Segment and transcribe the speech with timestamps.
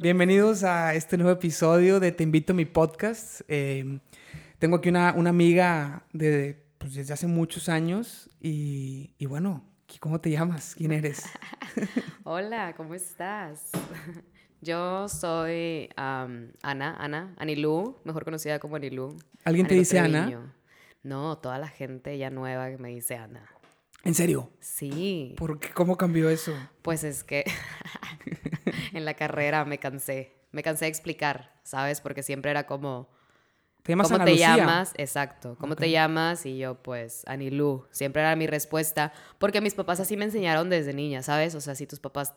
[0.00, 3.40] Bienvenidos a este nuevo episodio de Te invito a mi podcast.
[3.48, 3.98] Eh,
[4.60, 9.64] tengo aquí una, una amiga de, pues, desde hace muchos años y, y bueno,
[9.98, 10.76] ¿cómo te llamas?
[10.76, 11.24] ¿Quién eres?
[12.22, 13.72] Hola, ¿cómo estás?
[14.60, 19.16] Yo soy Ana, Ana, Anilú, mejor conocida como Anilú.
[19.44, 20.54] ¿Alguien te dice Ana?
[21.02, 23.48] No, toda la gente ya nueva que me dice Ana.
[24.04, 24.50] ¿En serio?
[24.60, 25.70] Sí, ¿Por qué?
[25.70, 26.54] ¿Cómo cambió eso?
[26.82, 27.44] pues es que
[28.98, 30.34] en la carrera me cansé.
[30.50, 32.00] Me cansé de explicar, ¿sabes?
[32.00, 33.08] Porque siempre era como,
[33.82, 34.56] ¿Te llamas ¿cómo Ana te Lucía?
[34.56, 34.92] llamas?
[34.96, 36.44] Exacto, ¿cómo te llamas?
[36.46, 37.86] Y yo, pues, Anilú.
[37.90, 41.54] Siempre era mi respuesta, porque mis papás así me enseñaron desde niña, ¿sabes?
[41.54, 42.34] O sea, si tus papás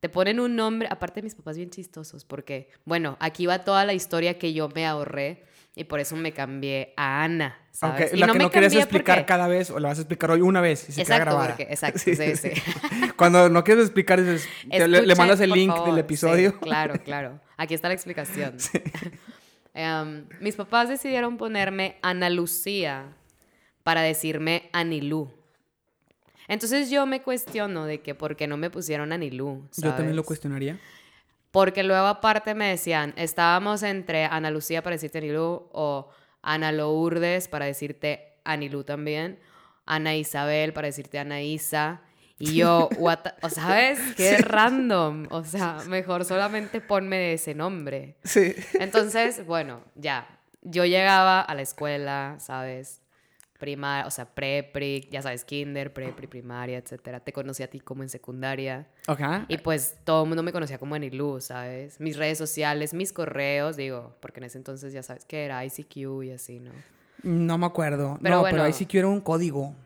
[0.00, 3.92] te ponen un nombre, aparte mis papás bien chistosos, porque, bueno, aquí va toda la
[3.92, 5.44] historia que yo me ahorré
[5.74, 8.12] y por eso me cambié a Ana, ¿sabes?
[8.12, 10.30] Y La que me no quieres explicar porque- cada vez o la vas a explicar
[10.30, 11.48] hoy una vez y se queda Exacto, grabada.
[11.56, 12.50] porque, exacto, Sí, sí.
[13.16, 15.88] Cuando no quieres explicar, dices, le, mandas el link favor.
[15.90, 16.58] del episodio.
[16.60, 17.40] claro, claro.
[17.56, 18.56] Aquí está la explicación.
[19.74, 23.06] Em, mis papás decidieron ponerme Ana Lucía
[23.82, 25.30] para decirme Anilú.
[26.46, 29.66] Entonces yo me cuestiono de que por qué no me pusieron Anilú.
[29.78, 30.78] Yo también lo cuestionaría.
[31.52, 36.08] Porque luego aparte me decían, estábamos entre Ana Lucía para decirte Anilú o
[36.40, 39.38] Ana Lourdes para decirte Anilú también,
[39.84, 42.00] Ana Isabel para decirte Ana Isa.
[42.38, 45.28] Y yo, what o sabes, qué random.
[45.30, 48.16] O sea, mejor solamente ponme ese nombre.
[48.24, 48.54] Sí.
[48.80, 50.26] Entonces, bueno, ya.
[50.62, 53.01] Yo llegaba a la escuela, ¿sabes?
[53.62, 57.20] Primaria, o sea, pre-pri, ya sabes, kinder, pre-pri, primaria, etcétera.
[57.20, 58.88] Te conocí a ti como en secundaria.
[59.06, 59.20] Ok.
[59.46, 62.00] Y pues todo el mundo me conocía como Anilú, ¿sabes?
[62.00, 66.24] Mis redes sociales, mis correos, digo, porque en ese entonces ya sabes que era ICQ
[66.24, 66.72] y así, ¿no?
[67.22, 68.18] No me acuerdo.
[68.20, 68.64] Pero no, bueno.
[68.64, 69.76] pero que era un código.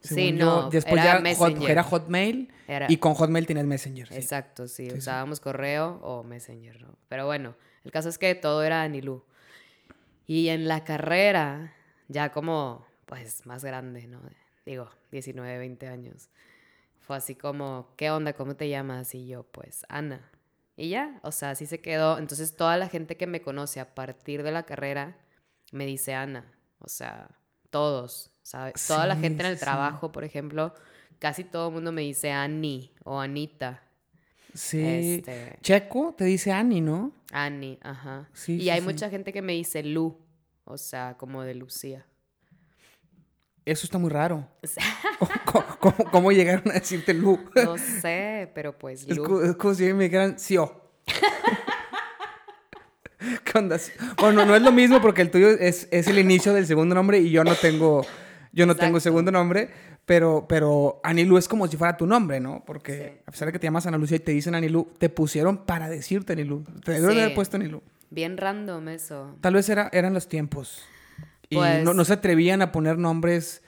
[0.00, 0.44] Sí, Según yo.
[0.46, 1.70] no, Después era ya Messenger.
[1.72, 4.06] era Hotmail Era- y con Hotmail tienes Messenger.
[4.06, 4.14] sí.
[4.14, 4.96] Exacto, sí, sí.
[4.96, 6.94] usábamos correo o Messenger, ¿no?
[7.08, 9.24] Pero bueno, el caso es que todo era Anilú.
[10.28, 11.74] Y en la carrera,
[12.06, 14.20] ya como, pues, más grande, ¿no?
[14.66, 16.28] Digo, 19, 20 años.
[17.00, 18.32] Fue así como, ¿qué onda?
[18.32, 19.14] ¿Cómo te llamas?
[19.14, 20.30] Y yo, pues, Ana.
[20.76, 22.18] Y ya, o sea, así se quedó.
[22.18, 25.16] Entonces, toda la gente que me conoce a partir de la carrera
[25.70, 26.50] me dice Ana.
[26.78, 27.28] O sea,
[27.70, 28.86] todos, ¿sabes?
[28.86, 30.74] Toda la gente en el sí, trabajo, por ejemplo,
[31.18, 33.82] casi todo el mundo me dice Ani o Anita.
[34.54, 35.16] Sí.
[35.16, 37.12] Este, Checo te dice Ani, ¿no?
[37.32, 38.28] Ani, ajá.
[38.32, 40.16] Sí, y hay mucha gente que me dice Lu,
[40.64, 42.06] o sea, como de Lucía.
[43.66, 44.46] Eso está muy raro.
[45.46, 47.38] ¿Cómo, cómo- cómo llegaron a decirte Lu?
[47.54, 49.40] no sé, pero pues Es, Lu.
[49.42, 50.82] es como si me dijeran Sio.
[53.44, 53.78] ¿Qué onda?
[54.18, 57.18] Bueno, no es lo mismo porque el tuyo es, es el inicio del segundo nombre
[57.18, 58.04] y yo no tengo,
[58.52, 59.70] yo no tengo segundo nombre,
[60.04, 62.62] pero, pero Anilu es como si fuera tu nombre, ¿no?
[62.66, 63.22] Porque Sí.
[63.26, 65.88] a pesar de que te llamas Ana Lucía y te dicen Anilu, te pusieron para
[65.88, 66.64] decirte Anilu.
[66.84, 67.20] Te deben Sí.
[67.20, 67.82] haber puesto Anilu.
[68.10, 69.36] Bien random eso.
[69.40, 70.84] Tal vez era, eran los tiempos.
[71.48, 73.62] Y Pues- no, no se atrevían a poner nombres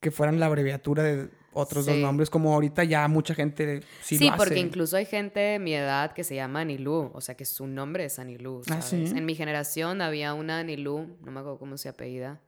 [0.00, 4.30] que fueran la abreviatura de otros dos nombres, como ahorita ya mucha gente sí, Sí,
[4.30, 4.60] lo porque hace.
[4.60, 8.04] incluso hay gente de mi edad que se llama Anilú, o sea que su nombre
[8.06, 8.62] es Anilú.
[8.70, 9.10] Ah, ¿sabes?
[9.10, 9.16] ¿sí?
[9.16, 12.40] En mi generación había una Anilú, no me acuerdo cómo se apellida.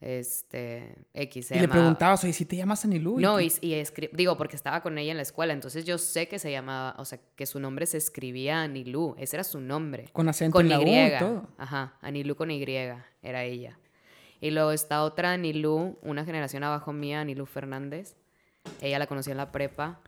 [0.00, 1.46] Este, X.
[1.48, 3.18] se Y le llamaba- preguntabas, oye, ¿sí te llamas Anilu?
[3.18, 6.28] No, y, y escri- digo, porque estaba con ella en la escuela, entonces yo sé
[6.28, 10.08] que se llamaba, o sea, que su nombre se escribía Anilú, ese era su nombre.
[10.12, 11.06] Con acento Con en la U Y.
[11.14, 11.48] y todo.
[11.58, 13.78] Ajá, Anilú con Y, era ella.
[14.40, 18.16] Y luego está otra Anilú, una generación abajo mía, Anilú Fernández.
[18.80, 20.00] Ella la conocí en la prepa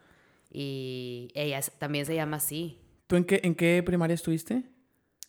[0.53, 4.63] y ella también se llama así, ¿Tú en qué, en qué primaria estuviste?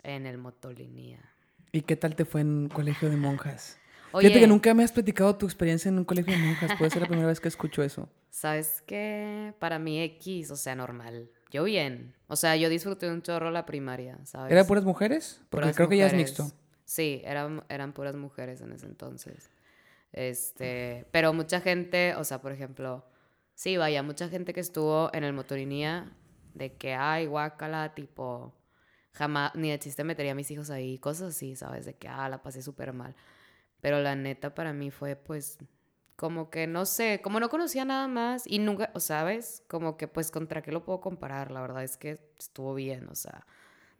[0.03, 1.19] en el Motolinía.
[1.71, 3.77] ¿Y qué tal te fue en un colegio de monjas?
[4.11, 6.71] Oye, Fíjate que nunca me has platicado tu experiencia en un colegio de monjas.
[6.77, 8.09] Puede ser la primera vez que escucho eso.
[8.31, 9.53] ¿sabes qué?
[9.59, 11.29] Para mí X, o sea, normal.
[11.51, 12.13] Yo bien.
[12.27, 14.51] O sea, yo disfruté un chorro la primaria, ¿sabes?
[14.51, 15.41] ¿Era puras mujeres?
[15.49, 16.51] Porque Puras creo que ya es mixto.
[16.85, 19.49] Sí, eran, eran puras mujeres en ese entonces.
[20.11, 23.05] Este, pero mucha gente, o sea, por ejemplo,
[23.55, 26.11] sí, vaya, mucha gente que estuvo en el motorinía
[26.53, 28.53] de que, ay, guácala, tipo,
[29.13, 31.85] jamás, ni de chiste metería a mis hijos ahí, cosas así, ¿sabes?
[31.85, 33.15] De que, ah, la pasé súper mal.
[33.81, 35.57] Pero la neta para mí fue, pues,
[36.15, 40.07] como que, no sé, como no conocía nada más y nunca, o sabes, como que,
[40.07, 41.51] pues, ¿contra qué lo puedo comparar?
[41.51, 43.47] La verdad es que estuvo bien, o sea,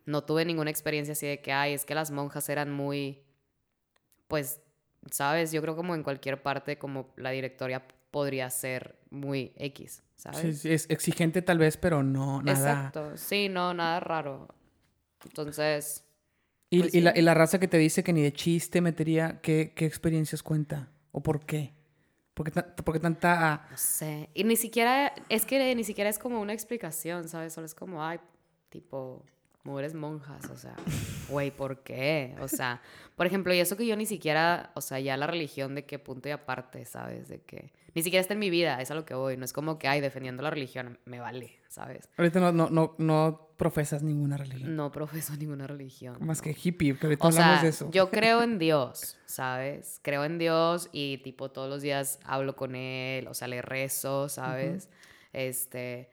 [0.05, 3.21] no tuve ninguna experiencia así de que, ay, es que las monjas eran muy,
[4.27, 4.61] pues,
[5.09, 5.51] ¿sabes?
[5.51, 10.61] Yo creo como en cualquier parte, como la directoria podría ser muy X, ¿sabes?
[10.61, 12.57] Sí, es exigente tal vez, pero no nada.
[12.87, 14.47] Exacto, sí, no, nada raro.
[15.23, 16.03] Entonces,
[16.69, 19.41] Y, Pues y la, y la raza que te dice que ni de chiste metería,
[19.41, 20.89] ¿qué, qué experiencias cuenta?
[21.11, 21.73] ¿O por qué?
[22.33, 23.67] ¿Por qué, por qué tanta...
[23.69, 24.29] no sé.
[24.33, 27.53] Y ni siquiera, es que ni siquiera es como una explicación, ¿sabes?
[27.53, 28.19] Solo es como, ay,
[28.69, 29.25] tipo,
[29.63, 30.75] mujeres monjas, o sea,
[31.29, 32.35] güey, ¿por qué?
[32.41, 32.81] O sea,
[33.15, 35.99] por ejemplo, y eso que yo ni siquiera, o sea, ya la religión de qué
[35.99, 37.27] punto y aparte, ¿sabes?
[37.27, 39.53] De que ni siquiera está en mi vida, es a lo que voy, no es
[39.53, 42.09] como que, ay, defendiendo la religión, me vale, ¿sabes?
[42.17, 44.75] Ahorita no, no, no, no profesas ninguna religión.
[44.75, 46.17] No profeso ninguna religión.
[46.21, 46.43] Más no.
[46.43, 47.91] que hippie, que ahorita O hablamos sea, de eso.
[47.91, 49.99] yo creo en Dios, ¿sabes?
[50.01, 54.29] Creo en Dios y tipo todos los días hablo con él, o sea, le rezo,
[54.29, 54.89] ¿sabes?
[55.33, 56.09] Este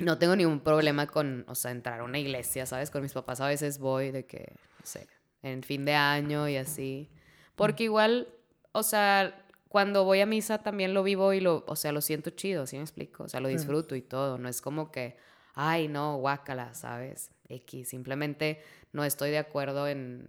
[0.00, 2.90] no tengo ningún problema con, o sea, entrar a una iglesia, ¿sabes?
[2.90, 5.06] Con mis papás a veces voy de que, no sé,
[5.42, 7.10] en fin de año y así.
[7.54, 8.28] Porque igual,
[8.72, 12.30] o sea, cuando voy a misa también lo vivo y lo, o sea, lo siento
[12.30, 13.24] chido, ¿sí me explico?
[13.24, 13.58] O sea, lo Claro.
[13.58, 14.38] disfruto y todo.
[14.38, 15.16] No es como que,
[15.54, 17.30] ay, no, guácala, ¿sabes?
[17.48, 17.88] X.
[17.88, 18.62] Simplemente
[18.92, 20.28] no estoy de acuerdo en.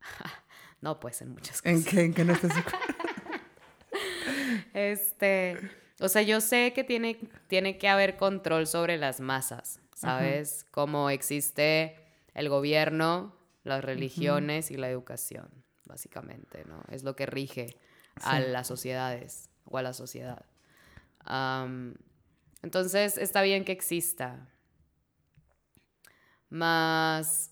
[0.80, 1.78] no, pues en muchas cosas.
[1.78, 2.78] ¿En qué, en qué no estás de acuerdo?
[4.72, 5.56] Este,
[6.00, 10.66] o sea, yo sé que tiene, tiene que haber control sobre las masas, ¿sabes?
[10.70, 11.96] Como existe
[12.34, 15.50] el gobierno, las religiones y la educación,
[15.84, 16.82] básicamente, ¿no?
[16.90, 17.76] Es lo que rige
[18.22, 20.46] a las sociedades o a la sociedad.
[22.62, 24.48] Entonces, está bien que exista.
[26.48, 27.50] Más,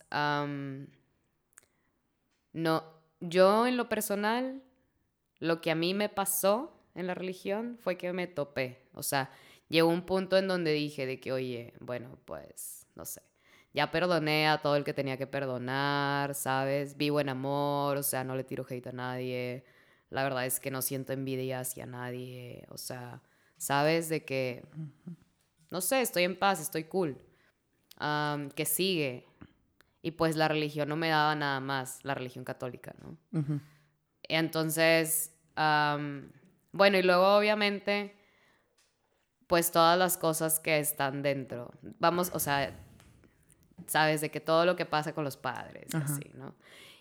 [2.52, 2.84] no,
[3.20, 4.62] yo en lo personal,
[5.38, 8.82] lo que a mí me pasó en la religión fue que me topé.
[8.92, 9.30] O sea,
[9.68, 13.22] llegó un punto en donde dije de que, oye, bueno, pues, no sé,
[13.72, 16.96] ya perdoné a todo el que tenía que perdonar, ¿sabes?
[16.96, 19.64] Vivo en amor, o sea, no le tiro hate a nadie.
[20.10, 23.22] La verdad es que no siento envidia hacia nadie, o sea,
[23.56, 24.08] ¿sabes?
[24.08, 24.64] De que,
[25.70, 27.16] no sé, estoy en paz, estoy cool.
[27.98, 29.26] Am, que sigue.
[30.02, 33.16] Y pues la religión no me daba nada más, la religión católica, ¿no?
[34.22, 35.32] Entonces,
[36.72, 38.16] bueno, y luego obviamente,
[39.46, 41.72] pues todas las cosas que están dentro.
[41.98, 42.78] Vamos, o sea,
[43.86, 46.04] sabes de que todo lo que pasa con los padres, Ajá.
[46.04, 46.54] así, ¿no?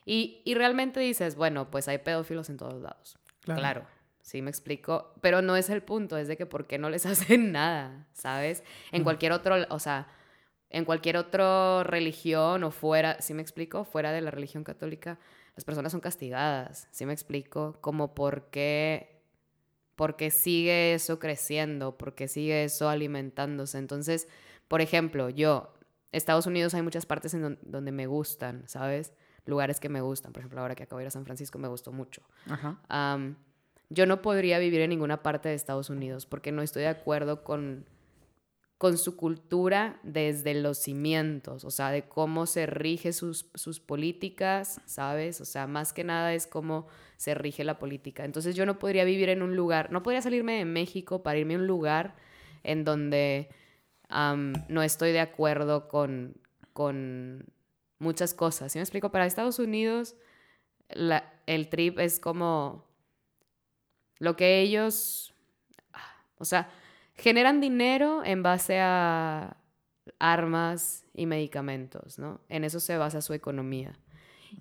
[0.05, 3.17] Y, y realmente dices, bueno, pues hay pedófilos en todos lados.
[3.41, 3.59] Claro.
[3.59, 3.87] Claro.
[4.21, 7.05] sí me explico, pero no es el punto, es de que por qué no les
[7.05, 8.63] hacen nada, ¿sabes?
[8.91, 10.07] En cualquier otro, o sea,
[10.69, 13.85] en cualquier otra religión o fuera, ¿sí me explico?
[13.85, 15.17] Fuera de la religión católica,
[15.55, 17.77] las personas son castigadas, ¿sí me explico?
[17.81, 19.16] Como por qué,
[19.97, 23.77] por qué sigue eso creciendo, por qué sigue eso alimentándose.
[23.79, 24.29] Entonces,
[24.69, 25.73] por ejemplo, yo,
[26.13, 29.13] Estados Unidos hay muchas partes en don- donde me gustan, ¿sabes?
[29.45, 30.31] Lugares que me gustan.
[30.33, 32.21] Por ejemplo, ahora que acabo de ir a San Francisco me gustó mucho.
[32.47, 32.79] Ajá.
[33.89, 37.43] Yo no podría vivir en ninguna parte de Estados Unidos porque no estoy de acuerdo
[37.43, 37.85] con,
[38.77, 44.81] con su cultura desde los cimientos, o sea, de cómo se rige sus, sus políticas,
[44.85, 45.41] ¿sabes?
[45.41, 46.87] O sea, más que nada es cómo
[47.17, 48.23] se rige la política.
[48.23, 51.55] Entonces yo no podría vivir en un lugar, no podría salirme de México para irme
[51.55, 52.15] a un lugar
[52.63, 53.49] en donde
[54.09, 56.35] no estoy de acuerdo con,
[56.73, 57.45] con
[57.97, 58.71] muchas cosas.
[58.71, 59.11] ¿Sí me explico?
[59.11, 60.15] Para Estados Unidos
[60.89, 62.85] el trip es como
[64.19, 65.33] lo que ellos,
[65.93, 66.69] ah, o sea,
[67.17, 69.57] generan dinero en base a
[70.19, 72.41] armas y medicamentos, ¿no?
[72.49, 73.99] En eso se basa su economía.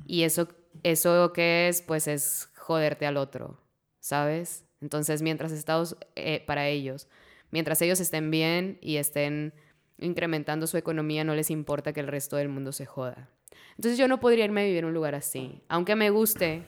[0.06, 0.49] Y eso,
[0.82, 3.61] eso que es, pues es joderte al otro,
[4.00, 4.64] ¿sabes?
[4.81, 7.09] Entonces, mientras Estados, eh, para ellos,
[7.50, 9.54] mientras ellos estén bien y estén
[9.99, 13.31] incrementando su economía, no les importa que el resto del mundo se joda.
[13.76, 16.62] Entonces yo no podría irme a vivir en un lugar así, aunque me guste,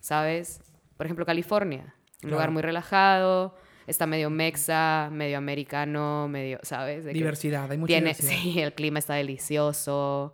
[0.00, 0.60] ¿sabes?
[0.96, 3.56] Por ejemplo, California, un lugar muy relajado,
[3.86, 7.04] está medio mexa, medio americano, medio, ¿sabes?
[7.04, 8.42] De Diversidad, hay mucha tiene, diversidad.
[8.42, 10.32] sí, el clima está delicioso,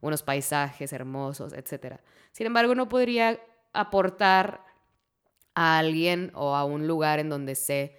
[0.00, 1.96] unos paisajes hermosos, etc.
[2.32, 3.40] Sin embargo, no podría
[3.72, 4.64] aportar
[5.54, 7.96] a alguien o a un lugar en donde sé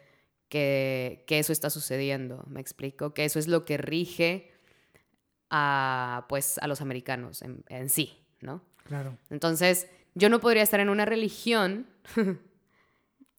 [0.48, 3.14] que, que eso está sucediendo, ¿me explico?
[3.14, 4.52] Que eso es lo que rige
[5.50, 8.64] a, pues, a los americanos en, en sí, ¿no?
[8.84, 9.18] Claro.
[9.30, 11.88] Entonces, yo no podría estar en una religión,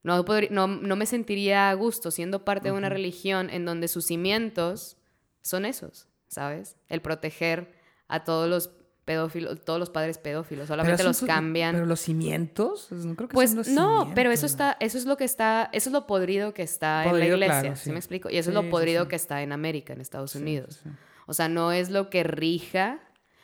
[0.02, 4.06] no, no, no me sentiría a gusto siendo parte de una religión en donde sus
[4.06, 4.96] cimientos
[5.42, 6.76] son esos, ¿sabes?
[6.88, 7.72] El proteger
[8.08, 8.70] a todos los
[9.04, 11.74] pedófilos, todos los padres pedófilos, solamente los cambian.
[11.74, 15.04] Pero los cimientos, no creo que Pues son los no, pero eso está, eso es
[15.04, 17.84] lo que está, eso es lo podrido que está Podrido, en la iglesia, claro, ¿sí.
[17.84, 17.90] sí.
[17.90, 18.30] me explico?
[18.30, 20.82] Y eso Sí, es lo podrido que está en América, en Estados Unidos.
[21.26, 23.00] O sea, no es lo que rija,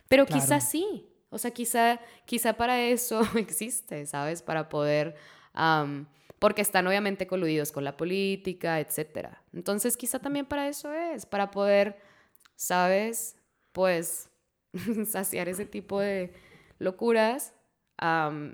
[0.09, 0.41] pero Claro.
[0.43, 1.09] quizás sí.
[1.31, 4.43] O sea, quizá, quizá para eso existe, ¿sabes?
[4.43, 5.17] Para poder,
[6.39, 9.43] porque están obviamente coludidos con la política, etcétera.
[9.53, 11.99] Entonces, quizá también para eso es, para poder,
[12.55, 13.37] ¿sabes?
[13.73, 14.31] Pues
[15.07, 16.33] saciar ese tipo de
[16.79, 17.55] locuras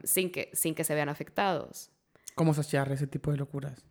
[0.04, 1.90] sin, que, sin que se vean afectados.
[2.34, 3.84] ¿Cómo saciar ese tipo de locuras?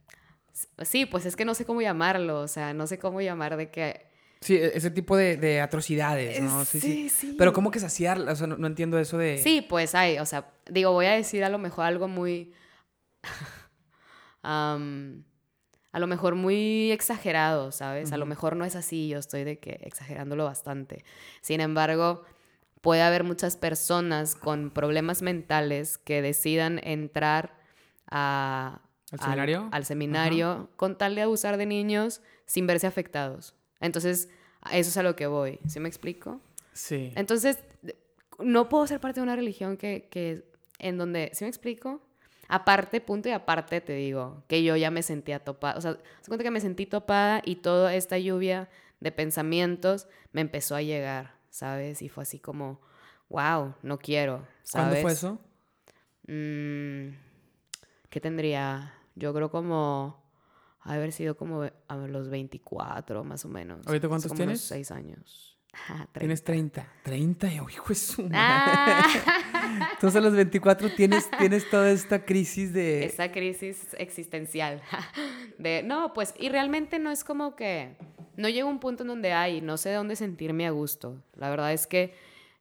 [0.83, 3.69] Sí, pues es que no sé cómo llamarlo, o sea, no sé cómo llamar de
[3.71, 6.65] que Sí, e, ese tipo de, de atrocidades, ¿no?
[6.65, 7.35] Sí, sí, sí.
[7.37, 8.19] Pero ¿cómo que saciar?
[8.19, 9.37] O sea, no, no, entiendo eso de...
[9.37, 12.53] Sí, pues hay, o sea, digo, voy a decir a lo mejor algo muy...
[14.43, 15.23] um,
[15.91, 18.13] a lo mejor muy exagerado, ¿sabes?
[18.13, 21.03] A lo mejor no es así, yo estoy de que exagerándolo bastante.
[21.41, 22.23] Sin embargo,
[22.79, 27.57] puede haber muchas personas con problemas mentales que decidan entrar
[28.09, 28.81] a,
[29.11, 33.55] ¿Al seminario, al, seminario con tal de abusar de niños sin verse afectados.
[33.81, 34.29] Entonces,
[34.71, 35.59] eso es a lo que voy.
[35.67, 36.39] ¿Sí me explico?
[36.73, 37.11] Sí.
[37.15, 37.59] Entonces,
[38.39, 42.01] no puedo ser parte de una religión que, que en donde, ¿sí me explico?
[42.53, 45.77] Aparte, punto y aparte, te digo, que yo ya me sentía topada.
[45.77, 48.67] O sea, se cuenta que me sentí topada y toda esta lluvia
[48.99, 52.01] de pensamientos me empezó a llegar, ¿sabes?
[52.01, 52.81] Y fue así como,
[53.29, 55.01] wow, no quiero, ¿sabes?
[55.01, 55.39] ¿Cuándo fue eso?
[56.27, 57.15] Mm,
[58.09, 58.95] ¿Qué tendría?
[59.15, 60.21] Yo creo como
[60.81, 63.87] haber sido como a los 24, más o menos.
[63.87, 64.59] ¿Ahorita cuántos como tienes?
[64.59, 65.57] Unos 6 años.
[65.73, 66.85] Ah, tienes 30.
[67.03, 69.07] 30, hijo de su ah.
[69.93, 73.05] Entonces a los 24 tienes, tienes toda esta crisis de...
[73.05, 74.81] Esa crisis existencial.
[75.57, 77.95] De, no, pues, y realmente no es como que...
[78.35, 81.21] No llega un punto en donde hay, no sé dónde sentirme a gusto.
[81.35, 82.13] La verdad es que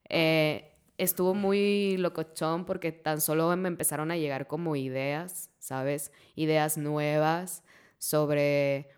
[0.08, 6.12] eh, estuvo muy locochón porque tan solo me empezaron a llegar como ideas, ¿sabes?
[6.34, 7.62] Ideas nuevas
[7.98, 8.88] sobre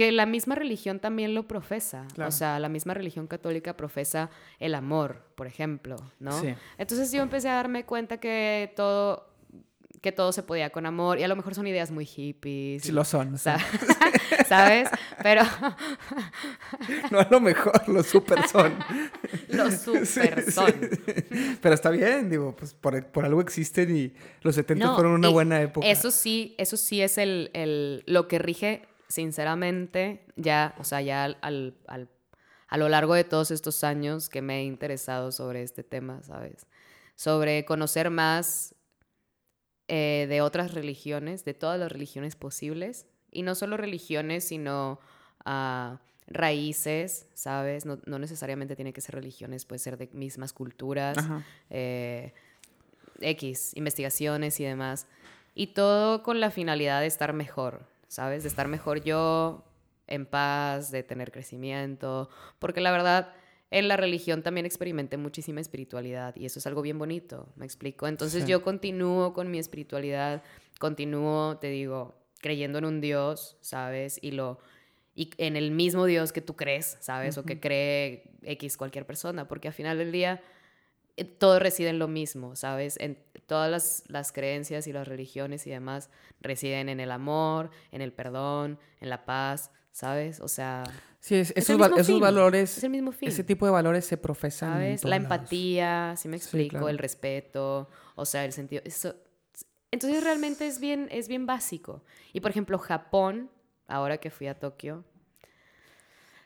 [0.00, 2.08] que la misma religión también lo profesa.
[2.26, 6.40] O sea, la misma religión católica profesa el amor, por ejemplo, ¿no?
[6.40, 6.54] Sí.
[6.78, 9.28] Entonces yo empecé a darme cuenta que todo
[10.00, 12.84] que todo se podía con amor y a lo mejor son ideas muy hippies.
[12.84, 13.36] Sí, lo son.
[13.36, 13.50] Sí.
[14.48, 14.88] ¿Sabes?
[15.22, 15.42] Pero...
[17.10, 18.72] no a lo mejor, los super son.
[19.48, 20.72] los super son.
[21.60, 25.60] Pero está bien, digo, pues por, por algo existen y los 70 fueron una buena
[25.60, 25.86] época.
[25.86, 31.24] Eso sí, eso sí es el, el, lo que rige sinceramente, ya, o sea, ya
[31.24, 32.08] al, al,
[32.68, 36.66] a lo largo de todos estos años que me he interesado sobre este tema, ¿sabes?
[37.16, 38.74] Sobre conocer más
[39.88, 45.00] eh, de otras religiones, de todas las religiones posibles, y no solo religiones, sino
[45.44, 45.96] uh,
[46.28, 47.86] raíces, ¿sabes?
[47.86, 51.16] No, no, necesariamente tiene que ser religiones, puede ser de mismas culturas,
[51.70, 52.32] eh,
[53.20, 55.08] X, investigaciones y demás.
[55.54, 58.42] Y todo con la finalidad de estar mejor, ¿sabes?
[58.42, 59.64] De estar mejor yo,
[60.08, 63.32] en paz, de tener crecimiento, porque la verdad,
[63.70, 68.08] en la religión también experimenté muchísima espiritualidad y eso es algo bien bonito, ¿me explico?
[68.08, 68.50] Entonces sí.
[68.50, 70.42] yo continúo con mi espiritualidad,
[70.80, 74.18] continúo, te digo, creyendo en un Dios, ¿sabes?
[74.20, 74.58] Y lo
[75.14, 77.36] y en el mismo Dios que tú crees, ¿sabes?
[77.36, 77.44] Uh -huh.
[77.44, 80.42] O que cree X cualquier persona, porque al final del día
[81.16, 82.96] eh, todo reside en lo mismo, ¿sabes?
[82.98, 83.18] En
[83.50, 86.08] todas las, las, creencias y las religiones y demás
[86.40, 90.38] residen en el amor, en el perdón, en la paz, ¿sabes?
[90.38, 90.84] O sea...
[91.18, 93.28] Sí, es, esos, esos valores, es el mismo fin.
[93.28, 94.74] ese tipo de valores se profesan.
[94.74, 95.02] ¿Sabes?
[95.02, 96.88] la empatía, si ¿sí me explico, sí, claro.
[96.90, 98.82] el respeto, o sea, el sentido...
[98.84, 99.16] Eso,
[99.90, 102.04] entonces realmente es bien, es bien básico.
[102.32, 103.50] Y por ejemplo, Japón,
[103.88, 105.04] ahora que fui a Tokio,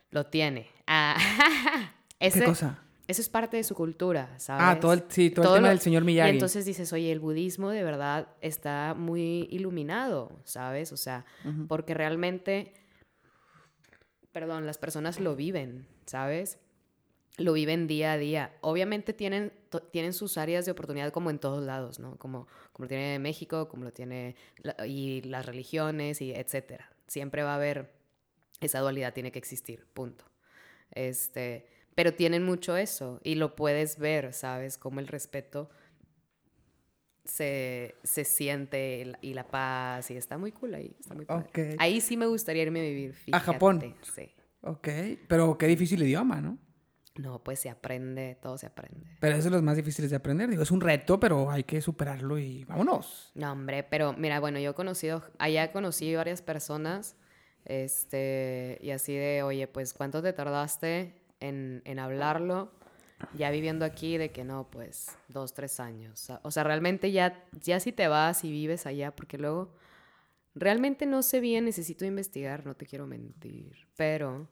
[0.08, 0.70] lo tiene.
[0.86, 1.18] Ah,
[2.18, 2.82] ese, ¿Qué cosa?
[3.06, 4.64] Eso es parte de su cultura, ¿sabes?
[4.64, 6.30] Ah, todo el, sí, todo, todo el tema lo, del señor Miyagi.
[6.30, 10.90] Y entonces dices, oye, el budismo de verdad está muy iluminado, ¿sabes?
[10.90, 11.66] O sea, uh -huh.
[11.68, 12.72] porque realmente,
[14.32, 16.58] perdón, las personas lo viven, ¿sabes?
[17.36, 18.56] Lo viven día a día.
[18.62, 19.52] Obviamente tienen,
[19.90, 22.16] tienen sus áreas de oportunidad como en todos lados, ¿no?
[22.16, 24.34] Como, como lo tiene México, como lo tiene...
[24.62, 26.90] La, y las religiones, y etcétera.
[27.06, 27.92] Siempre va a haber...
[28.60, 30.24] Esa dualidad tiene que existir, punto.
[30.92, 34.78] Este pero tienen mucho eso y lo puedes ver, ¿sabes?
[34.78, 35.70] Como el respeto
[37.24, 41.48] se, se siente y la paz y está muy cool ahí, está muy padre.
[41.48, 41.76] Okay.
[41.78, 43.36] Ahí sí me gustaría irme a vivir, fíjate.
[43.36, 43.94] ¿A Japón?
[44.14, 44.30] Sí.
[44.62, 44.88] Ok,
[45.28, 46.58] pero qué difícil idioma, ¿no?
[47.16, 49.06] No, pues se aprende, todo se aprende.
[49.20, 50.50] Pero eso es los más difíciles de aprender.
[50.50, 53.30] Digo, es un reto, pero hay que superarlo y vámonos.
[53.34, 57.16] No, hombre, pero mira, bueno, yo he conocido, allá conocí varias personas,
[57.64, 61.14] este, y así de, oye, pues, ¿cuánto te tardaste
[61.48, 62.70] en, en, hablarlo,
[63.36, 66.30] ya viviendo aquí, de que no, pues dos, tres años.
[66.42, 69.72] O sea, realmente ya, ya si te vas y vives allá, porque luego
[70.54, 74.48] realmente no sé bien, necesito investigar, no te quiero mentir, pero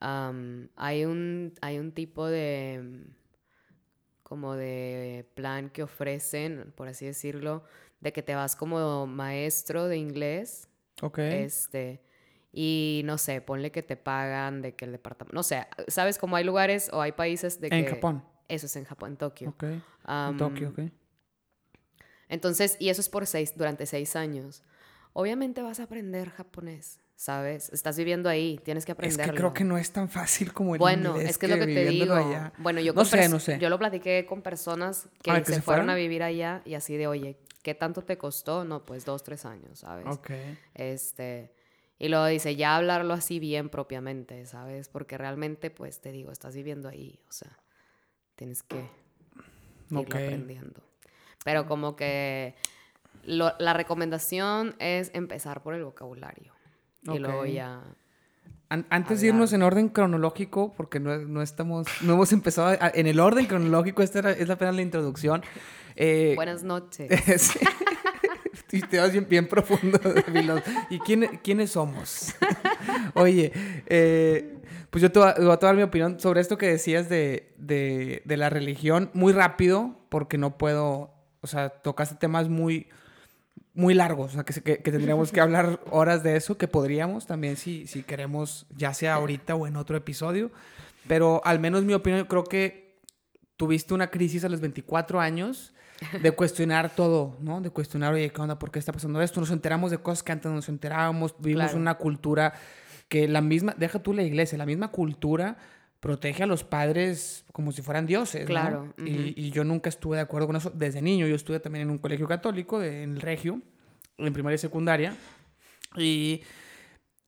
[0.00, 3.04] um, hay, un, hay un tipo de
[4.22, 7.62] como de plan que ofrecen, por así decirlo,
[8.00, 10.68] de que te vas como maestro de inglés.
[11.00, 11.18] Ok.
[11.18, 12.02] Este,
[12.58, 16.16] y no sé, ponle que te pagan de que el departamento, no sé, ¿sabes?
[16.16, 17.78] Como hay lugares o hay países de que...
[17.80, 18.24] En Japón.
[18.48, 19.50] Eso es en Japón, en Tokio.
[19.50, 19.62] Ok.
[19.64, 20.80] Um, en Tokio, ok.
[22.28, 24.62] Entonces, y eso es por seis, durante seis años.
[25.12, 27.70] Obviamente vas a aprender japonés, ¿sabes?
[27.74, 29.24] Estás viviendo ahí, tienes que aprenderlo.
[29.24, 31.52] Es que creo que no es tan fácil como el Bueno, inglés es que es
[31.52, 32.14] lo que te digo.
[32.14, 32.52] allá.
[32.58, 33.58] Bueno, yo, No sé, no sé.
[33.58, 35.90] yo lo platiqué con personas que, Ah, ¿que se, se fueron fueron?
[35.90, 38.64] a vivir allá y así de, oye, ¿qué tanto te costó?
[38.64, 40.06] No, pues dos, tres años, ¿sabes?
[40.08, 40.30] Ok.
[40.74, 41.52] Este,
[41.98, 44.88] y luego dice, ya hablarlo así bien propiamente, ¿sabes?
[44.88, 47.56] Porque realmente, pues te digo, estás viviendo ahí, o sea,
[48.34, 48.76] tienes que
[49.90, 50.14] irlo Ok.
[50.14, 50.82] aprendiendo.
[51.44, 52.54] Pero como que
[53.24, 56.52] lo- la recomendación es empezar por el vocabulario.
[57.02, 57.82] Y luego ya...
[58.68, 62.90] An- antes de irnos en orden cronológico, porque no, no estamos, no hemos empezado a-
[62.92, 65.42] en el orden cronológico, esta era- es apenas la introducción.
[65.94, 67.08] Eh, Buenas noches.
[67.40, 67.60] sí.
[68.76, 69.98] Y te vas bien, bien profundo.
[70.32, 70.62] Vilos.
[70.90, 72.34] ¿Y quién- quiénes somos?
[73.14, 73.52] Oye,
[73.86, 74.58] eh,
[74.90, 77.52] pues yo te voy, a, voy a dar mi opinión sobre esto que decías de,
[77.58, 82.88] de- de la religión muy rápido, porque no puedo, o sea, tocaste temas muy,
[83.74, 87.26] muy largos, o sea, que, que, que tendríamos que hablar horas de eso, que podríamos
[87.26, 90.50] también si, si queremos, ya sea ahorita o en otro episodio,
[91.06, 93.00] pero al menos mi opinión, yo creo que
[93.56, 95.72] tuviste una crisis a los 24 años
[96.22, 97.60] de cuestionar todo, ¿no?
[97.60, 98.58] De cuestionar, oye, ¿qué onda?
[98.58, 99.40] ¿Por qué está pasando esto?
[99.40, 101.78] Nos enteramos de cosas que antes no nos enterábamos, vivimos Claro.
[101.78, 102.52] una cultura
[103.08, 105.56] que la misma, deja tú la iglesia, la misma cultura
[106.00, 108.46] protege a los padres como si fueran dioses, ¿no?
[108.46, 111.26] Claro, y, y yo nunca estuve de acuerdo con eso desde niño.
[111.26, 113.60] Yo estuve también en un colegio católico, de- en el Regio,
[114.18, 115.16] en primaria y secundaria.
[115.96, 116.42] Y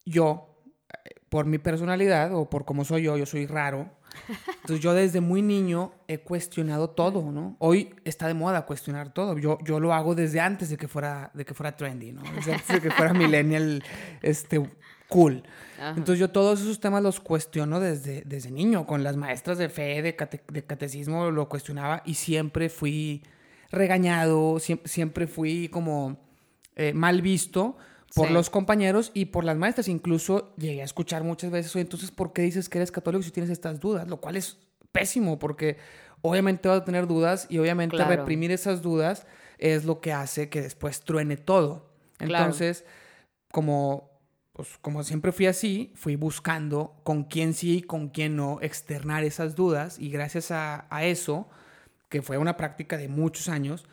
[0.05, 0.61] yo,
[1.05, 3.91] eh, por mi personalidad o por cómo soy yo, yo soy raro.
[4.29, 7.57] Entonces yo desde muy niño he cuestionado todo, ¿no?
[7.59, 9.39] Hoy está de moda cuestionar todo.
[9.39, 12.23] Yo, yo lo hago desde antes de que fuera, de que fuera trendy, ¿no?
[12.35, 13.83] Desde antes de que fuera millennial,
[14.23, 14.61] este,
[15.09, 15.43] cool.
[15.79, 15.91] Ajá.
[15.91, 18.87] Entonces yo todos esos temas los cuestiono desde, desde niño.
[18.87, 23.23] Con las maestras de fe, de, cate- de catecismo, lo cuestionaba y siempre fui
[23.71, 26.19] regañado, siempre, siempre fui como
[26.77, 27.77] eh, mal visto
[28.15, 28.33] por Sí.
[28.35, 29.89] los compañeros y por las maestras.
[29.89, 33.31] Incluso llegué a escuchar muchas veces, "Oye, entonces, ¿por qué dices que eres católico si
[33.31, 34.09] tienes estas dudas?
[34.09, 34.59] Lo cual es
[34.93, 35.77] pésimo porque
[36.23, 38.11] obviamente vas a tener dudas y obviamente Claro.
[38.17, 39.27] reprimir esas dudas
[39.59, 41.91] es lo que hace que después truene todo.
[42.17, 42.45] Claro.
[42.47, 42.85] Entonces,
[43.53, 44.11] como,
[44.53, 49.25] pues, como siempre fui así, fui buscando con quién sí y con quién no externar
[49.25, 51.49] esas dudas y gracias a, a eso,
[52.09, 53.85] que fue una práctica de muchos años,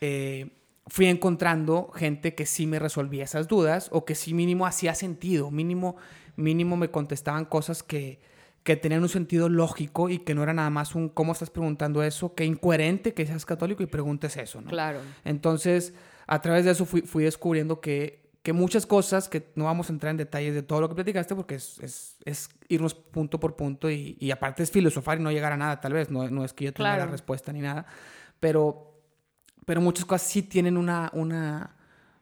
[0.00, 0.50] eh,
[0.86, 5.50] fui encontrando gente que sí me resolvía esas dudas o que sí mínimo hacía sentido,
[5.50, 5.96] mínimo,
[6.36, 8.20] mínimo me contestaban cosas que,
[8.64, 12.02] que tenían un sentido lógico y que no era nada más un ¿cómo estás preguntando
[12.02, 12.34] eso?
[12.34, 14.68] Qué incoherente que seas católico y preguntes eso, ¿no?
[14.68, 15.00] Claro.
[15.24, 15.94] Entonces,
[16.26, 19.92] a través de eso fui, fui descubriendo que, que muchas cosas, que no vamos a
[19.94, 23.56] entrar en detalles de todo lo que platicaste, porque es, es, es irnos punto por
[23.56, 26.44] punto y, y aparte es filosofar y no llegar a nada, tal vez, no, no
[26.44, 27.10] es que yo tenga la Claro.
[27.12, 27.86] respuesta ni nada,
[28.40, 28.93] pero,
[29.64, 31.76] pero muchas cosas sí tienen una, una,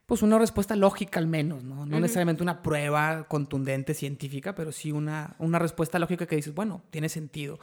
[0.07, 1.87] pues una respuesta lógica al menos, ¿no?
[1.87, 6.83] No necesariamente una prueba contundente científica, pero sí una, una respuesta lógica que dices, bueno,
[6.91, 7.59] tiene sentido.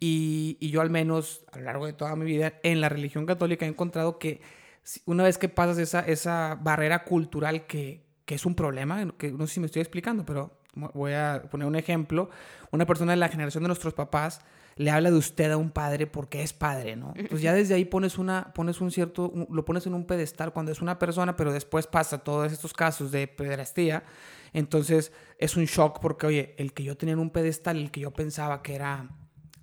[0.00, 3.26] Y, y yo al menos a lo largo de toda mi vida en la religión
[3.26, 4.40] católica he encontrado que
[5.04, 9.46] una vez que pasas esa, esa barrera cultural que, que es un problema, que no
[9.46, 12.30] sé si me estoy explicando, pero voy a poner un ejemplo,
[12.70, 14.40] una persona de la generación de nuestros papás
[14.78, 17.12] le habla de usted a un padre porque es padre, ¿no?
[17.16, 20.52] Entonces ya desde ahí pones una, pones un cierto, un- lo pones en un pedestal
[20.52, 24.04] cuando es una persona, pero después pasa todos estos casos de pederastía,
[24.52, 28.00] entonces es un shock porque, oye, el que yo tenía en un pedestal, el que
[28.00, 29.08] yo pensaba que era,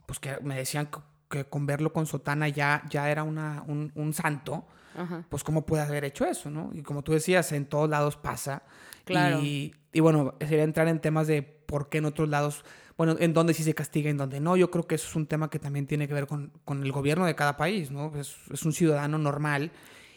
[0.05, 0.99] pues que me decían que,
[1.29, 5.25] que con verlo con sotana ya, ya era una, un, un santo, Ajá.
[5.29, 6.71] pues cómo puede haber hecho eso, ¿no?
[6.73, 8.63] Y como tú decías, en todos lados pasa.
[9.05, 9.39] Claro.
[9.41, 12.63] Y, y bueno, sería entrar en temas de por qué en otros lados,
[12.97, 14.55] bueno, en dónde sí se castiga, en dónde no.
[14.57, 16.91] Yo creo que eso es un tema que también tiene que ver con, con el
[16.91, 18.11] gobierno de cada país, ¿no?
[18.15, 19.71] Es, es un ciudadano normal.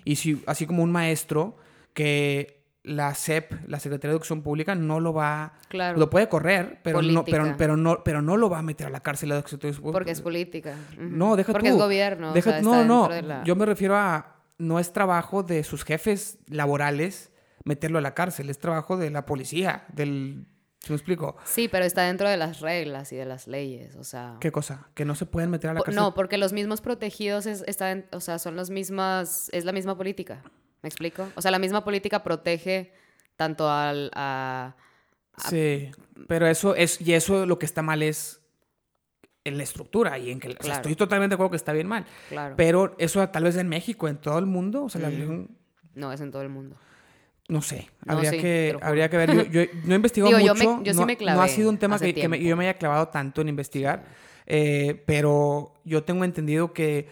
[0.04, 1.56] Y si, así como un maestro
[1.92, 5.54] que la SEP, la Secretaría de Educación Pública, no lo va...
[5.68, 5.98] Claro.
[5.98, 8.90] Lo puede correr, pero no, pero, pero, no, pero no lo va a meter a
[8.90, 9.28] la cárcel.
[9.30, 9.60] de Educación
[9.92, 10.22] Porque es Pública.
[10.22, 10.76] política.
[10.94, 11.02] Ujú.
[11.02, 11.74] No, deja Porque tú.
[11.76, 12.30] es gobierno.
[12.30, 13.08] o Deja- sea, no, no.
[13.20, 14.36] la- Yo me refiero a.
[14.58, 17.30] No es trabajo de sus jefes laborales
[17.64, 20.46] meterlo a la cárcel, es trabajo de la policía, del.
[20.80, 21.36] ¿Se me explico?
[21.44, 24.36] Sí, pero está dentro de las reglas y de las leyes, o sea...
[24.40, 24.88] ¿Qué cosa?
[24.94, 26.00] Que no se pueden meter a la cárcel.
[26.00, 29.96] No, porque los mismos protegidos es, están, o sea, son las mismas, es la misma
[29.96, 30.42] política.
[30.82, 31.28] ¿Me explico?
[31.34, 32.92] O sea, la misma política protege
[33.36, 34.76] tanto al, a,
[35.48, 35.90] Sí,
[36.28, 37.00] pero eso es.
[37.00, 38.40] Y eso lo que está mal es
[39.44, 40.48] en la estructura y en que.
[40.48, 40.76] o sea, Claro.
[40.76, 42.06] estoy totalmente de acuerdo que está bien mal.
[42.28, 42.54] claro.
[42.56, 45.12] Pero eso tal vez en México, en todo el mundo, o sea, la Mm.
[45.12, 45.58] religión.
[45.94, 46.76] no, es en todo el mundo.
[47.48, 49.34] No sé, No, habría, sí, que, habría que ver.
[49.34, 50.84] Yo, yo no he investigado Digo, yo me- mucho.
[50.84, 52.50] yo sí no, me no ha clavé sido un tema que, que me- tiempo.
[52.50, 54.04] yo me haya clavado tanto en investigar,
[54.46, 57.08] eh, pero yo tengo entendido que,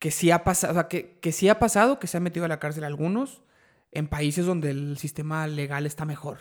[0.00, 2.44] que sí ha pasado, o sea, que, que sí ha pasado que se han metido
[2.44, 3.42] a la cárcel algunos
[3.92, 6.38] en países donde el sistema legal está mejor.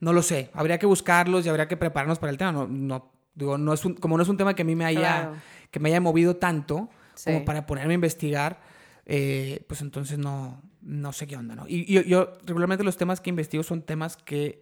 [0.00, 0.50] no lo sé.
[0.52, 2.50] Habría que buscarlos y habría que prepararnos para el tema.
[2.50, 4.84] No, no digo, no es un, como no es un tema que a mí me
[4.84, 5.34] haya, Claro.
[5.70, 6.88] que me haya movido tanto
[7.24, 8.60] como para ponerme a investigar,
[9.06, 11.64] eh, pues entonces no, no sé qué onda, ¿no?
[11.68, 14.60] Y yo, yo regularmente los temas que investigo son temas que,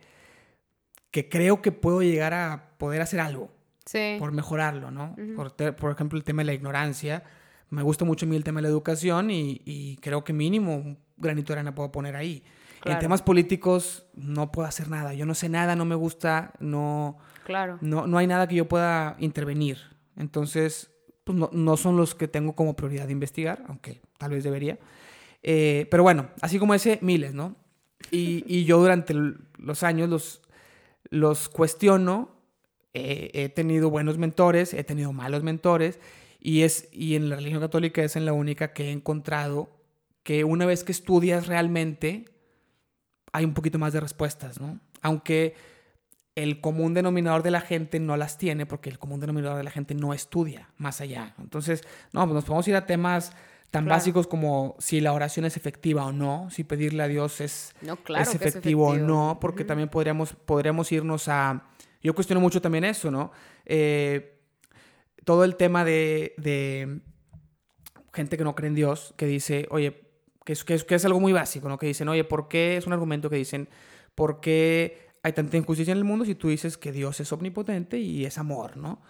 [1.11, 3.51] que creo que puedo llegar a poder hacer algo
[3.87, 4.17] Sí.
[4.19, 5.17] por mejorarlo, ¿no?
[5.35, 7.25] por, te- por ejemplo, el tema de la ignorancia.
[7.71, 10.77] Me gusta mucho a mí el tema de la educación y, y creo que mínimo
[10.77, 12.43] un granito de arena puedo poner ahí.
[12.85, 15.13] En temas políticos no puedo hacer nada.
[15.15, 17.79] Yo no sé nada, no me gusta, no, Claro.
[17.81, 19.79] no, no hay nada que yo pueda intervenir.
[20.17, 20.91] Entonces,
[21.25, 24.79] pues no, no son los que tengo como prioridad de investigar, aunque tal vez debería.
[25.43, 27.57] Eh, pero bueno, así como ese, miles, ¿no?
[28.11, 29.15] Y, y yo durante
[29.59, 30.43] los años los,
[31.11, 32.41] los cuestiono.
[32.93, 36.01] Eh, he tenido buenos mentores, he tenido malos mentores.
[36.41, 39.71] Y, es, y en la religión católica es en la única que he encontrado
[40.23, 42.25] que una vez que estudias realmente,
[43.33, 44.81] hay un poquito más de respuestas, ¿no?
[45.03, 45.55] Aunque
[46.35, 49.71] el común denominador de la gente no las tiene porque el común denominador de la
[49.71, 51.35] gente no estudia más allá.
[51.39, 53.33] Entonces, no, pues nos podemos ir a temas
[53.71, 53.97] tan Claro.
[53.99, 57.97] básicos como si la oración es efectiva o no, si pedirle a Dios es, No,
[57.97, 61.65] claro es efectivo o no, porque también podríamos, podríamos irnos a...
[62.03, 63.31] Yo cuestiono mucho también eso, ¿no?
[63.67, 64.41] Eh,
[65.25, 67.01] todo el tema de, de
[68.13, 70.03] gente que no cree en Dios, que dice, oye,
[70.45, 71.79] que es, que, es, que es algo muy básico, ¿no?
[71.79, 72.77] Que dicen, oye, ¿por qué?
[72.77, 73.69] Es un argumento que dicen,
[74.15, 77.99] ¿por qué hay tanta injusticia en el mundo si tú dices que Dios es omnipotente
[77.99, 79.01] y es amor, ¿no?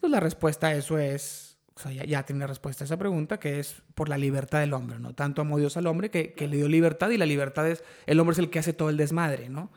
[0.00, 1.45] Pues la respuesta a eso es,
[1.84, 5.14] o ya, tiene respuesta a esa pregunta, que es por la libertad del hombre, ¿no?
[5.14, 8.32] Tanto amó Dios al hombre que, le dio libertad y la libertad es, el hombre
[8.32, 9.70] es el que hace todo el desmadre, ¿no?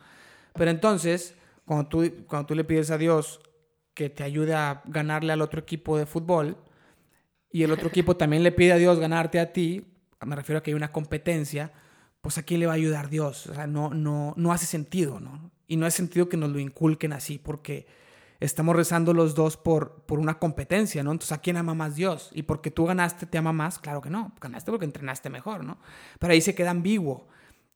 [0.54, 1.34] Pero entonces,
[1.66, 3.40] cuando tú, cuando tú le pides a Dios
[3.92, 6.56] que te ayude a ganarle al otro equipo de fútbol
[7.50, 9.84] y el otro equipo también le pide a Dios ganarte a ti,
[10.24, 11.70] me refiero a que hay una competencia,
[12.22, 13.46] pues a quién le va a ayudar Dios.
[13.46, 15.50] O no, no, no hace sentido, ¿no?
[15.66, 17.86] Y no hace sentido que nos lo inculquen así, porque
[18.40, 21.12] estamos rezando los dos por, por una competencia, ¿no?
[21.12, 22.30] Entonces, ¿a quién ama más Dios?
[22.32, 23.78] Y porque tú ganaste, ¿te ama más?
[23.78, 25.78] Claro que no, ganaste porque entrenaste mejor, ¿no?
[26.18, 27.28] Pero ahí se queda ambiguo.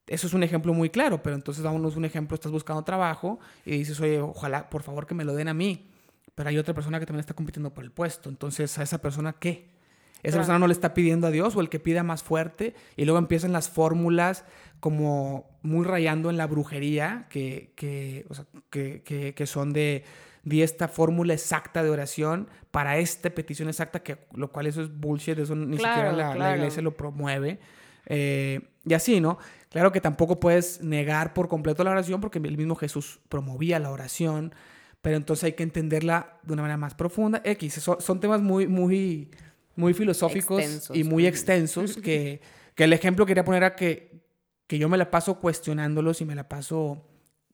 [0.07, 3.79] Eso es un ejemplo muy claro, pero entonces vámonos un ejemplo, estás buscando trabajo y
[3.79, 5.90] dices, oye, ojalá, por favor, que me lo den a mí.
[6.35, 8.29] Pero hay otra persona que también está compitiendo por el puesto.
[8.29, 9.72] Entonces, ¿a esa persona qué?
[10.16, 10.37] Esa Claro.
[10.38, 13.18] persona no le está pidiendo a Dios o el que pida más fuerte y luego
[13.18, 14.44] empiezan las fórmulas
[14.81, 20.05] como muy rayando en la brujería que, que, o sea, que, que, que son de
[20.44, 24.94] di esta fórmula exacta de oración para esta petición exacta, que, lo cual eso es
[24.94, 26.57] bullshit, eso ni Claro, siquiera la, la claro.
[26.57, 27.59] iglesia lo promueve.
[28.07, 29.38] Eh, y así, ¿no?
[29.70, 33.90] Claro que tampoco puedes negar por completo la oración porque el mismo Jesús promovía la
[33.90, 34.54] oración,
[35.00, 37.40] pero entonces hay que entenderla de una manera más profunda.
[37.44, 39.30] X, son, son temas muy, muy,
[39.76, 40.96] muy filosóficos Extensos.
[40.96, 42.40] y muy extensos que,
[42.74, 44.20] que el ejemplo quería poner a que,
[44.66, 47.02] que yo me la paso cuestionándolos y me la paso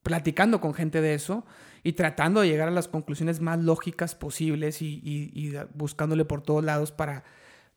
[0.03, 1.45] platicando con gente de eso
[1.83, 6.43] y tratando de llegar a las conclusiones más lógicas posibles y, y- y buscándole por
[6.43, 7.25] todos lados para,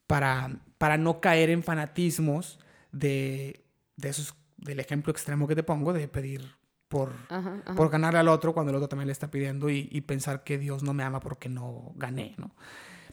[0.08, 2.60] para, para no caer en fanatismos
[2.92, 3.64] de,
[3.98, 6.42] de esos, del ejemplo extremo que te pongo, de pedir
[6.88, 7.76] por, Ajá, ajá.
[7.76, 10.58] por ganarle al otro cuando el otro también le está pidiendo y, y pensar que
[10.58, 12.52] Dios no me ama porque no gané, ¿no?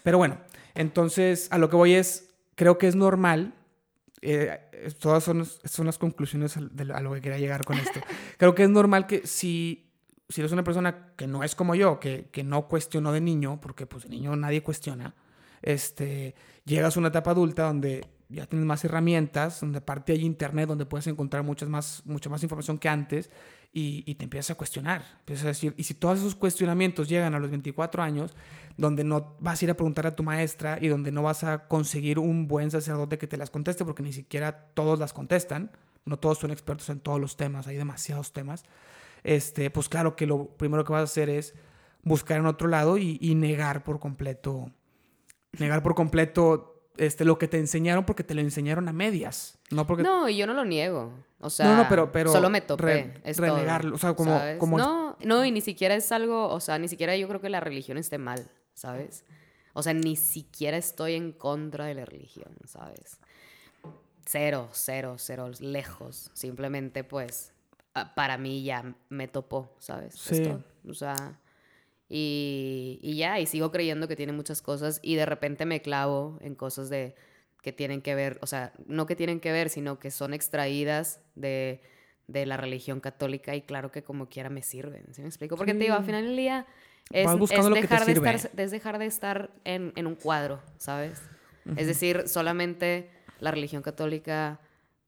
[0.02, 0.38] Pero bueno,
[0.74, 3.54] entonces a lo que voy es, creo que es normal,
[4.22, 4.60] eh,
[4.98, 8.00] todas son, son las conclusiones al- de a lo que quería llegar con esto.
[8.38, 9.89] creo que es normal que si,
[10.30, 13.60] si eres una persona que no es como yo, que, que no cuestionó de niño,
[13.60, 15.14] porque pues de niño nadie cuestiona,
[15.62, 20.68] este, llegas a una etapa adulta donde ya tienes más herramientas, donde aparte hay internet,
[20.68, 23.28] donde puedes encontrar muchas más, mucha más información que antes
[23.72, 25.04] y, y te empiezas a cuestionar.
[25.18, 28.34] Empiezas a decir, y si todos esos cuestionamientos llegan a los 24 años,
[28.76, 31.66] donde no vas a ir a preguntar a tu maestra y donde no vas a
[31.66, 35.72] conseguir un buen sacerdote que te las conteste, porque ni siquiera todos las contestan,
[36.04, 38.64] no todos son expertos en todos los temas, hay demasiados temas,
[39.24, 41.54] este, pues claro que lo primero que vas a hacer es
[42.02, 44.70] buscar en otro lado y, y negar por completo,
[45.58, 49.86] negar por completo este, lo que te enseñaron porque te lo enseñaron a medias, no
[49.86, 50.02] porque...
[50.02, 51.12] No, y yo no lo niego.
[51.38, 52.82] O sea, No, no, pero- pero solo me topé.
[52.84, 54.58] re- es renegarlo, todo, o sea, como- ¿sabes?
[54.58, 57.48] como- No, no, y ni siquiera es algo, o sea, ni siquiera yo creo que
[57.48, 59.24] la religión esté mal, ¿sabes?
[59.72, 63.18] O sea, ni siquiera estoy en contra de la religión, ¿sabes?
[64.26, 66.30] Cero, cero, cero, lejos.
[66.34, 67.52] Simplemente, pues,
[68.14, 70.14] para mí ya me topó, ¿sabes?
[70.14, 70.42] Es Sí.
[70.44, 70.64] todo.
[70.88, 71.38] O sea,
[72.08, 76.38] y, y ya, y sigo creyendo que tiene muchas cosas y de repente me clavo
[76.40, 77.14] en cosas de
[77.62, 81.20] que tienen que ver, o sea, no que tienen que ver, sino que son extraídas
[81.34, 81.82] de,
[82.26, 85.56] de la religión católica y claro que como quiera me sirven, ¿sí me explico?
[85.56, 86.66] Porque te digo, al final del día
[87.12, 91.20] es, es dejar, de estar, es dejar de estar en, en un cuadro, ¿sabes?
[91.76, 94.58] Es decir, solamente la religión católica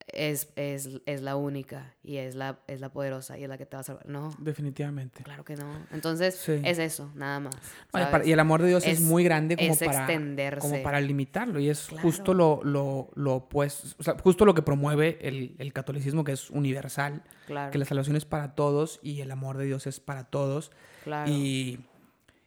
[0.07, 3.65] es, es, es la única y es la, es la poderosa y es la que
[3.65, 4.07] te va a salvar.
[4.07, 5.23] No, Definitivamente.
[5.23, 5.65] claro que no.
[5.91, 6.61] Entonces, Sí.
[6.63, 7.55] es eso, nada más.
[7.91, 8.27] Bueno, y para- ¿sabes?
[8.27, 10.59] y el amor de Dios es, Es- muy grande como para, extenderse.
[10.59, 11.59] como para limitarlo.
[11.59, 12.01] Y es Claro.
[12.03, 16.33] justo lo, lo, lo opuesto, o sea, justo lo que promueve el, el catolicismo, que
[16.33, 19.99] es universal, Claro, que la salvación es para todos y el amor de Dios es
[19.99, 20.71] para todos.
[21.03, 21.31] claro.
[21.31, 21.79] Y,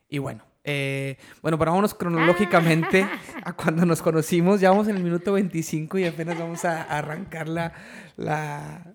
[0.08, 3.06] y bueno, eh, bueno, pero vámonos cronológicamente
[3.44, 4.60] a cuando nos conocimos.
[4.60, 7.72] Ya vamos en el minuto 25 y apenas vamos a, arrancar la,
[8.16, 8.92] la-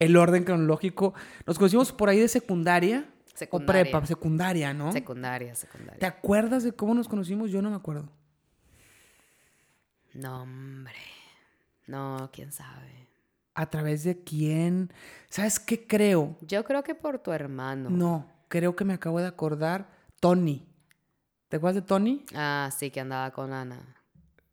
[0.00, 1.14] el orden cronológico.
[1.46, 3.82] Nos conocimos por ahí de secundaria, o Secundaria.
[3.84, 4.92] prepa, secundaria, ¿no?
[4.92, 6.08] Secundaria, ¿Te secundaria.
[6.08, 7.50] acuerdas de cómo nos conocimos?
[7.50, 8.08] Yo no me acuerdo.
[10.12, 10.94] No, hombre.
[11.86, 13.08] No, quién sabe.
[13.54, 14.92] ¿A través de quién?
[15.28, 16.36] ¿Sabes qué creo?
[16.40, 17.90] Yo creo que por tu hermano.
[17.90, 19.93] No, creo que me acabo de acordar.
[20.24, 20.66] Tony.
[21.50, 22.24] ¿Te acuerdas de Tony?
[22.34, 23.94] Ah, sí, que andaba con Ana.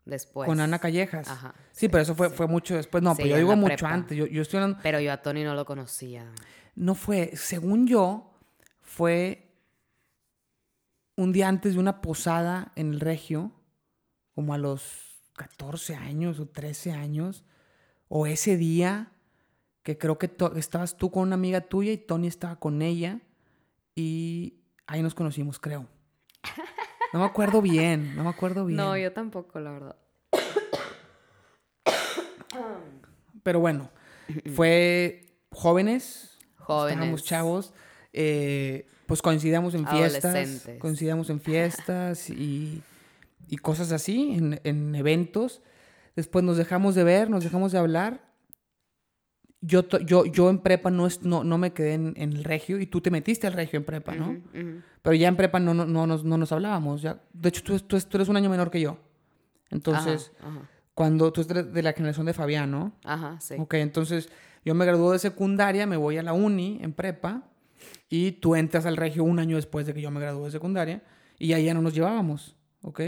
[0.04, 0.46] Después.
[0.46, 1.30] Con Ana Callejas.
[1.30, 1.56] Ajá.
[1.72, 3.02] Sí, pero eso fue, fue mucho después.
[3.02, 3.94] No, Sí, pero yo digo mucho prepa.
[3.94, 4.18] antes.
[4.18, 4.80] Yo, yo estoy hablando.
[4.84, 6.30] Pero yo a Tony no lo conocía.
[6.76, 8.34] No fue, según yo,
[8.82, 9.50] fue
[11.16, 13.54] un día antes de una posada en el Regio,
[14.36, 17.46] como a los 14 años o 13 años,
[18.10, 19.14] o ese día
[19.84, 23.22] que creo que estabas tú con una amiga tuya y Tony estaba con ella
[23.96, 24.61] y
[24.92, 25.88] ahí nos conocimos, creo.
[27.14, 28.76] No me acuerdo bien, no me acuerdo bien.
[28.78, 29.96] No, yo tampoco, la verdad.
[33.44, 33.90] Pero bueno,
[34.54, 36.94] fue jóvenes, Jóvenes.
[36.94, 37.74] estábamos chavos,
[38.12, 42.84] eh, pues coincidíamos en fiestas, coincidíamos en fiestas y,
[43.48, 45.62] y cosas así, en, en eventos.
[46.16, 48.31] Después nos dejamos de ver, nos dejamos de hablar.
[49.64, 52.80] Yo, yo, yo en prepa no, es- no, no me quedé en, en el regio
[52.80, 54.42] y tú te metiste al regio en prepa, ¿no?
[55.04, 57.02] Pero ya en prepa no, no, no, nos, no nos hablábamos.
[57.02, 57.22] Ya.
[57.34, 58.98] De hecho, tú, tú, tú eres un año menor que yo.
[59.70, 62.94] Entonces, Ajá, ajá, cuando tú eres de la generación de Fabián, ¿no?
[63.04, 63.56] Ajá, sí.
[63.58, 64.30] Ok, entonces
[64.66, 67.44] yo me graduó de secundaria, me voy a la uni en prepa
[68.10, 71.04] y tú entras al regio un año después de que yo me gradué de secundaria
[71.40, 73.02] y ahí ya no nos llevábamos, ¿ok?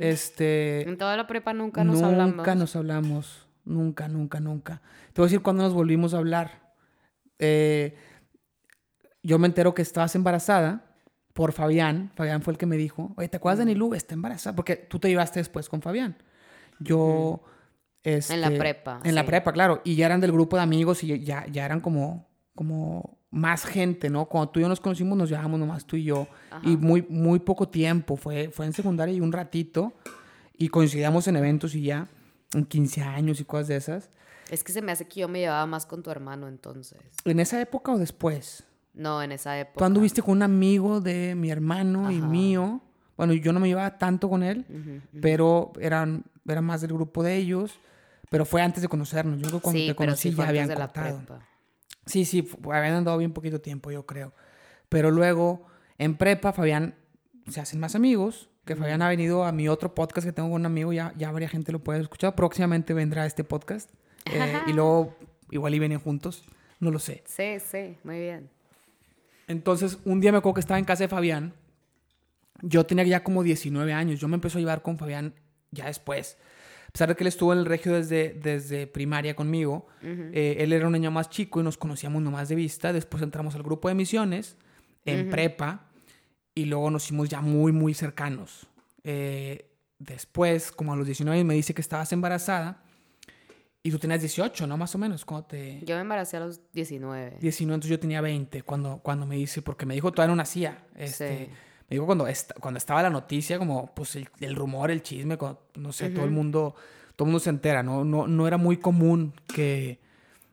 [0.00, 0.88] Este...
[0.88, 2.56] En toda la prepa nunca nos nunca hablamos.
[2.58, 4.80] nos hablamos, nunca, nunca, nunca.
[5.12, 6.72] Te voy a decir cuándo nos volvimos a hablar.
[7.38, 7.94] Eh,
[9.22, 10.84] yo me entero que estabas embarazada
[11.34, 12.10] por Fabián.
[12.14, 13.94] Fabián fue el que me dijo, oye, ¿te acuerdas de Nilu?
[13.94, 14.56] Está embarazada.
[14.56, 16.16] Porque tú te llevaste después con Fabián.
[16.78, 17.42] Yo...
[18.02, 19.82] En la este, prepa, En la prepa, claro.
[19.82, 24.10] Y ya eran del grupo de amigos y ya, ya eran como, como más gente,
[24.10, 24.26] ¿no?
[24.26, 26.28] Cuando tú y yo nos conocimos, nos llevábamos nomás tú y yo.
[26.62, 28.16] Y muy, muy poco tiempo.
[28.16, 29.92] Fue, fue en secundaria y un ratito.
[30.56, 32.08] Y coincidíamos en eventos y ya,
[32.54, 34.10] en 15 años y cosas de esas.
[34.50, 37.00] Es que se me hace que yo me llevaba más con tu hermano entonces.
[37.24, 38.64] ¿En esa época o después?
[38.94, 39.78] No, en esa época.
[39.78, 42.26] Tú anduviste con un amigo de mi hermano y Ajá.
[42.26, 42.80] mío.
[43.16, 45.20] Bueno, yo no me llevaba tanto con él, Ujú.
[45.20, 47.78] pero eran, era más del grupo de ellos.
[48.30, 49.40] Pero fue antes de conocernos.
[49.40, 51.18] Yo creo que cuando sí, te conocí sí ya habían de la cortado.
[51.18, 51.46] prepa.
[52.06, 54.32] Sí, sí, habían andado bien poquito tiempo, yo creo.
[54.88, 55.66] Pero luego,
[55.98, 56.94] en prepa, Fabián
[57.48, 58.48] se hacen más amigos.
[58.66, 61.30] Que Fabián ha venido a mi otro podcast que tengo con un amigo, ya, ya
[61.30, 62.34] varias gente lo puede escuchar.
[62.34, 63.88] Próximamente vendrá este podcast.
[64.24, 65.16] Eh, y luego,
[65.52, 66.42] igual y vienen juntos,
[66.80, 67.22] no lo sé.
[67.26, 68.50] Sí, sí, muy bien.
[69.46, 71.52] Entonces, un día me acuerdo que estaba en casa de Fabián.
[72.60, 74.18] Yo tenía ya como 19 años.
[74.18, 75.32] Yo me empecé a llevar con Fabián
[75.70, 76.36] ya después.
[76.88, 80.72] A pesar de que él estuvo en el regio desde, desde primaria conmigo, eh, él
[80.72, 82.92] era un año más chico y nos conocíamos nomás de vista.
[82.92, 84.56] Después entramos al grupo de misiones
[85.04, 85.86] en prepa
[86.56, 88.66] y luego nos hicimos ya muy, muy cercanos.
[89.04, 92.82] Eh, después, como a los 19 años, me dice que estabas embarazada
[93.82, 94.76] y tú tenías 18, ¿no?
[94.76, 95.80] Más o menos, cuando te...
[95.84, 97.36] Yo me embaracé a los 19.
[97.40, 100.84] 19, entonces yo tenía 20 cuando, cuando me dice, porque me dijo todavía no nacía.
[100.96, 101.50] Este, Sí.
[101.88, 105.36] Me dijo cuando, est- cuando estaba la noticia, como pues el, el rumor, el chisme,
[105.36, 106.74] cuando, no sé, todo el mundo,
[107.14, 108.04] todo el mundo se entera, ¿no?
[108.04, 110.00] No, no era muy común que,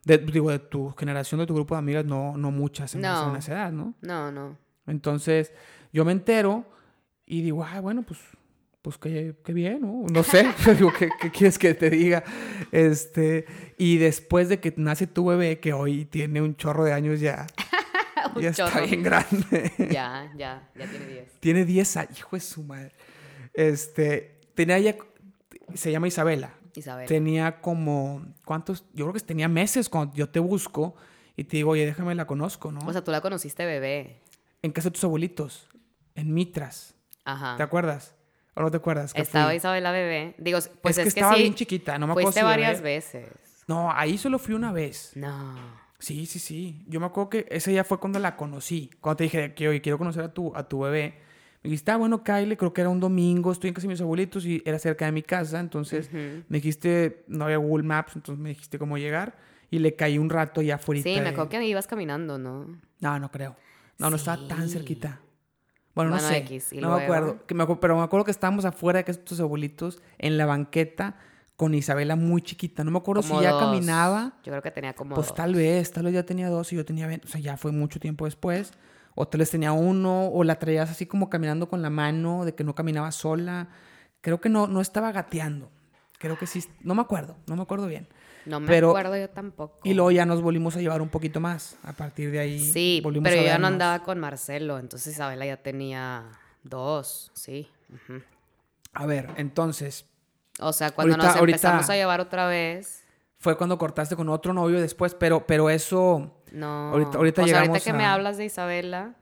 [0.05, 3.35] de- digo, de tu generación, de tu grupo de amigas, no, no muchas se No.
[3.35, 3.95] esa edad, ¿no?
[4.01, 4.55] No, no.
[4.85, 5.51] Entonces
[5.93, 6.65] yo me entero
[7.25, 8.19] y digo, ah, bueno, pues,
[8.81, 10.05] pues qué, qué bien, ¿no?
[10.11, 10.45] No sé,
[10.77, 12.23] digo, ¿qué, qué quieres que te diga?
[12.71, 13.45] Este,
[13.77, 17.47] y después de que nace tu bebé, que hoy tiene un chorro de años ya,
[18.35, 19.71] Un ya está bien grande.
[19.91, 21.31] Ya, ya, ya tiene 10.
[21.39, 22.91] tiene 10 años, hijo de su madre.
[23.53, 24.95] Este, tenía ya,
[25.73, 26.55] se llama Isabela.
[26.75, 27.07] Isabel.
[27.07, 28.85] Tenía como, ¿cuántos?
[28.93, 30.95] Yo creo que tenía meses cuando yo te busco
[31.35, 32.79] y te digo, oye, déjame la conozco, ¿no?
[32.87, 34.21] O sea, tú la conociste bebé.
[34.63, 35.69] en casa de tus abuelitos,
[36.15, 36.95] en Mitras.
[37.25, 37.55] Ajá.
[37.57, 38.15] ¿Te acuerdas?
[38.55, 39.13] ¿O no te acuerdas?
[39.13, 39.55] que Estaba fui?
[39.57, 40.35] Isabela bebé.
[40.37, 41.41] Digo, pues es es, que estaba sí.
[41.41, 42.95] bien chiquita, no me acuerdo Fuiste si varias bebé.
[42.95, 43.29] veces.
[43.67, 45.11] No, ahí solo fui una vez.
[45.15, 45.55] No.
[45.99, 46.83] Sí, sí, sí.
[46.87, 48.89] Yo me acuerdo que ese día fue cuando la conocí.
[48.99, 51.17] Cuando te dije que oye, quiero conocer a tu, a tu bebé.
[51.63, 54.01] Me dijiste, ah, bueno, Kyle, creo que era un domingo, estoy en casa de mis
[54.01, 55.61] abuelitos y era cerca de mi casa.
[55.61, 59.37] Entonces me dijiste, no había Google Maps, entonces me dijiste cómo llegar.
[59.71, 61.01] Y le caí un rato ya afuera.
[61.01, 62.67] Sí, me acuerdo que ibas caminando, ¿no?
[62.99, 63.55] No, no creo.
[63.97, 64.73] No, no estaba tan Sí.
[64.73, 65.21] cerquita.
[65.95, 66.37] Bueno, no Bueno, sé.
[66.37, 67.45] X, ¿y no me acuerdo.
[67.45, 71.17] Que me pero me acuerdo que estábamos afuera de de tus abuelitos en la banqueta
[71.55, 72.83] con Isabela muy chiquita.
[72.83, 73.61] No me acuerdo Como si ya dos.
[73.63, 74.33] caminaba.
[74.43, 75.35] Yo creo que tenía como Pues dos.
[75.35, 77.27] tal vez, tal vez ya tenía dos y yo tenía 20.
[77.27, 78.73] O sea, ya fue mucho tiempo después.
[79.15, 82.55] O tal vez tenía uno, o la traías así como caminando con la mano, de
[82.55, 83.67] que no caminaba sola.
[84.21, 85.69] Creo que no, no estaba gateando.
[86.17, 86.63] Creo que sí.
[86.81, 88.07] No me acuerdo, no me acuerdo bien.
[88.45, 89.79] No me pero- acuerdo yo tampoco.
[89.83, 91.77] Y luego ya nos volvimos a llevar un poquito más.
[91.83, 92.59] A partir de ahí.
[92.59, 96.25] Sí, volvimos pero a yo ya no andaba con Marcelo, entonces Isabela ya tenía
[96.63, 97.69] dos, sí.
[98.93, 100.05] A ver, entonces,
[100.59, 103.03] O sea, cuando Ahorita- nos empezamos ahorita- a llevar otra vez,
[103.39, 106.31] fue cuando cortaste con otro novio después, pero, pero eso.
[106.51, 106.91] no.
[106.91, 109.15] Ahorita- ahorita o sea, ahorita que me hablas de Isabela,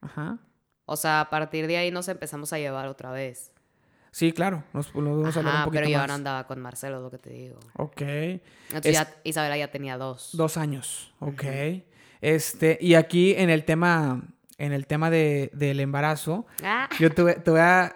[0.00, 0.38] Ajá.
[0.86, 3.52] o sea, a partir de ahí nos empezamos a llevar otra vez.
[4.16, 4.64] Sí, claro.
[4.72, 6.08] Nos a hablar un poquito pero yo más.
[6.08, 7.58] no andaba con Marcelo, es lo que te digo.
[7.76, 8.00] Ok.
[8.00, 8.40] Entonces
[8.86, 10.30] Es- ya Isabela ya tenía dos.
[10.32, 11.44] Dos años, ok.
[12.22, 14.22] Este, y aquí en el tema,
[14.56, 17.94] en el tema de, del embarazo, Ah, yo te, voy- te voy a...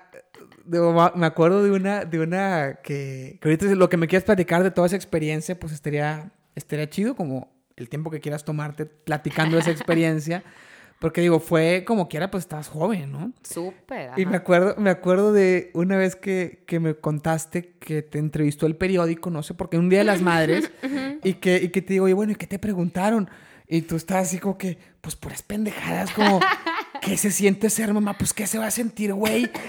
[1.15, 4.71] me acuerdo de una, de una que, que ahorita lo que me quieras platicar de
[4.71, 9.71] toda esa experiencia, pues estaría, estaría chido como el tiempo que quieras tomarte platicando esa
[9.71, 10.45] experiencia.
[11.01, 13.33] Porque digo, fue como quiera, pues estabas joven, ¿no?
[13.43, 14.11] súper.
[14.19, 18.67] Y me acuerdo, me acuerdo de una vez que, que me contaste que te entrevistó
[18.67, 20.71] el periódico, no sé por qué, un día de las madres,
[21.25, 23.31] y, que, y que te digo, oye, bueno, ¿y qué te preguntaron?
[23.67, 26.39] Y tú estabas así como que, pues puras pendejadas, como,
[27.01, 28.19] ¿qué se siente ser mamá?
[28.19, 29.51] Pues, ¿qué se va a sentir, güey?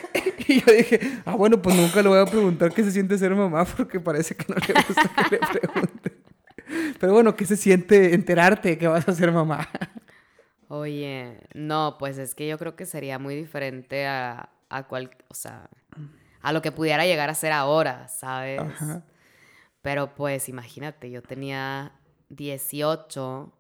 [0.48, 3.34] Y yo dije, ah, bueno, pues nunca le voy a preguntar qué se siente ser
[3.34, 6.14] mamá, porque parece que no le gusta que le pregunten.
[7.00, 9.70] Pero bueno, ¿qué se siente enterarte que vas a ser mamá?
[10.74, 15.34] Oye, no, pues es que yo creo que sería muy diferente a, a cual, o
[15.34, 15.70] sea,
[16.42, 18.62] a lo que pudiera llegar a ser ahora, ¿sabes?
[18.62, 19.04] Ajá.
[19.82, 21.92] Pero pues imagínate, yo tenía
[22.30, 23.52] 18,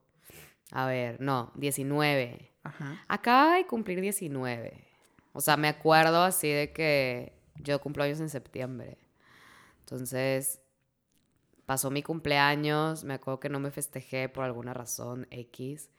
[0.71, 2.49] a ver, no, 19.
[2.63, 3.03] Ajá.
[3.09, 4.87] Acaba de cumplir 19.
[5.33, 8.97] O sea, me acuerdo así de que yo cumplo años en septiembre.
[9.79, 10.61] Entonces,
[11.65, 15.89] pasó mi cumpleaños, me acuerdo que no me festejé por alguna razón X.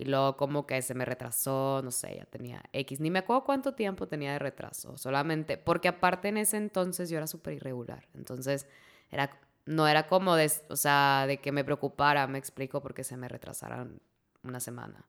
[0.00, 3.00] Y luego como que se me retrasó, no sé, ya tenía X.
[3.00, 4.96] Ni me acuerdo cuánto tiempo tenía de retraso.
[4.96, 8.08] Solamente, porque aparte en ese entonces yo era súper irregular.
[8.14, 8.66] Entonces,
[9.10, 13.18] era, no era como de, o sea, de que me preocupara, me explico, porque se
[13.18, 14.00] me retrasaron
[14.42, 15.04] una semana.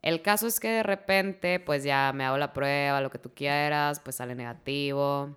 [0.00, 3.34] El caso es que de repente, pues ya me hago la prueba, lo que tú
[3.34, 5.36] quieras, pues sale negativo.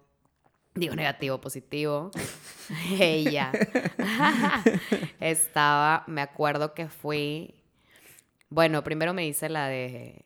[0.73, 2.11] Digo negativo, positivo.
[2.97, 3.51] Ella.
[5.19, 7.55] Estaba, me acuerdo que fui.
[8.53, 10.23] Bueno, primero me hice la de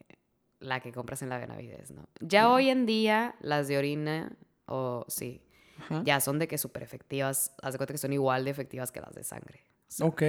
[0.60, 2.10] la que compras en la Benavides, ¿no?
[2.20, 4.36] Ya hoy en día, las de orina,
[4.66, 5.42] o sí,
[5.80, 6.02] Ajá.
[6.04, 7.54] ya son de que súper efectivas.
[7.62, 9.63] Haz de cuenta que son igual de efectivas que las de sangre.
[9.88, 10.24] O sea, Ok.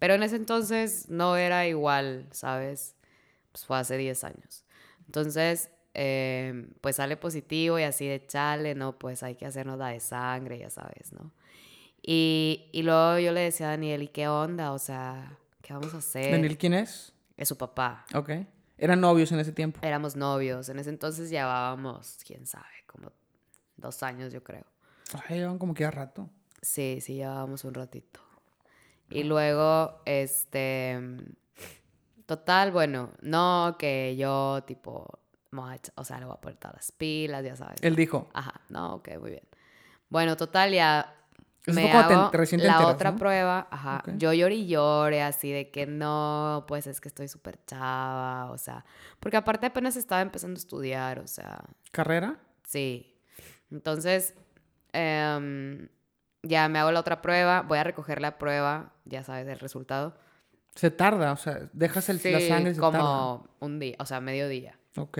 [0.00, 2.96] pero en ese entonces no era igual, ¿sabes?
[3.52, 4.64] Pues fue hace 10 años.
[5.06, 8.98] Entonces, eh, pues sale positivo y así de chale, ¿no?
[8.98, 11.32] Pues hay que hacernos la de sangre, ya sabes, ¿no?
[12.02, 14.72] Y, y luego yo le decía a Daniel, ¿y qué onda?
[14.72, 16.32] O sea, ¿qué vamos a hacer?
[16.32, 17.12] ¿Daniel quién es?
[17.38, 18.04] Es su papá.
[18.14, 18.30] Ok.
[18.76, 19.80] Eran novios en ese tiempo.
[19.82, 20.68] Éramos novios.
[20.68, 23.12] En ese entonces llevábamos, quién sabe, como
[23.76, 24.66] dos años, yo creo.
[25.28, 26.28] Ay, llevan como que ya rato.
[26.60, 28.20] Sí, sí, llevábamos un ratito.
[29.10, 31.00] Y luego, este,
[32.26, 35.20] total, bueno, no que yo tipo,
[35.52, 37.82] a o sea, le voy a poner todas las pilas, ya sabes.
[37.82, 38.28] Él dijo.
[38.34, 39.44] Ajá, no, ok, muy bien.
[40.10, 41.17] Bueno, total, ya
[41.66, 43.18] Eso me te- hago recién te la enteras, otra ¿no?
[43.18, 47.62] prueba, ajá, yo lloré y lloré así de que no, pues es que estoy súper
[47.66, 48.84] chava, o sea,
[49.20, 52.38] porque aparte apenas estaba empezando a estudiar, o sea, ¿Carrera?
[52.64, 53.14] Sí.
[53.70, 54.34] Entonces,
[54.92, 55.88] em,
[56.42, 60.16] ya me hago la otra prueba, voy a recoger la prueba, ya sabes el resultado.
[60.74, 63.54] Se tarda, o sea, dejas el, la Sí, sangre y se como tarda.
[63.60, 64.78] un día, o sea, mediodía.
[64.96, 65.18] Ok.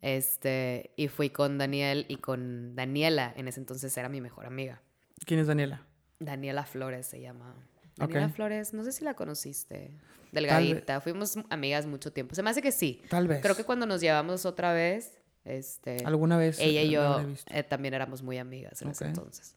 [0.00, 4.80] Este, y fui con Daniel y con Daniela, en ese entonces era mi mejor amiga.
[5.26, 5.82] ¿Quién es Daniela?
[6.18, 7.54] Daniela Flores se llama.
[7.96, 8.32] Daniela Ok.
[8.34, 9.90] Flores, no sé si la conociste.
[10.32, 12.34] Delgadita, fuimos amigas mucho tiempo.
[12.34, 13.02] Se me hace que sí.
[13.08, 13.40] Tal vez.
[13.42, 16.58] Creo que cuando nos llevamos otra vez, este, Alguna vez.
[16.60, 19.08] ella y yo eh, también éramos muy amigas en ese Ok.
[19.08, 19.56] entonces.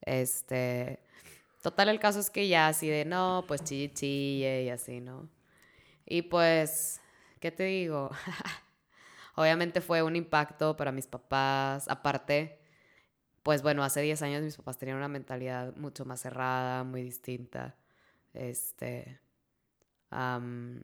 [0.00, 1.00] Este,
[1.62, 5.28] total, el caso es que ya así de, no, pues chille, chille y así, ¿no?
[6.06, 7.00] Y pues,
[7.40, 8.10] ¿qué te digo?
[9.34, 11.86] Obviamente fue un impacto para mis papás.
[11.88, 12.57] Aparte,
[13.42, 17.76] pues bueno, hace 10 años mis papás tenían una mentalidad mucho más cerrada, muy distinta.
[18.34, 19.20] Este,
[20.10, 20.82] am,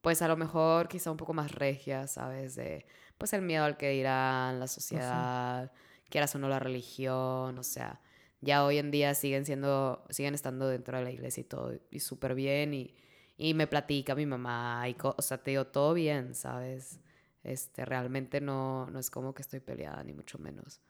[0.00, 2.54] pues a lo mejor quizá un poco más regia, ¿sabes?
[2.56, 2.86] De,
[3.18, 5.72] pues el miedo al que dirán, la sociedad,
[6.08, 8.00] quieras o no la religión, o sea,
[8.40, 12.00] ya hoy en día siguen siendo, siguen estando dentro de la iglesia y todo, y
[12.00, 12.94] súper bien, y,
[13.36, 17.00] y, me platica mi mamá, y, o sea, te digo, todo bien, ¿sabes?
[17.42, 20.80] Este, realmente no, no es como que estoy peleada, ni mucho menos.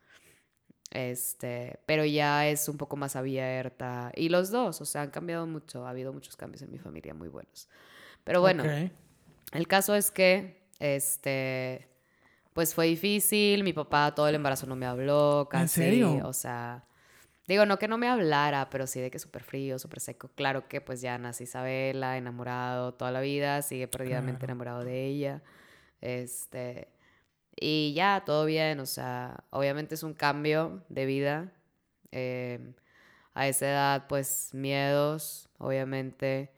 [0.91, 4.11] Este, pero ya es un poco más abierta.
[4.15, 5.87] Y los dos, o sea, han cambiado mucho.
[5.87, 7.69] Ha habido muchos cambios en mi familia muy buenos.
[8.25, 8.65] Pero bueno,
[9.53, 11.89] el caso es que, este,
[12.53, 13.65] pues fue difícil.
[13.65, 15.63] Mi papá todo el embarazo no me habló, casi.
[15.63, 16.21] ¿En serio?
[16.27, 16.85] O sea,
[17.47, 20.31] digo, no que no me hablara, pero sí de que súper frío, súper seco.
[20.35, 25.43] Claro que pues ya nací Isabela, enamorado toda la vida, sigue perdidamente enamorado de ella.
[26.01, 26.89] Este,
[27.61, 31.53] y ya, todo bien, o sea, obviamente es un cambio de vida.
[32.11, 32.75] Em,
[33.35, 36.51] a esa edad, pues miedos, obviamente.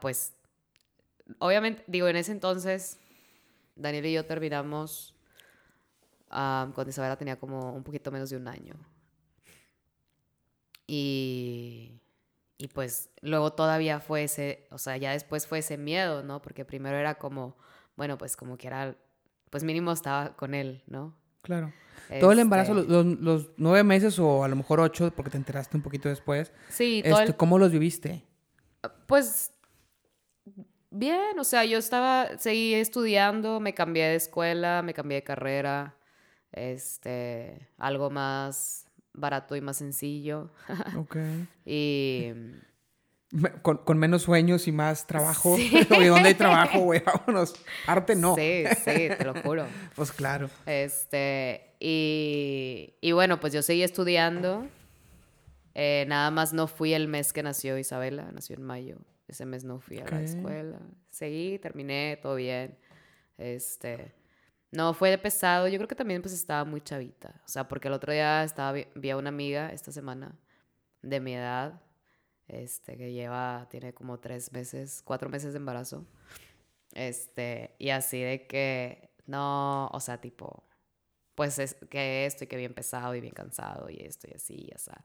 [0.00, 0.34] pues,
[1.38, 2.98] obviamente, digo, en ese entonces,
[3.76, 5.14] Daniel y yo terminamos
[6.28, 8.74] cuando Isabela tenía como un poquito menos de un año.
[10.86, 12.00] Y,
[12.58, 16.42] y pues luego todavía fue ese, o sea, ya después fue ese miedo, ¿no?
[16.42, 17.56] Porque primero era como
[17.96, 18.96] bueno, pues como que era,
[19.50, 21.16] pues mínimo estaba con él, ¿no?
[21.42, 21.72] Claro.
[22.20, 25.76] Todo el embarazo, este los, nueve meses o a lo mejor ocho, porque te enteraste
[25.76, 26.52] un poquito después.
[26.68, 28.24] Sí, todo este, ¿Cómo los viviste?
[29.06, 29.52] Pues
[30.90, 35.96] bien, o sea, yo estaba, seguí estudiando, me cambié de escuela, me cambié de carrera,
[36.52, 40.50] este, algo más barato y más sencillo.
[40.96, 41.16] Ok.
[41.64, 42.32] y
[43.62, 45.56] con, menos sueños y más trabajo.
[45.56, 45.70] Sí.
[45.88, 47.02] ¿Dónde hay trabajo, güey?
[47.06, 47.54] Vámonos.
[47.86, 48.34] Arte no.
[48.36, 49.66] Sí, sí, te lo juro.
[49.96, 50.48] pues claro.
[50.66, 54.66] Este, y, y bueno, pues yo seguí estudiando.
[55.74, 58.98] Eh, nada más no fui el mes que nació Isabela, nació en mayo.
[59.26, 60.78] Ese mes no fui a la escuela.
[61.10, 62.78] Seguí, terminé, todo bien.
[63.38, 64.14] Este,
[64.70, 65.66] no fue de pesado.
[65.66, 67.40] Yo creo que también pues estaba muy chavita.
[67.44, 70.36] O sea, porque el otro día estaba, vi a una amiga esta semana
[71.02, 71.80] de mi edad
[72.48, 76.06] este, que lleva, tiene como tres meses, cuatro meses de embarazo.
[76.92, 80.64] Este, y así de que, no, o sea, tipo,
[81.34, 84.70] pues es que esto y que bien pesado y bien cansado y esto y así,
[84.74, 85.02] o sea.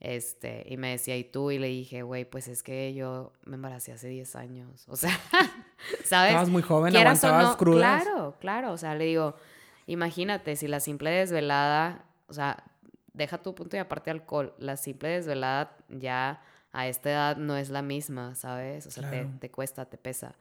[0.00, 1.50] Este, y me decía, ¿y tú?
[1.50, 4.84] Y le dije, güey, pues es que yo me embaracé hace 10 años.
[4.86, 5.10] O sea,
[6.04, 6.30] ¿sabes?
[6.30, 8.04] Estabas muy joven, aguantabas crudas.
[8.04, 8.72] Claro, claro.
[8.72, 9.34] O sea, le digo,
[9.86, 12.62] imagínate, si la simple desvelada, o sea,
[13.12, 16.42] deja tu punto y aparte alcohol, la simple desvelada ya
[16.78, 18.86] a esta edad no es la misma, ¿sabes?
[18.86, 19.10] O sea,
[19.40, 20.36] te, cuesta, te pesa.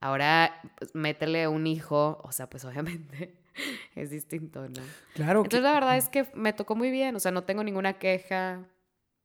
[0.00, 3.34] Ahora, pues, métele un hijo, o sea, pues obviamente
[3.94, 4.82] es distinto, ¿no?
[5.14, 5.38] Claro.
[5.40, 8.66] Entonces, la verdad es que me tocó muy bien, o sea, no tengo ninguna queja,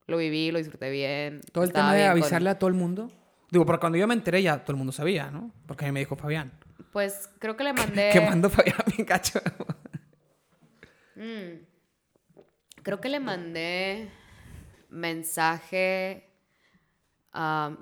[0.06, 1.42] lo viví, lo disfruté bien.
[1.52, 3.12] Todo el tema de avisarle a todo el mundo.
[3.52, 5.52] Digo, porque cuando yo me enteré ya todo el mundo sabía, ¿no?
[5.66, 6.54] Porque a mí me dijo Fabián.
[6.94, 8.10] Pues creo que le mandé...
[8.14, 9.42] ¿Qué mandó Fabián mi cacho?
[11.16, 11.66] Mm.
[12.84, 14.10] Creo que le mandé
[14.90, 16.27] mensaje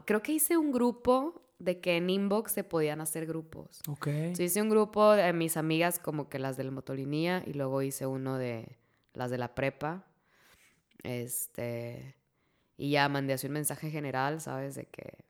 [0.05, 3.81] creo que hice un grupo de que en inbox se podían hacer grupos.
[3.87, 4.07] Ok.
[4.37, 8.37] hice un grupo de mis amigas como que las del motolinía y luego hice uno
[8.37, 8.77] de
[9.13, 10.05] las de la prepa.
[11.03, 12.15] Este...
[12.77, 14.75] Y ya mandé así un mensaje general, ¿sabes?
[14.75, 15.23] De que...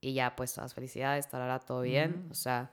[0.00, 2.28] Y ya, pues, todas felicidades, estará todo bien.
[2.30, 2.70] O sea...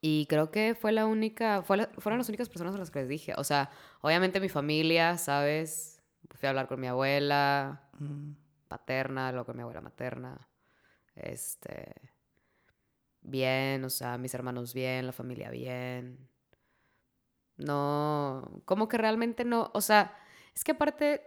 [0.00, 1.60] Y creo que fue la única...
[1.62, 3.34] Fue fueron las únicas personas a las que les dije.
[3.36, 3.70] O sea,
[4.00, 6.00] obviamente mi familia, ¿sabes?
[6.30, 7.82] Fui a hablar con mi abuela
[8.68, 10.48] paterna, luego con mi abuela materna.
[11.14, 11.94] Este.
[13.20, 16.28] Bien, o sea, mis hermanos bien, la familia bien.
[17.56, 18.62] No.
[18.64, 19.70] Como que realmente no.
[19.74, 20.14] O sea,
[20.54, 21.22] es que aparte.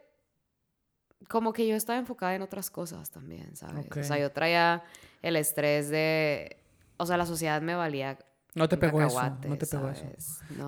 [1.29, 3.85] Como que yo estaba enfocada en otras cosas también, ¿sabes?
[3.95, 4.83] O sea, yo traía
[5.21, 6.57] el estrés de.
[6.97, 8.17] O sea, la sociedad me valía.
[8.55, 9.21] No te pegó eso.
[9.47, 10.05] No te pegó eso.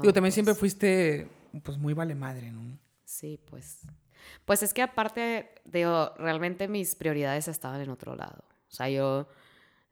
[0.01, 1.27] Digo, también siempre pues fuiste,
[1.63, 2.79] pues, muy vale madre, ¿no?
[3.03, 3.81] Sí, pues.
[4.45, 8.43] Pues es que aparte, digo, realmente mis prioridades estaban en otro lado.
[8.69, 9.27] O sea, yo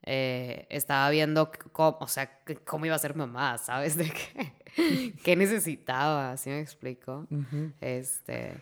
[0.04, 3.96] eh, estaba viendo cómo, o sea, cómo iba a ser mamá, ¿sabes?
[3.98, 7.28] De qué, qué necesitaba, ¿sí me explico?
[7.80, 8.56] Este,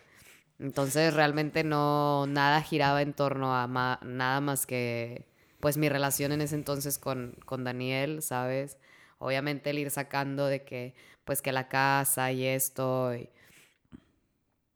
[0.58, 3.66] entonces realmente no, nada giraba en torno a
[4.02, 5.26] nada más que,
[5.60, 8.76] pues mi relación en ese entonces con, con Daniel, ¿sabes?
[9.18, 10.94] Obviamente el ir sacando de que,
[11.24, 13.30] pues que la casa y esto, y,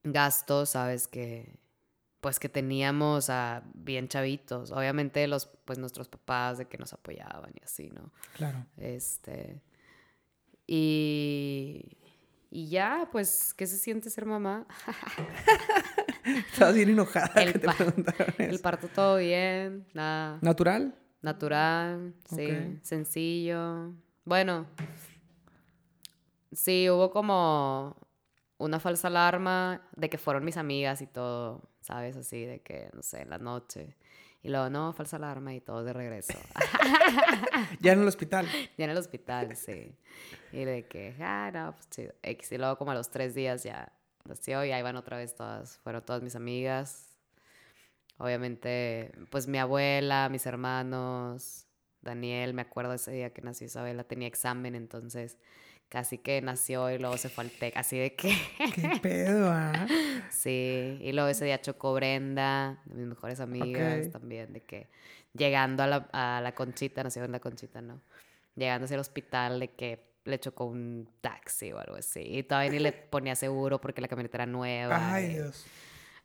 [0.05, 1.59] gastos, sabes que
[2.21, 7.53] pues que teníamos a bien chavitos, obviamente los pues nuestros papás de que nos apoyaban
[7.61, 8.13] y así, ¿no?
[8.35, 8.65] Claro.
[8.79, 9.61] Este
[10.67, 11.99] y
[12.51, 14.65] Y ya, pues, ¿qué se siente ser mamá?
[16.53, 20.39] Estabas bien enojada El que te El parto todo bien, nada.
[20.41, 20.95] ¿Natural?
[21.21, 23.93] Natural, sí, sencillo.
[24.25, 24.67] Bueno,
[26.53, 27.97] sí, hubo como
[28.65, 32.17] una falsa alarma de que fueron mis amigas y todo, ¿sabes?
[32.17, 33.97] Así de que, no sé, en la noche.
[34.43, 36.39] Y luego, no, falsa alarma y todo de regreso.
[37.81, 38.47] Ya en el hospital.
[38.77, 39.95] ya en el hospital, sí.
[40.53, 42.15] Y de que, ah, no, pues chido.
[42.23, 43.93] Y luego como a los tres días ya
[44.25, 47.17] nació y ahí van otra vez todas, fueron todas mis amigas.
[48.19, 51.67] Obviamente, pues mi abuela, mis hermanos,
[52.01, 55.37] Daniel, me acuerdo ese día que nació Isabela, tenía examen, entonces
[55.95, 58.37] casi que nació y luego se fue al TEC, así de que,
[58.75, 59.87] ¿Qué pedo, ah?
[60.29, 60.99] sí.
[61.01, 64.89] Y luego ese día chocó Brenda, de mis mejores amigas también, de que
[65.35, 68.01] llegando a la, a la Conchita, nació en la Conchita, ¿no?
[68.57, 72.21] Llegando hacia el hospital, de que le chocó un taxi o algo así.
[72.23, 75.15] Y todavía ni le ponía seguro porque la camioneta era nueva.
[75.15, 75.65] Ay, y- Dios.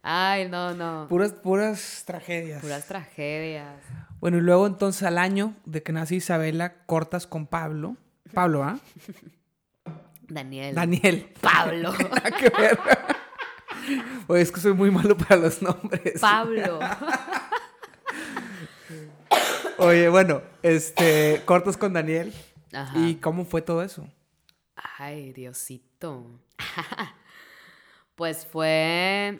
[0.01, 1.05] Ay, no, no.
[1.09, 2.61] Puras, puras tragedias.
[2.61, 3.75] Puras tragedias.
[4.19, 7.97] Bueno, y luego entonces al año de que nace Isabela, cortas con Pablo.
[8.33, 8.79] Pablo, ¿ah?
[10.29, 10.75] Daniel.
[10.75, 11.33] Daniel.
[11.41, 11.93] Pablo.
[11.97, 12.79] Nada que ver.
[14.27, 16.19] Oye, es que soy muy malo para los nombres.
[16.19, 16.79] Pablo.
[19.77, 22.33] Oye, bueno, este, cortas con Daniel.
[22.73, 22.99] Ajá.
[22.99, 24.07] ¿Y cómo fue todo eso?
[24.97, 26.39] Ay, Diosito.
[28.15, 29.39] pues fue.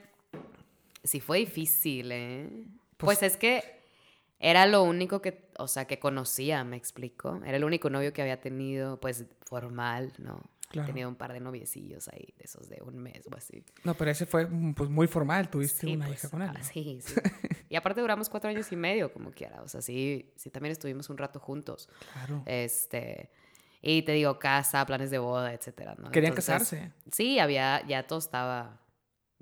[1.03, 2.49] Sí, fue difícil, ¿eh?
[2.97, 3.81] Pues, es que
[4.39, 7.41] era lo único que, o sea, que conocía, me explico.
[7.45, 10.41] Era el único novio que había tenido, pues, formal, ¿no?
[10.69, 10.85] Claro.
[10.87, 13.63] Tenía un par de noviecillos ahí, de esos de un mes o así.
[13.83, 15.49] No, pero ese fue pues muy formal.
[15.49, 16.51] Tuviste Sí, una pues, hija con él.
[16.55, 17.15] ah, sí, sí.
[17.69, 19.61] y aparte duramos cuatro años y medio, como quiera.
[19.63, 21.89] O sea, sí, sí también estuvimos un rato juntos.
[22.13, 22.43] Claro.
[22.45, 23.31] Este,
[23.81, 26.11] y te digo, casa, planes de boda, etcétera, ¿no?
[26.11, 26.91] Querían Entonces, casarse.
[27.11, 28.79] Sí, había, ya todo estaba,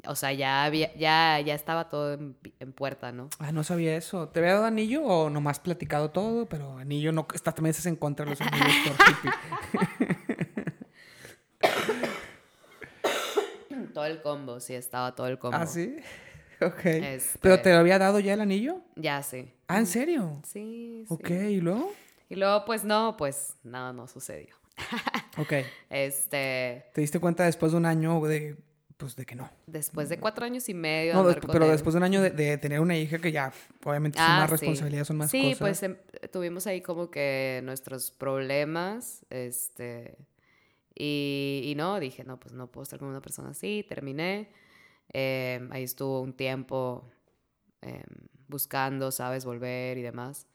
[0.05, 3.29] o sea, ya había, ya, ya estaba todo en puerta, ¿no?
[3.39, 4.29] Ah, no sabía eso.
[4.29, 6.45] ¿Te había dado anillo o nomás platicado todo?
[6.45, 7.27] Pero anillo no.
[7.33, 10.17] Está, también estás en contra de los anillos por
[13.97, 15.57] Todo el combo, sí, estaba todo el combo.
[15.57, 15.97] ¿Ah, sí?
[16.61, 16.85] Ok.
[16.85, 18.81] Este, ¿Pero te había dado ya el anillo?
[18.95, 19.51] Ya, sí.
[19.67, 20.39] Ah, ¿en serio?
[20.45, 21.13] Sí, sí.
[21.13, 21.91] Ok, ¿y luego?
[22.29, 24.55] Y luego, pues no, pues nada, no sucedió.
[25.39, 25.53] Ok.
[25.89, 28.55] Este, ¿Te diste cuenta después de un año de,
[28.97, 29.49] pues, de que no?
[29.65, 31.15] después de cuatro años y medio.
[31.15, 33.51] No, pero él- después de un año de, de tener una hija que ya,
[33.83, 34.57] obviamente, son Ah, más sí.
[34.57, 35.59] responsabilidades, son más sí, cosas.
[35.59, 35.97] pues em,
[36.31, 40.17] tuvimos ahí como que nuestros problemas, este,
[40.99, 44.49] y, no, dije, no, pues no puedo estar con una persona así, terminé,
[45.13, 47.09] Em, ahí estuvo un tiempo
[47.81, 48.03] em,
[48.47, 50.47] buscando, sabes, volver y demás.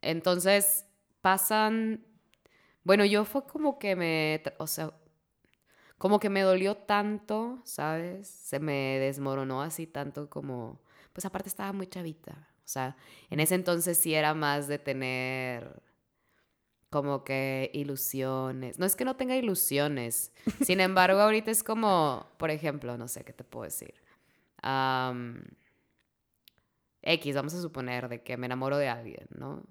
[0.00, 0.86] Entonces,
[1.20, 2.04] pasan,
[2.84, 4.92] bueno, yo fue como que me, o sea,
[5.98, 8.28] como que me dolió tanto, ¿sabes?
[8.28, 10.80] Se me desmoronó así tanto como,
[11.12, 12.48] pues aparte estaba muy chavita.
[12.64, 12.96] O sea,
[13.30, 15.82] en ese entonces sí era más de tener
[16.92, 18.78] como que ilusiones.
[18.78, 20.30] No es que no tenga ilusiones.
[20.62, 23.94] Sin embargo, ahorita es como, por ejemplo, no sé qué te puedo decir.
[27.02, 29.62] X, vamos a suponer de que me enamoro de alguien, ¿no?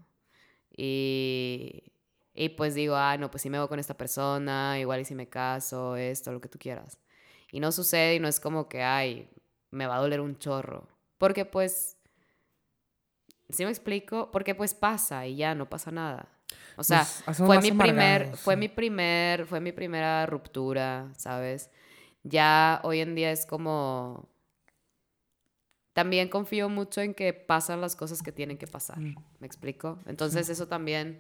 [0.76, 1.94] Y,
[2.34, 5.14] y pues digo, ah, no, pues sí me voy con esta persona, igual y si
[5.14, 6.98] me caso, esto, lo que tú quieras.
[7.52, 9.30] Y no sucede y no es como que, ay,
[9.70, 10.88] me va a doler un chorro.
[11.20, 11.98] Porque pues,
[13.52, 14.32] ¿sí me explico?
[14.32, 16.41] Porque pues pasa y ya no pasa nada.
[16.82, 18.60] O sea, Pues, fue mi primer, fue sí.
[18.60, 21.70] mi primer, fue mi primera ruptura, ¿sabes?
[22.24, 24.28] Ya hoy en día es como
[25.94, 28.98] también confío mucho en que pasan las cosas que tienen que pasar.
[29.00, 29.16] Mm.
[29.40, 30.00] ¿Me explico?
[30.06, 31.20] Entonces eso también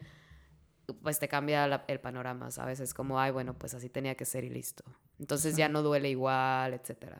[1.03, 2.79] pues te cambia la- el panorama, ¿sabes?
[2.79, 4.83] Es como, ay, bueno, pues así tenía que ser y listo.
[5.19, 7.19] Entonces ya no duele igual, etcétera.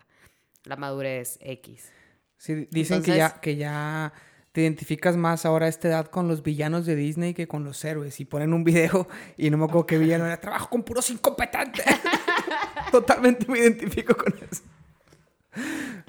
[0.66, 1.90] La madurez X.
[2.38, 4.12] Sí, dicen que, ya, que ya
[4.52, 7.84] te identificas más ahora a esta edad con los villanos de Disney que con los
[7.86, 8.20] héroes.
[8.20, 10.40] Y ponen un video y no me acuerdo qué villano era.
[10.40, 11.86] Trabajo con puros incompetentes.
[12.92, 14.64] Totalmente me identifico con eso.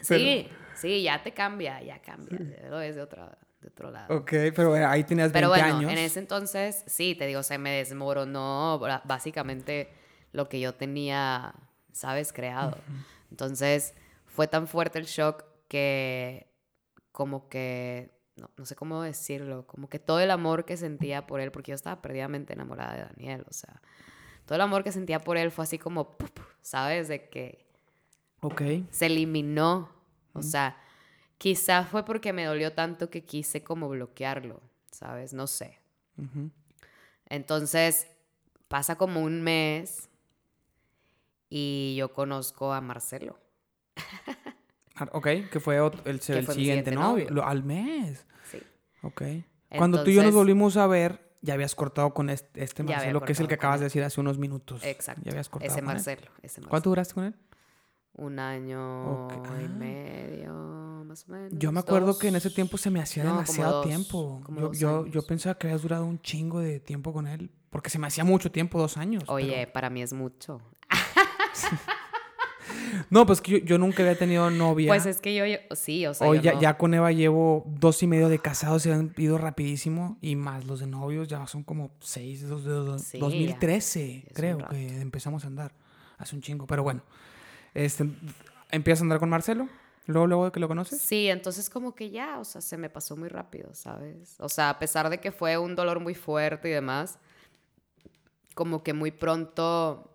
[0.00, 2.38] Sí, sí, ya te cambia, ya cambia.
[2.68, 3.30] Lo ves de otro,
[3.60, 4.16] de otro lado.
[4.16, 5.92] Ok, pero bueno, ahí tenías 20 Pero bueno, años.
[5.92, 9.88] en ese entonces, sí, te digo, se me desmoronó básicamente
[10.32, 11.54] lo que yo tenía,
[11.92, 12.32] ¿sabes?
[12.32, 12.78] Creado.
[13.30, 13.94] Entonces,
[14.26, 16.48] fue tan fuerte el shock que
[17.12, 21.40] como que, no, no sé cómo decirlo, como que todo el amor que sentía por
[21.40, 23.80] él, porque yo estaba perdidamente enamorada de Daniel, o sea,
[24.46, 26.16] todo el amor que sentía por él fue así como.
[26.62, 27.08] ¿sabes?
[27.08, 27.64] De que
[28.40, 28.62] Ok.
[28.90, 29.90] se eliminó.
[30.32, 30.76] O sea,
[31.38, 34.60] quizá fue porque me dolió tanto que quise como bloquearlo,
[34.90, 35.32] ¿sabes?
[35.34, 35.78] No sé.
[37.28, 38.06] Entonces,
[38.68, 40.08] pasa como un mes
[41.50, 43.38] y yo conozco a Marcelo.
[44.96, 47.44] Ah, Ok, que fue el, el fue siguiente siguiente novio.
[47.44, 48.26] al mes.
[48.50, 48.58] Sí.
[49.02, 49.22] Ok.
[49.76, 53.22] Cuando tú y yo nos volvimos a ver, ya habías cortado con este, este Marcelo,
[53.22, 54.84] que es el que acabas de decir hace unos minutos.
[54.84, 55.22] Exacto.
[55.24, 55.82] Ya habías cortado ese.
[55.82, 56.68] Marcelo, ese Marcelo.
[56.68, 57.34] ¿Cuánto duraste con él?
[58.14, 59.68] Un año Ok, y ah.
[59.68, 60.52] medio,
[61.06, 61.52] más o menos.
[61.58, 62.54] Yo me acuerdo que en ese dos.
[62.54, 64.42] tiempo se me hacía No, como demasiado dos, tiempo.
[64.44, 67.50] como Yo, dos yo, yo pensaba que habías durado un chingo de tiempo con él.
[67.70, 69.22] Porque se me hacía mucho tiempo, dos años.
[69.24, 70.60] pero- Oye, para mí es mucho.
[73.12, 74.88] No, pues que yo, yo nunca había tenido novia.
[74.88, 77.62] Pues es que yo, yo- sí, o sea, Hoy ya, no- ya con Eva llevo
[77.66, 80.16] dos y medio de casados, se han ido rapidísimo.
[80.22, 84.24] Y más los de novios, ya son como seis, dos dos- Sí, 2013, ya es
[84.28, 85.72] un creo que empezamos a andar.
[86.16, 87.02] Hace un chingo, pero bueno.
[87.74, 88.08] Este,
[88.70, 89.68] ¿Empiezas a andar con Marcelo?
[90.06, 91.00] Luego, luego de que lo conoces.
[91.00, 94.36] Sí, entonces como que ya, o sea, se me pasó muy rápido, ¿sabes?
[94.40, 97.18] O sea, a pesar de que fue un dolor muy fuerte y demás,
[98.54, 100.11] como que muy pronto,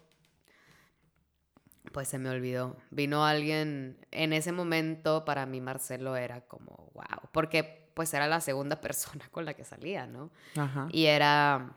[1.92, 2.78] pues se me olvidó.
[2.92, 8.42] Vino alguien, en ese momento para mí Marcelo era como, wow, porque pues era la
[8.42, 10.32] segunda persona con la que salía, ¿no?
[10.56, 10.88] Ajá.
[10.92, 11.76] Y era,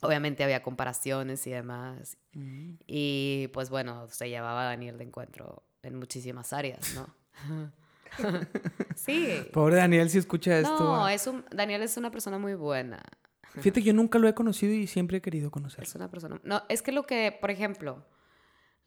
[0.00, 2.16] obviamente había comparaciones y demás.
[2.32, 2.74] Mm.
[2.86, 7.14] Y pues bueno, se llevaba a Daniel de encuentro en muchísimas áreas, ¿no?
[8.96, 9.46] sí.
[9.52, 10.78] Pobre Daniel, si escucha esto.
[10.78, 11.12] No, ah.
[11.12, 13.02] es un, Daniel es una persona muy buena.
[13.54, 15.84] Fíjate que yo nunca lo he conocido y siempre he querido conocerlo.
[15.84, 16.40] Es una persona...
[16.44, 18.04] No, es que lo que, por ejemplo,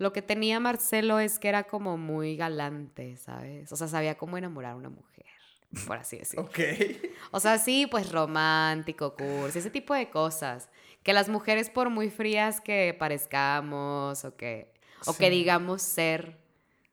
[0.01, 3.71] lo que tenía Marcelo es que era como muy galante, ¿sabes?
[3.71, 5.27] O sea, sabía cómo enamorar a una mujer,
[5.85, 6.45] por así decirlo.
[6.45, 6.57] Ok.
[7.29, 10.69] O sea, sí, pues romántico, cursi, ese tipo de cosas.
[11.03, 14.73] Que las mujeres, por muy frías que parezcamos o que,
[15.05, 16.39] o que digamos ser,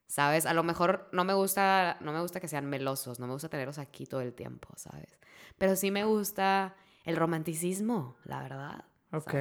[0.06, 0.44] ¿sabes?
[0.44, 3.48] A lo mejor no me gusta, no me gusta que sean melosos, no me gusta
[3.48, 5.18] tenerlos aquí todo el tiempo, ¿sabes?
[5.56, 8.84] Pero sí me gusta el romanticismo, la verdad.
[9.12, 9.34] Ok.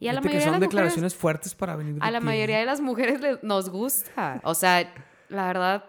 [0.00, 2.18] Y a la Fíjate que mayoría de son las declaraciones fuertes para venir A la
[2.18, 4.40] ti, mayoría de las mujeres le- nos gusta.
[4.44, 4.92] O sea,
[5.28, 5.84] la verdad,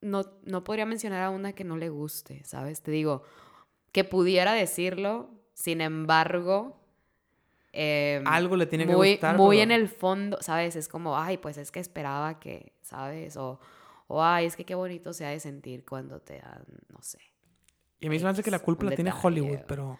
[0.00, 2.80] no, no podría mencionar a una que no le guste, ¿sabes?
[2.82, 3.24] Te digo,
[3.92, 6.80] que pudiera decirlo, sin embargo...
[7.72, 10.76] em, Algo le tiene que gustar, Muy pero- en el fondo, ¿sabes?
[10.76, 13.36] Es como, ay, pues es que esperaba que, ¿sabes?
[13.36, 13.58] O,
[14.06, 17.18] o ay, es que qué bonito se ha de sentir cuando te dan, no sé.
[18.00, 19.98] Y a mí se me hace que la culpa la tiene Hollywood, pero...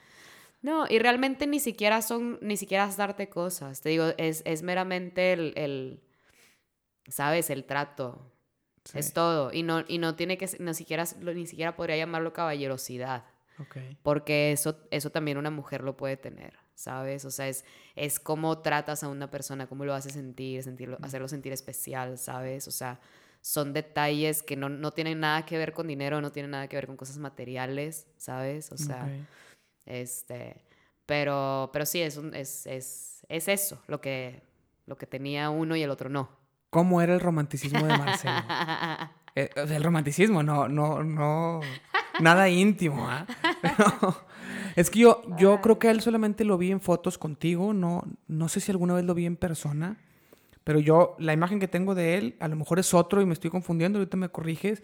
[0.61, 3.81] No, y realmente ni siquiera son, ni siquiera es darte cosas.
[3.81, 6.03] Te digo, es, es meramente el, el,
[7.09, 7.51] ¿sabes?
[7.51, 8.33] El trato.
[8.85, 8.99] Sí.
[8.99, 9.53] Es todo.
[9.53, 11.05] Y no, y no tiene que ser- ni siquiera,
[11.35, 13.25] ni siquiera podría llamarlo caballerosidad.
[13.59, 13.77] Ok.
[14.03, 17.25] Porque eso, eso también una mujer lo puede tener, ¿sabes?
[17.25, 17.65] O sea, es,
[17.97, 22.67] es cómo tratas a una persona, cómo lo haces sentir, sentirlo, hacerlo sentir especial, ¿sabes?
[22.69, 23.01] O sea,
[23.41, 26.77] son detalles que no, no tienen nada que ver con dinero, no tienen nada que
[26.77, 28.73] ver con cosas materiales, ¿sabes?
[28.73, 29.09] O sea.
[29.89, 30.62] Este,
[31.07, 34.43] pero, pero sí, es, un, es, es, es eso, lo que,
[34.86, 36.28] lo que tenía uno y el otro no.
[36.70, 38.34] ¿Cómo era el romanticismo de Marcelo?
[39.34, 41.61] Eh, o sea, el romanticismo, no, no, no,
[42.18, 43.24] nada íntimo, ¿ah?
[43.62, 44.16] Pero
[44.74, 48.49] es que yo, yo creo que él solamente lo vi en fotos contigo, no, no
[48.49, 49.97] sé si alguna vez lo vi en persona,
[50.64, 53.32] pero yo, la imagen que tengo de él, a lo mejor es otro y me
[53.32, 54.82] estoy confundiendo, ahorita me corriges,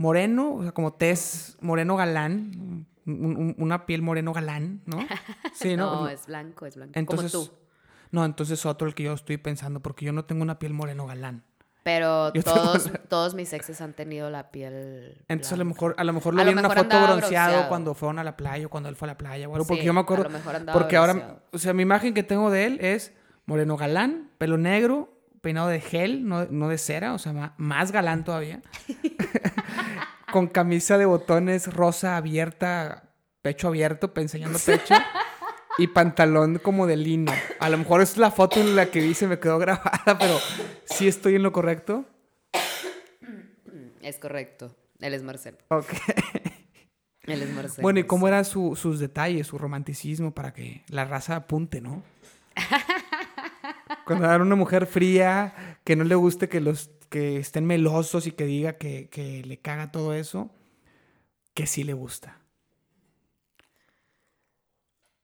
[0.00, 4.96] moreno, o sea, como tez moreno galán, un- un- una piel moreno galán, ¿no?
[5.54, 6.02] Sí, ¿no?
[6.02, 6.92] no, es blanco, es blanco.
[6.98, 7.52] Entonces, como tú.
[8.10, 11.06] no, entonces otro el que yo estoy pensando, porque yo no tengo una piel moreno
[11.06, 11.44] galán.
[11.82, 15.24] Pero Yo tengo todos, todos mis exes han tenido la piel.
[15.28, 17.16] Entonces a lo mejor, a lo mejor lo A vi lo en una foto bronceado,
[17.16, 17.68] bronceado.
[17.68, 19.80] cuando fueron a la playa o cuando él fue a la playa o algo, porque
[19.82, 22.50] Sí, yo me a acuerdo, lo mejor porque ahora, o sea, mi imagen que tengo
[22.50, 23.12] de él es
[23.46, 28.24] moreno galán, pelo negro, peinado de gel, no, no de cera, o sea, más galán
[28.24, 28.60] todavía,
[30.32, 33.10] con camisa de botones rosa abierta,
[33.42, 34.94] pecho abierto, enseñando pecho.
[35.78, 37.32] Y pantalón como de lino.
[37.58, 40.36] A lo mejor es la foto en la que vi se me quedó grabada, pero
[40.84, 42.04] sí estoy en lo correcto.
[44.02, 44.74] Es correcto.
[44.98, 45.56] Él es Marcelo.
[45.68, 45.86] Ok.
[47.22, 47.82] Él es Marcelo.
[47.82, 52.02] Bueno, ¿y cómo eran su- sus detalles, su romanticismo para que la raza apunte, no?
[54.06, 58.32] Cuando era una mujer fría, que no le guste que los que estén melosos y
[58.32, 60.50] que diga que, que le caga todo eso,
[61.54, 62.38] que sí le gusta.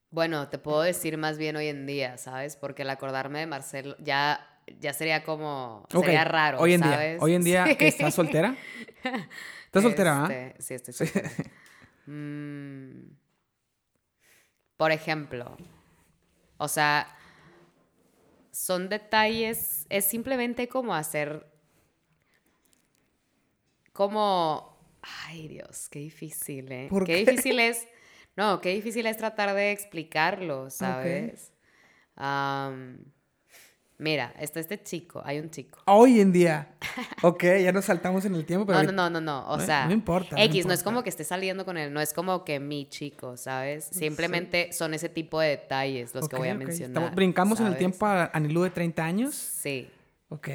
[0.09, 2.55] Bueno, te puedo decir más bien hoy en día, ¿sabes?
[2.55, 4.39] Porque el acordarme de Marcelo ya,
[4.79, 5.85] ya sería como.
[5.89, 6.59] Sería raro.
[6.59, 7.15] Hoy en ¿sabes?
[7.15, 7.75] día, hoy en día Sí.
[7.79, 8.55] estás soltera.
[9.65, 10.33] ¿Estás soltera, ah?
[10.33, 11.29] Este, Sí, estoy soltera.
[12.09, 13.17] Mm,
[14.77, 15.57] por ejemplo,
[16.55, 17.05] o sea,
[18.57, 21.45] son detalles, es simplemente como hacer,
[23.93, 26.87] como, ay Dios, qué difícil, ¿eh?
[26.89, 27.31] ¿Por qué qué?
[27.31, 27.87] difícil es,
[28.35, 31.53] no, qué difícil es tratar de explicarlo, ¿sabes?
[33.99, 35.79] Mira, está este chico, hay un chico.
[35.87, 36.75] Hoy en día.
[37.23, 38.83] Ok, ya nos saltamos en el tiempo, pero.
[38.83, 39.47] No, no, no, no, no.
[39.49, 41.91] O No- sea, no importa, no X, no, es como que esté saliendo con él,
[41.91, 43.85] no es como que mi chico, ¿sabes?
[43.85, 46.89] Simplemente son ese tipo de detalles los que voy a mencionar.
[46.89, 49.33] Estamos- brincamos en el tiempo a Anilú de 30 años.
[49.33, 49.89] Sí.
[50.29, 50.47] Ok.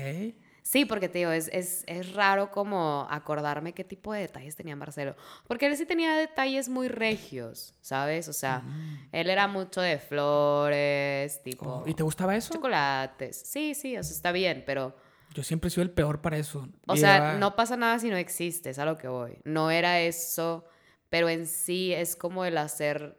[0.63, 4.77] Sí, porque te digo, es, es, es raro como acordarme qué tipo de detalles tenía
[4.77, 5.17] Marcelo.
[5.49, 8.29] Porque él sí tenía detalles muy regios, ¿sabes?
[8.29, 8.63] O sea,
[9.11, 12.55] él era mucho de flores, tipo Oh, ¿Y te gustaba eso?
[12.55, 13.37] chocolates.
[13.45, 14.95] Sí, sí, o sea, está bien, pero...
[15.35, 16.69] Yo siempre he sido el peor para eso.
[16.87, 19.39] O Y sea, era- no pasa nada si no existe, es a lo que voy.
[19.45, 20.65] No era eso,
[21.09, 23.19] pero en sí es como el hacer,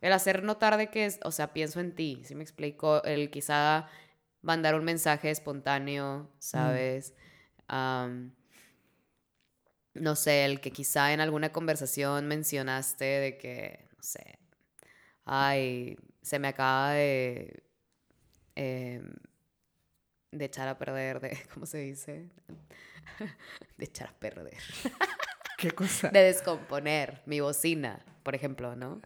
[0.00, 3.02] el hacer notar de que, es, o sea, pienso en ti, ¿sí me explico?
[3.04, 3.88] El quizá
[4.42, 7.14] mandar un mensaje espontáneo, ¿sabes?
[7.68, 8.34] Am,
[9.94, 14.38] no sé, el que quizá en alguna conversación mencionaste de que, no sé,
[15.24, 17.62] ay, se me acaba de...
[18.54, 19.12] em,
[20.32, 22.30] de echar a perder, de, ¿cómo se dice?
[23.76, 24.56] De echar a perder.
[25.58, 26.08] ¿Qué cosa?
[26.08, 29.02] De descomponer mi bocina, por ejemplo, ¿no?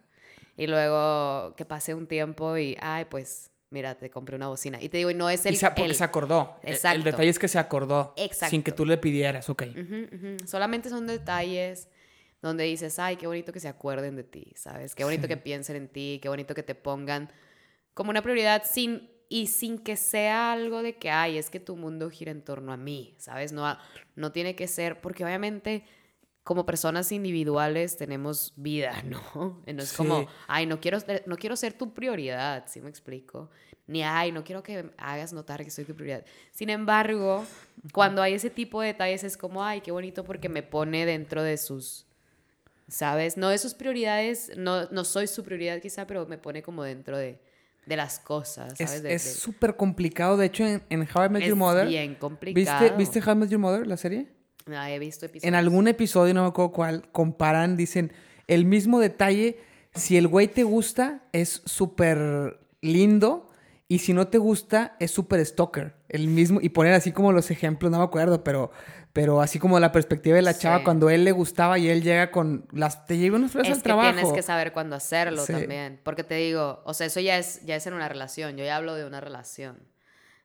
[0.55, 4.81] Y luego que pase un tiempo y, ay, pues, mira, te compré una bocina.
[4.81, 5.53] Y te digo, y no es el...
[5.53, 6.57] Y se- porque el- se acordó.
[6.61, 7.03] El- El, Exacto.
[7.03, 8.13] detalle es que se acordó.
[8.15, 8.63] Sin Exacto.
[8.63, 9.63] que tú le pidieras, ok.
[9.71, 10.47] Ujú, ujú.
[10.47, 11.89] Solamente son detalles
[12.41, 14.93] donde dices, ay, qué bonito que se acuerden de ti, ¿sabes?
[14.95, 15.29] Qué bonito Sí.
[15.29, 17.31] que piensen en ti, qué bonito que te pongan
[17.93, 21.75] como una prioridad sin y sin que sea algo de que, ay, es que tu
[21.75, 23.51] mundo gira en torno a mí, ¿sabes?
[23.51, 23.75] No,
[24.15, 25.83] no tiene que ser, porque obviamente
[26.45, 29.61] como personas individuales tenemos vida, ¿no?
[29.65, 30.27] No es como, Sí.
[30.47, 33.49] ay, no quiero, no quiero ser tu prioridad, ¿sí me explico?
[33.87, 36.23] Ni, ay, no quiero que hagas notar que soy tu prioridad.
[36.51, 37.43] Sin embargo,
[37.91, 41.41] cuando hay ese tipo de detalles es como, ay, qué bonito porque me pone dentro
[41.43, 42.05] de sus,
[42.87, 43.37] ¿sabes?
[43.37, 47.17] No de sus prioridades, no, no soy su prioridad quizá, pero me pone como dentro
[47.17, 47.39] de,
[47.87, 49.03] de las cosas, ¿sabes?
[49.03, 50.37] Es súper complicado.
[50.37, 51.87] De hecho, en, en How I Met Your Mother.
[51.87, 52.81] bien complicado.
[52.83, 54.27] ¿Viste, ¿Viste How I Met Your Mother, la serie?
[54.71, 55.47] Ah, he visto episodios.
[55.47, 58.11] En algún episodio, no me acuerdo cuál, comparan, dicen,
[58.47, 59.59] el mismo detalle,
[59.93, 63.49] si el güey te gusta, es súper lindo,
[63.87, 65.95] y si no te gusta, es súper stalker.
[66.09, 68.71] El mismo, y poner así como los ejemplos, no me acuerdo, pero,
[69.13, 70.83] pero así como la perspectiva de la chava Sí.
[70.83, 73.81] cuando él le gustaba y él llega con las, te lleva unas flores es al
[73.81, 74.13] que trabajo.
[74.15, 75.53] tienes que saber cuándo hacerlo Sí.
[75.53, 75.99] también.
[76.03, 78.57] Porque te digo, o sea, eso ya es, ya es en una relación.
[78.57, 79.77] Yo ya hablo de una relación.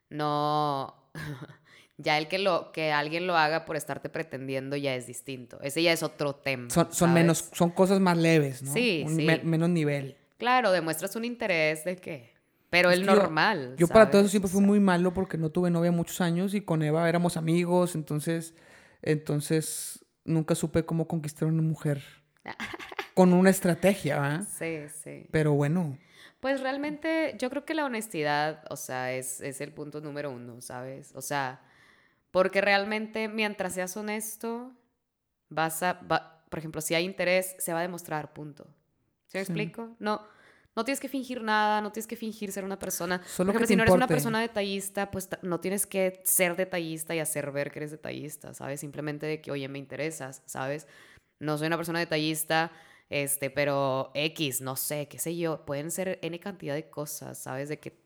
[0.09, 0.95] No.
[2.01, 5.59] ya el que, lo, que alguien lo haga por estarte pretendiendo ya es distinto.
[5.61, 6.69] Ese ya es otro tema.
[6.69, 8.73] Son, son menos, son cosas más leves, ¿no?
[8.73, 9.25] Sí, Un sí.
[9.25, 10.17] me- menos nivel.
[10.37, 12.31] Claro, demuestras un interés de qué.
[12.69, 13.75] Pero Es el que normal.
[13.77, 16.61] Yo para todo eso siempre fui muy malo porque no tuve novia muchos años y
[16.61, 18.53] con Eva éramos amigos, entonces,
[19.01, 22.01] entonces nunca supe cómo conquistar a una mujer
[23.13, 24.47] con una estrategia, ¿verdad?
[24.57, 25.27] Sí, sí.
[25.31, 25.97] Pero bueno,
[26.39, 30.61] Pues realmente yo creo que la honestidad, o sea, es, es el punto número uno,
[30.61, 31.11] ¿sabes?
[31.15, 31.61] O sea,
[32.31, 34.71] porque realmente mientras seas honesto,
[35.49, 38.65] vas a, va- por ejemplo, si hay interés, se va a demostrar, punto.
[39.27, 39.51] ¿Sí me Sí.
[39.51, 39.95] explico?
[39.99, 40.21] No,
[40.75, 43.21] no tienes que fingir nada, no tienes que fingir ser una persona.
[43.25, 47.13] Solo por ejemplo, si no eres una persona detallista, pues no tienes que ser detallista
[47.15, 48.79] y hacer ver que eres detallista, ¿sabes?
[48.79, 50.87] Simplemente de que, oye, me interesas, ¿sabes?
[51.39, 52.71] No soy una persona detallista,
[53.09, 57.67] este, pero X, no sé, qué sé yo, pueden ser N cantidad de cosas, ¿sabes?
[57.67, 58.01] De que,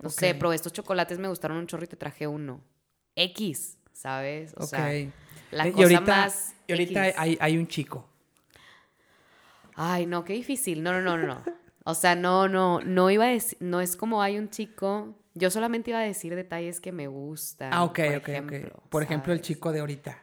[0.00, 2.60] no sé, probé estos chocolates, me gustaron un chorro y te traje uno.
[3.14, 4.52] X, ¿sabes?
[4.56, 4.88] O sea,
[5.50, 8.08] la Eh, cosa ahorita, más y ahorita hay, hay un chico.
[9.74, 10.82] Ay, no, qué difícil.
[10.82, 11.42] No, no, no, no, no.
[11.84, 15.14] O sea, no, no, no iba a decir, no es como hay un chico.
[15.34, 17.72] Yo solamente iba a decir detalles que me gustan.
[17.72, 18.88] Ah, ok, por ok, ejemplo, ok.
[18.88, 20.18] Por ejemplo, el chico de ahorita.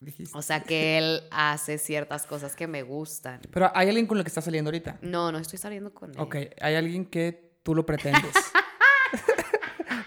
[0.00, 0.36] dijiste.
[0.38, 3.40] O sea, que él hace ciertas cosas que me gustan.
[3.50, 4.98] Pero hay alguien con el que está saliendo ahorita.
[5.02, 6.16] No, no estoy saliendo con él.
[6.20, 8.32] Ok, hay alguien que tú lo pretendes.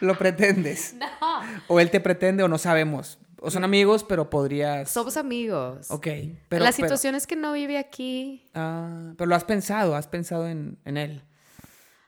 [0.01, 0.95] lo pretendes.
[1.21, 1.41] No.
[1.67, 3.19] O él te pretende o no sabemos.
[3.39, 4.89] O son amigos, pero podrías...
[4.89, 5.91] Somos amigos.
[5.91, 6.07] Ok,
[6.49, 6.63] pero...
[6.63, 8.49] la pero- situación es que no vive aquí.
[8.53, 11.23] Ah, pero lo has pensado, has pensado en, en él.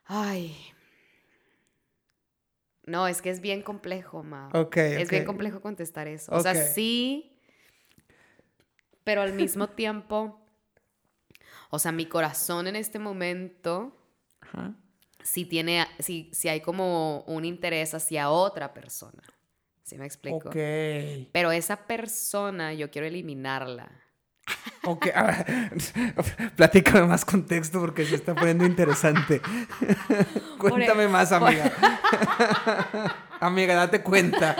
[0.05, 0.55] Ay.
[2.85, 4.49] No, es que es bien complejo, ma.
[4.53, 6.33] Ok, Es bien complejo contestar eso.
[6.33, 7.37] O sea, sí,
[9.03, 10.39] pero al mismo tiempo,
[11.69, 13.93] o sea, mi corazón en este momento
[14.41, 14.73] Ajá.
[15.27, 19.21] Sí tiene, sí, sí hay como un interés hacia otra persona.
[19.83, 20.37] ¿Sí me explico?
[20.49, 20.55] Ok.
[21.31, 23.89] Pero esa persona yo quiero eliminarla.
[24.85, 25.07] Ok.
[25.13, 25.71] A ver,
[26.55, 29.41] platícame más contexto porque se está poniendo interesante.
[30.57, 31.73] Cuéntame más, por- amiga.
[33.41, 34.55] amiga, date cuenta.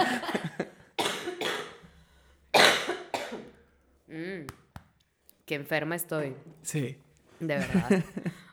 [4.08, 4.48] Mm,
[5.46, 6.36] qué enferma estoy.
[6.64, 6.98] Sí.
[7.40, 8.04] De verdad.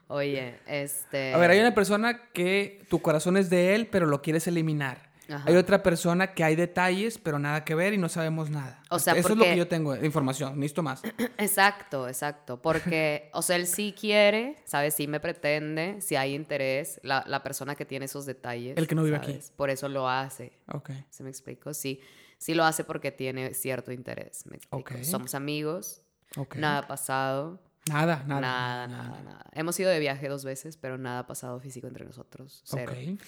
[0.08, 1.32] Oye, este...
[1.34, 5.12] A ver, hay una persona que tu corazón es de él, pero lo quieres eliminar.
[5.26, 5.42] Ajá.
[5.46, 8.82] Hay otra persona que hay detalles, pero nada que ver y no sabemos nada.
[8.90, 10.58] O sea, Eso es lo porque- que yo tengo de información.
[10.60, 11.00] Necesito más.
[11.38, 12.60] Exacto, exacto.
[12.60, 14.94] Porque, o sea, él sí quiere, ¿sabes?
[14.94, 18.76] Sí me pretende, si hay interés, la, la persona que tiene esos detalles.
[18.76, 19.30] El que no vive aquí.
[19.32, 19.50] ¿sabes?
[19.56, 20.58] Por eso lo hace.
[20.70, 20.90] Ok.
[21.08, 21.72] ¿Se me explico?
[21.72, 22.00] Sí.
[22.36, 24.44] Sí lo hace porque tiene cierto interés.
[24.44, 24.76] ¿Me explico?
[24.76, 25.02] Ok.
[25.04, 26.02] Somos amigos,
[26.36, 26.56] Ok.
[26.56, 27.62] nada pasado.
[27.88, 28.40] Nada, nada.
[28.40, 32.04] Nada, nada, nada, Hemos ido de viaje dos veces, pero nada ha pasado físico entre
[32.04, 32.62] nosotros.
[32.64, 32.92] Cero.
[32.92, 33.20] Ok.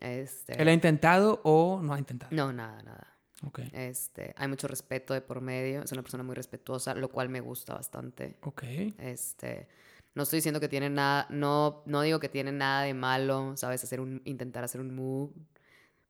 [0.00, 2.34] Este, ¿Él ha intentado o no ha intentado?
[2.34, 3.16] No, nada, nada.
[3.42, 3.60] Ok.
[3.72, 5.82] Este, hay mucho respeto de por medio.
[5.82, 8.38] Es una persona muy respetuosa, lo cual me gusta bastante.
[8.42, 8.62] Ok.
[8.98, 9.68] Este,
[10.14, 13.84] no estoy diciendo que tiene nada, no, no digo que tiene nada de malo, sabes,
[13.84, 15.34] hacer un, intentar hacer un move,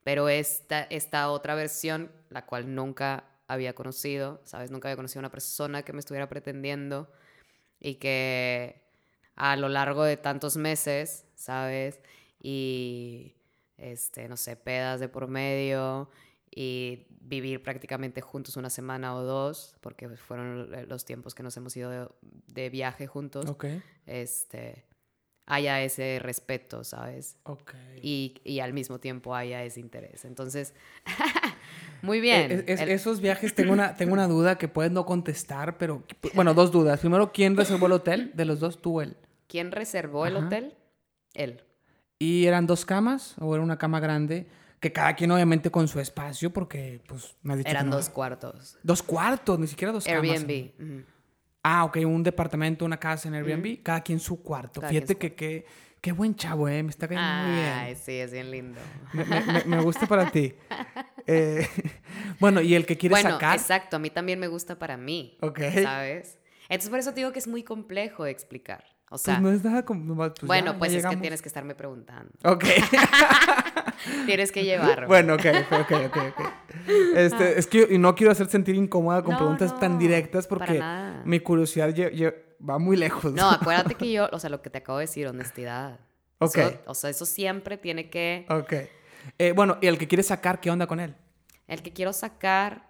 [0.05, 5.23] pero esta, esta otra versión, la cual nunca había conocido, sabes, nunca había conocido a
[5.23, 7.11] una persona que me estuviera pretendiendo
[7.81, 8.83] y que
[9.35, 12.01] a lo largo de tantos meses, sabes,
[12.43, 13.35] y
[13.77, 16.11] este, no sé, pedas de por medio
[16.51, 21.77] y vivir prácticamente juntos una semana o dos, porque fueron los tiempos que nos hemos
[21.77, 22.09] ido de,
[22.47, 23.67] de viaje juntos, Ok.
[24.07, 24.85] este,
[25.47, 27.37] haya ese respeto, ¿sabes?
[27.45, 27.73] Ok.
[28.03, 30.25] Y, y al mismo tiempo haya ese interés.
[30.25, 30.75] Entonces,
[32.03, 32.51] muy bien.
[32.51, 36.03] Eh, es- El- esos viajes tengo una, tengo una duda que puedes no contestar, pero
[36.35, 37.01] bueno, dos dudas.
[37.01, 38.33] Primero, ¿quién reservó el hotel?
[38.35, 39.17] De los dos, tú él.
[39.49, 40.47] ¿Quién reservó el Ajá.
[40.47, 40.75] hotel?
[41.35, 41.63] Él.
[42.19, 44.47] ¿Y eran dos camas o era una cama grande?
[44.81, 47.97] Que cada quien obviamente con su espacio, porque pues me has dicho que Eran no.
[47.97, 48.79] dos cuartos.
[48.83, 50.23] Dos cuartos, ni siquiera dos camas.
[50.23, 50.73] Airbnb.
[50.81, 51.05] ujú.
[51.69, 54.81] Ah, ok, un departamento, una casa en Airbnb, cada quien su cuarto.
[54.81, 55.67] Cada Fíjate que, que
[56.01, 57.97] qué buen chavo, eh, me está cayendo muy Ay, bien.
[57.97, 58.79] sí, es bien lindo.
[59.13, 60.55] Me, me- me- me gusta para ti.
[61.29, 61.67] Eh,
[62.39, 63.59] bueno, y el que quiere Bueno, sacar.
[63.59, 63.97] exacto.
[63.97, 65.37] A mí también me gusta para mí.
[65.41, 65.59] Ok.
[65.83, 66.39] ¿Sabes?
[66.69, 68.85] Entonces, por eso te digo que es muy complejo de explicar.
[69.11, 70.05] O sea, Pues no es nada como.
[70.05, 72.31] nomás, pues bueno, ya, ya pues es que tienes que estarme preguntando.
[72.45, 72.65] Ok.
[74.27, 75.07] tienes que llevarme.
[75.07, 76.47] bueno, ok, ok, ok, ok.
[77.15, 80.83] Este, es que y no quiero hacer sentir incómoda con No, preguntas tan directas porque
[81.25, 81.95] mi curiosidad
[82.69, 83.33] va muy lejos.
[83.33, 86.01] No, acuérdate que yo, o sea, lo que te acabo de decir, honestidad.
[86.39, 86.57] Ok.
[86.57, 88.47] Eso- o sea, eso siempre tiene que...
[88.51, 88.73] Ok.
[89.39, 91.15] Eh, bueno, y el que quiere sacar, ¿qué onda con él?
[91.69, 92.89] El que quiero sacar,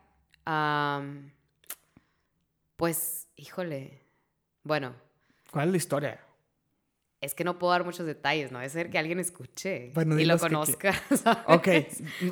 [2.76, 4.02] pues, híjole.
[4.62, 4.94] Bueno,
[5.56, 6.20] ¿Cuál es la historia?
[7.22, 8.60] es que no puedo dar muchos detalles, ¿no?
[8.60, 10.92] Es ser que alguien escuche Bueno, y lo conozca.
[11.16, 11.44] ¿sabes?
[11.46, 11.68] Ok.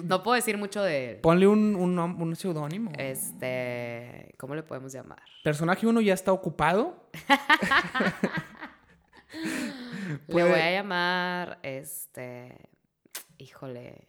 [0.05, 1.17] No puedo decir mucho de él.
[1.21, 2.93] Ponle un, un, un seudónimo.
[2.99, 5.23] Este, ¿cómo le podemos llamar?
[5.43, 7.09] Personaje uno ya está ocupado.
[10.29, 12.57] Le voy a llamar, este,
[13.39, 14.07] híjole.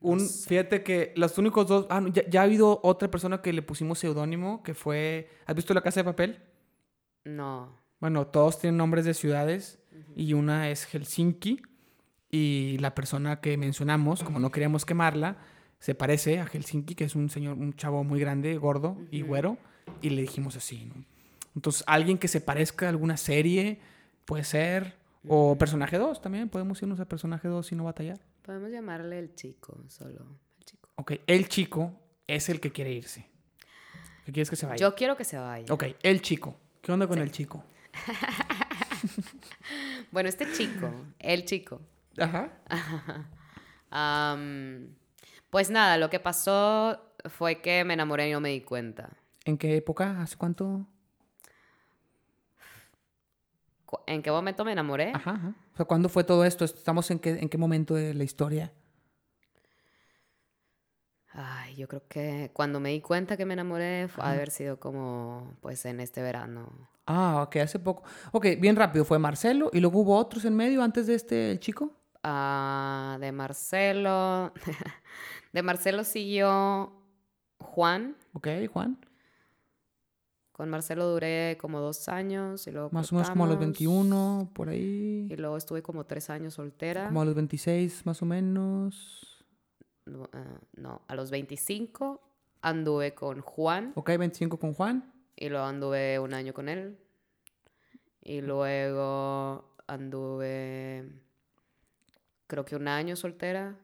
[0.00, 0.48] no Un, sé.
[0.48, 1.86] fíjate que los únicos dos.
[1.90, 5.28] Ah, ya, ya ha habido otra persona que le pusimos seudónimo, que fue.
[5.46, 6.42] ¿Has visto la casa de papel?
[7.24, 7.78] No.
[8.00, 9.78] Bueno, todos tienen nombres de ciudades
[10.16, 11.62] y una es Helsinki
[12.30, 15.36] y la persona que mencionamos, como no queríamos quemarla,
[15.78, 19.58] se parece a Helsinki, que es un señor, un chavo muy grande, gordo y güero,
[20.00, 21.04] y le dijimos así, ¿no?
[21.56, 23.80] Entonces, alguien que se parezca a alguna serie,
[24.24, 24.94] puede ser,
[25.26, 28.20] o personaje 2 también, podemos irnos a personaje 2 y no batallar.
[28.42, 30.26] Podemos llamarle el chico, solo.
[30.58, 30.88] El chico.
[30.96, 31.92] Ok, el chico
[32.26, 33.26] es el que quiere irse.
[34.24, 34.76] ¿Qué quieres que se vaya?
[34.76, 35.72] Yo quiero que se vaya.
[35.72, 36.56] Ok, el chico.
[36.82, 37.64] ¿Qué onda con el chico?
[40.12, 41.80] Bueno, este chico, el chico.
[42.18, 42.50] Ajá.
[43.90, 44.88] am,
[45.50, 47.00] pues nada, lo que pasó
[47.30, 49.10] fue que me enamoré y no me di cuenta.
[49.44, 50.20] ¿En qué época?
[50.20, 50.86] ¿Hace cuánto?
[53.86, 55.12] Cu- ¿En qué momento me enamoré?
[55.14, 55.54] Ajá, ajá.
[55.72, 56.64] O sea, ¿cuándo fue todo esto?
[56.64, 58.72] ¿Estamos en qué, en qué momento de la historia?
[61.32, 64.80] Ay, yo creo que cuando me di cuenta que me enamoré fue de haber sido
[64.80, 66.88] como, pues, en este verano.
[67.06, 68.02] Ah, ok, hace poco.
[68.32, 69.04] Ok, bien rápido.
[69.04, 71.92] Fue Marcelo y luego hubo otros en medio antes de este, el chico.
[72.22, 74.52] Ah, de Marcelo.
[75.52, 76.92] de Marcelo siguió
[77.58, 78.16] Juan.
[78.32, 78.98] Ok, Juan.
[80.52, 83.78] Con Marcelo duré como dos años y luego Más o menos como a los cortamos.
[83.78, 85.26] 21, por ahí.
[85.30, 87.06] Y luego estuve como tres años soltera.
[87.06, 89.29] Como a los 26, más o menos.
[90.10, 92.20] No, ah, no, a los 25
[92.62, 95.12] anduve con Juan Ok, 25 con Juan.
[95.36, 96.98] y luego anduve un año con él.
[98.22, 101.08] Y luego anduve,
[102.46, 103.76] creo que un año soltera.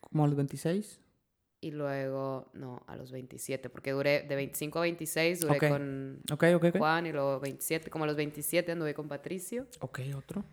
[0.00, 1.00] Como a los 26.
[1.60, 5.68] Y luego, no, a los 27, porque duré de 25 a 26, duré Ok.
[5.68, 6.78] con Ok, ok, ok.
[6.78, 9.66] Juan y luego 27, como a los 27 anduve con Patricio.
[9.80, 10.44] Ok, otro.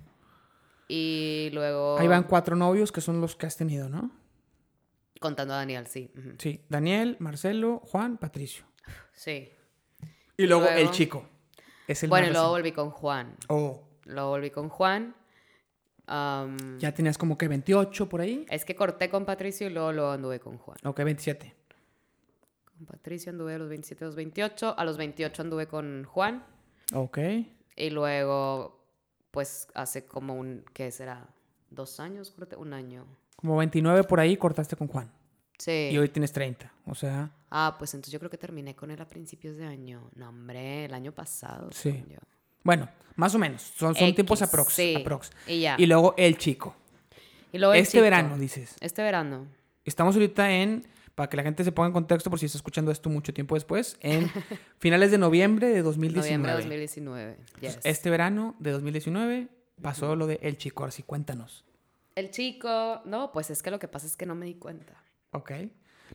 [0.88, 1.98] Y luego...
[1.98, 4.12] Ahí van cuatro novios que son los que has tenido, ¿no?
[5.24, 6.12] Contando a Daniel, sí.
[6.38, 6.60] Sí.
[6.68, 8.66] Daniel, Marcelo, Juan, Patricio.
[9.14, 9.50] Sí.
[10.36, 11.26] Y luego, el chico.
[11.88, 13.38] Es el Bueno, luego volví con Juan.
[13.48, 15.16] Oh, Luego volví con Juan.
[16.08, 18.46] Ya tenías como que 28 por ahí.
[18.50, 20.78] Es que corté con Patricio y luego, luego anduve con Juan.
[20.84, 21.56] Ok, 27.
[22.66, 24.76] Con Patricio anduve a los 27, a los 28.
[24.78, 26.46] A los 28 anduve con Juan.
[26.94, 27.20] Ok.
[27.78, 28.86] Y luego,
[29.32, 31.30] pues hace como un, ¿qué será?
[31.70, 32.32] ¿Dos años?
[32.32, 33.06] Corté un año.
[33.36, 35.12] Como 29 por ahí cortaste con Juan.
[35.58, 35.90] Sí.
[35.92, 36.72] Y hoy tienes 30.
[36.86, 40.10] O sea, Ah, pues entonces yo creo que terminé con él a principios de año.
[40.16, 41.70] No, hombre, el año pasado.
[41.72, 42.04] Sí.
[42.10, 42.18] yo.
[42.64, 43.62] bueno, más o menos.
[43.62, 44.74] Son, son X, tiempos aprox.
[44.74, 44.96] sí.
[44.96, 45.30] aprox.
[45.48, 45.76] Y ya.
[45.78, 46.76] Y luego el chico.
[47.52, 48.02] Y luego el este chico.
[48.04, 48.76] verano, dices.
[48.80, 49.46] Este verano.
[49.86, 52.90] Estamos ahorita en, para que la gente se ponga en contexto por si está escuchando
[52.92, 54.32] esto mucho tiempo después, en
[54.80, 56.26] finales de noviembre de 2019.
[56.28, 57.38] Noviembre de 2019.
[57.62, 57.80] Yes.
[57.84, 59.48] Este verano de 2019
[59.80, 60.82] pasó lo de El Chico.
[60.82, 61.66] Ahora sí, cuéntanos.
[62.16, 65.04] El chico, no, pues es que lo que pasa es que no me di cuenta.
[65.32, 65.52] Ok.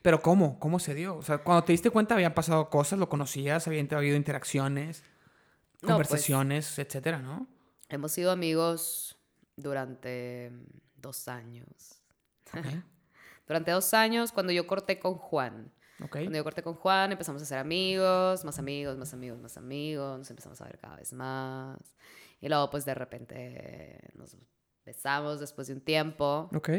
[0.03, 0.59] Pero ¿cómo?
[0.61, 1.17] ¿Cómo se dio?
[1.17, 5.81] O sea, cuando te diste cuenta habían pasado cosas, lo conocías, habían habido interacciones, No,
[5.81, 7.49] pues, conversaciones, etcétera, ¿no?
[7.89, 9.17] Hemos sido amigos
[9.57, 10.53] durante
[10.97, 12.03] dos años.
[13.47, 15.73] Durante dos años, cuando yo corté con Juan.
[16.05, 16.11] Ok.
[16.11, 20.19] Cuando yo corté con Juan, empezamos a ser amigos, más amigos, más amigos, más amigos.
[20.19, 21.79] Nos empezamos a ver cada vez más.
[22.43, 24.37] Y luego, pues de repente nos
[24.89, 26.49] besamos después de un tiempo.
[26.55, 26.71] Ok.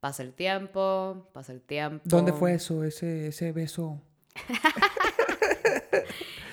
[0.00, 2.02] Pasa el tiempo, pasa el tiempo.
[2.04, 4.00] ¿Dónde fue eso, ese, ese beso?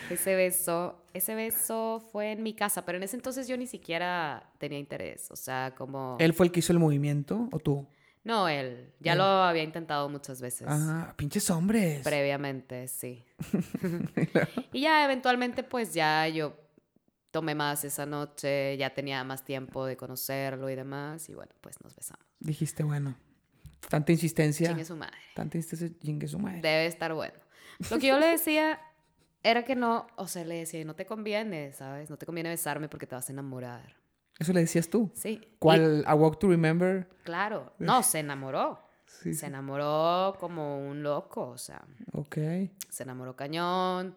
[0.08, 4.52] Ese beso, ese beso fue en mi casa, pero en ese entonces yo ni siquiera
[4.60, 5.32] tenía interés.
[5.32, 6.16] O sea, como.
[6.20, 7.88] ¿Él fue el que hizo el movimiento o tú?
[8.24, 8.94] No, él.
[9.00, 9.18] Ya Él.
[9.18, 10.68] lo había intentado muchas veces.
[10.70, 12.04] Ah, pinches hombres.
[12.04, 13.26] Previamente, sí.
[14.74, 16.56] y ya eventualmente, pues ya yo
[17.36, 21.76] tomé más esa noche, ya tenía más tiempo de conocerlo y demás, y bueno, pues
[21.84, 22.26] nos besamos.
[22.40, 23.14] Dijiste, bueno,
[23.90, 24.70] tanta insistencia.
[24.70, 25.18] Chingue su madre.
[25.36, 26.62] Tanta insistencia, chingue su madre.
[26.62, 27.34] Debe estar bueno.
[27.92, 28.80] Lo que yo le decía
[29.44, 32.10] era que no, o sea, le decía, no te conviene, ¿sabes?
[32.10, 33.98] No te conviene besarme porque te vas a enamorar.
[34.40, 35.12] Eso le decías tú.
[35.14, 35.42] Sí.
[35.44, 36.06] y- ¿Cuál?
[36.08, 37.10] A Walk to Remember.
[37.24, 37.74] claro.
[37.80, 38.80] No, se enamoró.
[39.08, 39.34] Sí.
[39.34, 41.84] Se enamoró como un loco, o sea,
[42.14, 42.38] Ok.
[42.90, 44.16] se enamoró cañón,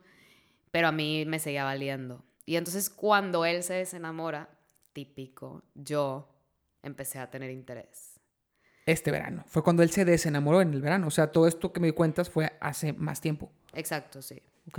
[0.71, 2.25] pero a mí me seguía valiendo.
[2.49, 4.49] Y entonces cuando él se desenamora,
[4.95, 6.35] típico, yo
[6.83, 8.19] empecé a tener interés.
[8.87, 9.45] Este verano.
[9.49, 11.09] Fue cuando él se desenamoró en el verano.
[11.09, 13.53] O sea, todo esto que me cuentas fue hace más tiempo.
[13.75, 14.43] Exacto, sí.
[14.67, 14.79] Ok.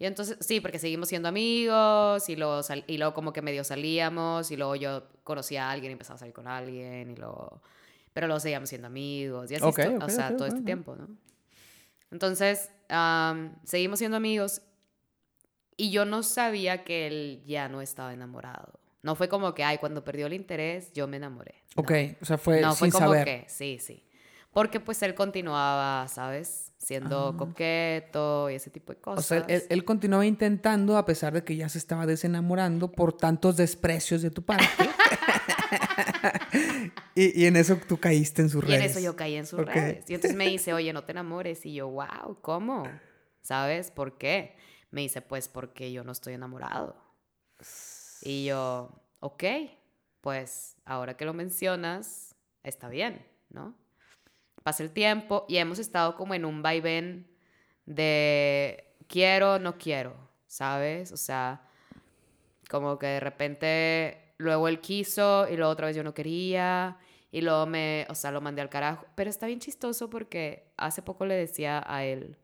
[0.00, 3.62] Y entonces, sí, porque seguimos siendo amigos y luego, sal- y luego como que medio
[3.62, 7.62] salíamos y luego yo conocía a alguien y empezaba a salir con alguien y luego...
[8.14, 10.96] Pero luego seguíamos siendo amigos y así, Ok, esto- ok, o sea, todo este tiempo,
[10.96, 11.08] ¿no?
[12.10, 12.68] Entonces,
[13.64, 14.60] seguimos siendo amigos
[15.76, 18.80] y yo no sabía que él ya no estaba enamorado.
[19.02, 21.62] No fue como que, ay, cuando perdió el interés, yo me enamoré.
[21.76, 21.82] No.
[21.82, 21.92] Ok.
[22.20, 23.24] O sea, fue no, fue sin como saber.
[23.24, 24.02] que, sí, sí.
[24.52, 26.72] Porque pues él continuaba, ¿sabes?
[26.78, 27.36] Siendo Ah.
[27.36, 29.26] coqueto y ese tipo de O cosas.
[29.26, 33.56] sea, él, él continuaba intentando a pesar de que ya se estaba desenamorando por tantos
[33.58, 34.64] desprecios de tu parte.
[37.14, 38.80] y, y en eso tú caíste en sus Y redes.
[38.84, 39.68] en eso yo caí en sus Ok.
[39.68, 40.04] redes.
[40.08, 41.64] Y entonces me dice, oye, no te enamores.
[41.66, 42.84] Y yo, wow, ¿cómo?
[43.42, 44.56] ¿Sabes por qué?
[44.96, 46.96] Me dice, pues porque yo no estoy enamorado.
[48.22, 48.88] Y yo,
[49.20, 49.44] ok,
[50.22, 53.74] pues ahora que lo mencionas, está bien, ¿no?
[54.62, 57.30] Pasa el tiempo y hemos estado como en un vaivén
[57.84, 60.16] de quiero, no quiero,
[60.46, 61.12] ¿sabes?
[61.12, 61.68] O sea,
[62.70, 66.96] como que de repente luego él quiso y luego otra vez yo no quería
[67.30, 69.04] y luego me, o sea, lo mandé al carajo.
[69.14, 72.38] Pero está bien chistoso porque hace poco le decía a él,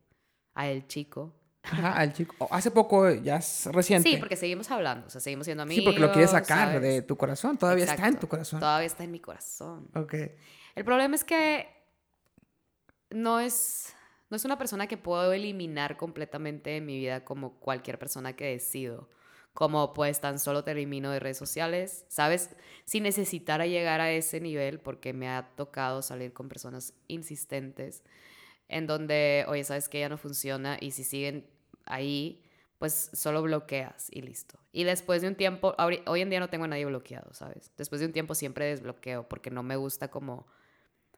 [0.52, 1.32] a el chico.
[1.64, 2.34] Ajá, al chico.
[2.38, 4.10] Oh, Hace poco, ya es reciente.
[4.10, 5.84] Sí, porque seguimos hablando, o sea, seguimos siendo Sí, amigos.
[5.84, 6.82] porque lo quieres sacar ¿sabes?
[6.82, 7.56] de tu corazón.
[7.56, 8.60] Todavía está en Exacto, tu corazón.
[8.60, 9.88] Todavía está en mi corazón.
[9.94, 10.14] Ok.
[10.74, 11.68] El problema es que
[13.10, 13.94] no es,
[14.30, 18.46] no es una persona que puedo eliminar completamente de mi vida como cualquier persona que
[18.46, 19.08] decido.
[19.54, 22.50] Como pues tan solo te elimino de redes sociales, ¿sabes?
[22.86, 28.02] Sin necesitar a llegar a ese nivel porque me ha tocado salir con personas insistentes
[28.72, 31.46] en donde, oye, sabes que ya no funciona y si siguen
[31.84, 32.42] ahí,
[32.78, 34.58] pues solo bloqueas y listo.
[34.72, 35.74] Y después de un tiempo,
[36.06, 37.70] hoy en día no tengo a nadie bloqueado, ¿sabes?
[37.76, 40.46] Después de un tiempo siempre desbloqueo porque no me gusta como,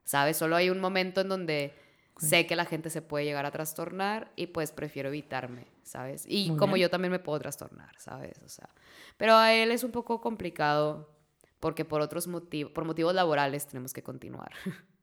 [0.05, 0.37] ¿sabes?
[0.37, 1.75] Solo hay un momento en donde
[2.19, 6.25] sé que la gente se puede llegar a trastornar y pues prefiero evitarme, ¿sabes?
[6.29, 6.83] Y Muy como bien.
[6.87, 8.39] yo también me puedo trastornar, ¿sabes?
[8.45, 8.69] O sea,
[9.17, 11.11] pero a él es un poco complicado
[11.61, 14.53] porque por otros motivos, por motivos laborales tenemos que continuar.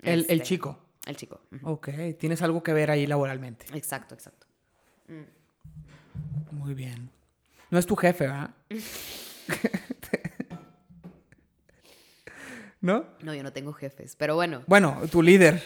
[0.00, 0.78] El, el Este, chico.
[1.08, 1.40] El chico.
[1.62, 1.88] Ok.
[2.18, 3.66] Tienes algo que ver ahí laboralmente.
[3.74, 4.46] Exacto, exacto.
[6.52, 7.10] Muy bien.
[7.70, 8.50] No es tu jefe, ¿verdad?
[12.80, 13.04] ¿No?
[13.22, 15.60] No, yo no tengo jefes, pero bueno, Bueno, tu líder.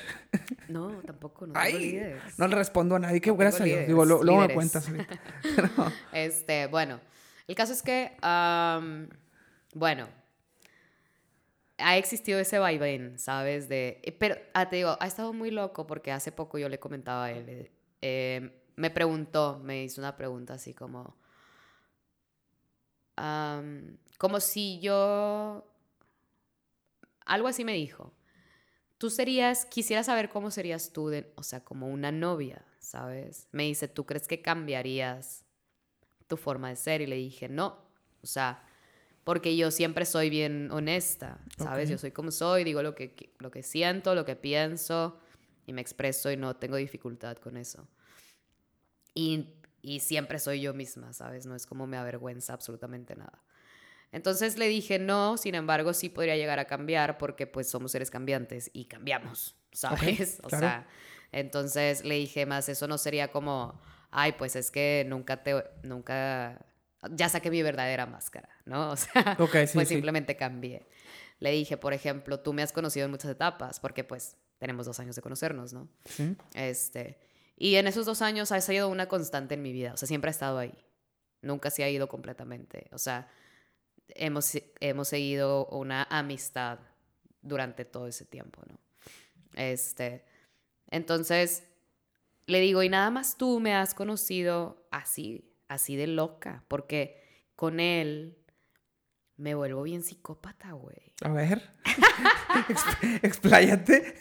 [0.68, 2.22] no, tampoco, no tengo Ay, líderes.
[2.38, 3.20] no le respondo a nadie.
[3.20, 3.88] Que No gracias a tengo Dios.
[3.88, 5.20] Digo, luego me cuentas ahorita.
[6.12, 7.00] Este, bueno,
[7.46, 8.12] El caso es que,
[9.74, 10.08] bueno,
[11.82, 13.68] ha existido ese vaivén, ¿sabes?
[13.68, 16.78] De, eh, pero, ah, te digo, ha estado muy loco porque hace poco yo le
[16.78, 21.16] comentaba a él, eh, eh, me preguntó, me hizo una pregunta así como,
[24.18, 25.64] como si yo,
[27.24, 28.12] algo así me dijo,
[28.98, 33.48] tú serías, quisiera saber cómo serías tú, de, o sea, como una novia, ¿sabes?
[33.52, 35.44] Me dice, ¿tú crees que cambiarías
[36.26, 37.00] tu forma de ser?
[37.00, 37.78] Y le dije, no,
[38.22, 38.64] o sea,
[39.24, 41.88] porque yo siempre soy bien honesta, ¿sabes?
[41.88, 41.92] Ok.
[41.92, 45.18] Yo soy como soy, digo lo que, lo que siento, lo que pienso
[45.66, 47.88] y me expreso y no tengo dificultad con eso.
[49.14, 51.46] Y, y siempre soy yo misma, ¿sabes?
[51.46, 53.42] No es como me avergüenza absolutamente nada.
[54.12, 58.10] Entonces le dije, no, sin embargo, sí podría llegar a cambiar porque pues somos seres
[58.10, 60.38] cambiantes y cambiamos, ¿sabes?
[60.42, 60.66] o claro.
[60.66, 60.88] sea,
[61.32, 66.62] entonces le dije más, eso no sería como, ay, pues es que nunca te, nunca,
[67.10, 68.90] ya saqué mi verdadera máscara, ¿no?
[68.92, 69.94] O sea, Ok, sí, pues sí.
[69.94, 70.86] simplemente cambié.
[71.40, 75.00] Le dije, por ejemplo, tú me has conocido en muchas etapas porque pues tenemos dos
[75.00, 75.88] años de conocernos, ¿no?
[76.04, 76.36] Sí.
[76.54, 77.18] Este,
[77.56, 80.28] y en esos dos años ha sido una constante en mi vida, o sea, siempre
[80.28, 80.74] ha estado ahí.
[81.40, 82.86] Nunca se ha ido completamente.
[82.92, 83.28] O sea,
[84.08, 86.78] hemos, hemos seguido una amistad
[87.40, 88.78] durante todo ese tiempo, ¿no?
[89.54, 90.24] Este,
[90.90, 91.64] entonces,
[92.46, 97.22] le digo, y nada más tú me has conocido así, así de loca, porque
[97.56, 98.38] con él
[99.36, 101.14] me vuelvo bien psicópata, güey.
[101.22, 101.70] A ver.
[102.68, 104.14] Exp- Expláyate.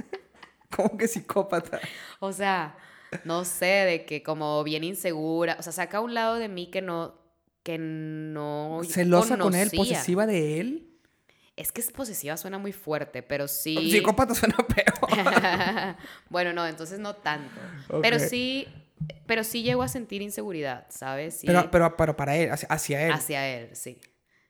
[0.74, 1.80] ¿Cómo que psicópata?
[2.20, 2.76] O sea,
[3.24, 6.82] no sé, de que como bien insegura, o sea, saca un lado de mí que
[6.82, 7.18] no,
[7.62, 9.70] que no ¿Celosa con él?
[9.74, 10.84] ¿Posesiva de él?
[11.56, 13.90] Es que es posesiva suena muy fuerte, pero sí.
[13.90, 15.96] Psicópata suena peor.
[16.30, 17.60] bueno, no, entonces no tanto.
[18.00, 18.68] Pero sí,
[19.26, 21.40] pero sí llego a sentir inseguridad, ¿sabes?
[21.40, 23.12] Sí, Pero, pero, pero para él, hacia, hacia él.
[23.12, 24.00] hacia él, sí.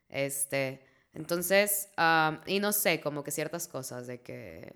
[0.09, 0.81] Este,
[1.13, 4.73] entonces, am, y no sé, como que ciertas cosas de que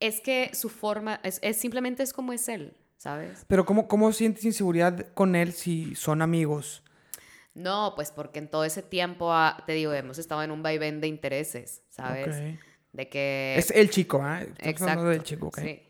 [0.00, 3.44] es que su forma es, es simplemente es como es él, ¿sabes?
[3.46, 6.82] Pero ¿cómo, ¿cómo sientes inseguridad con él si son amigos?
[7.54, 11.00] No, pues porque en todo ese tiempo, ah, te digo, hemos estado en un vaivén
[11.00, 12.28] de intereses, ¿sabes?
[12.36, 12.60] Ok.
[12.92, 13.54] De que...
[13.56, 14.18] Es el chico.
[14.18, 15.04] Estamos Exacto.
[15.04, 15.58] del chico, ¿ok?
[15.60, 15.82] Sí.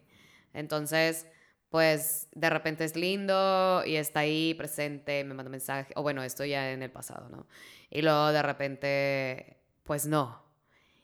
[0.52, 1.26] Entonces,
[1.70, 6.44] pues de repente es lindo y está ahí presente, me manda mensaje, o bueno, esto
[6.44, 7.46] ya en el pasado, ¿no?
[7.90, 10.42] Y luego de repente, pues no.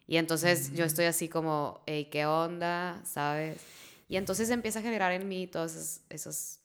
[0.09, 3.01] Y entonces yo estoy así como, hey, ¿qué onda?
[3.05, 3.61] ¿Sabes?
[4.09, 6.61] Y entonces empieza a generar en mí todas esas, esas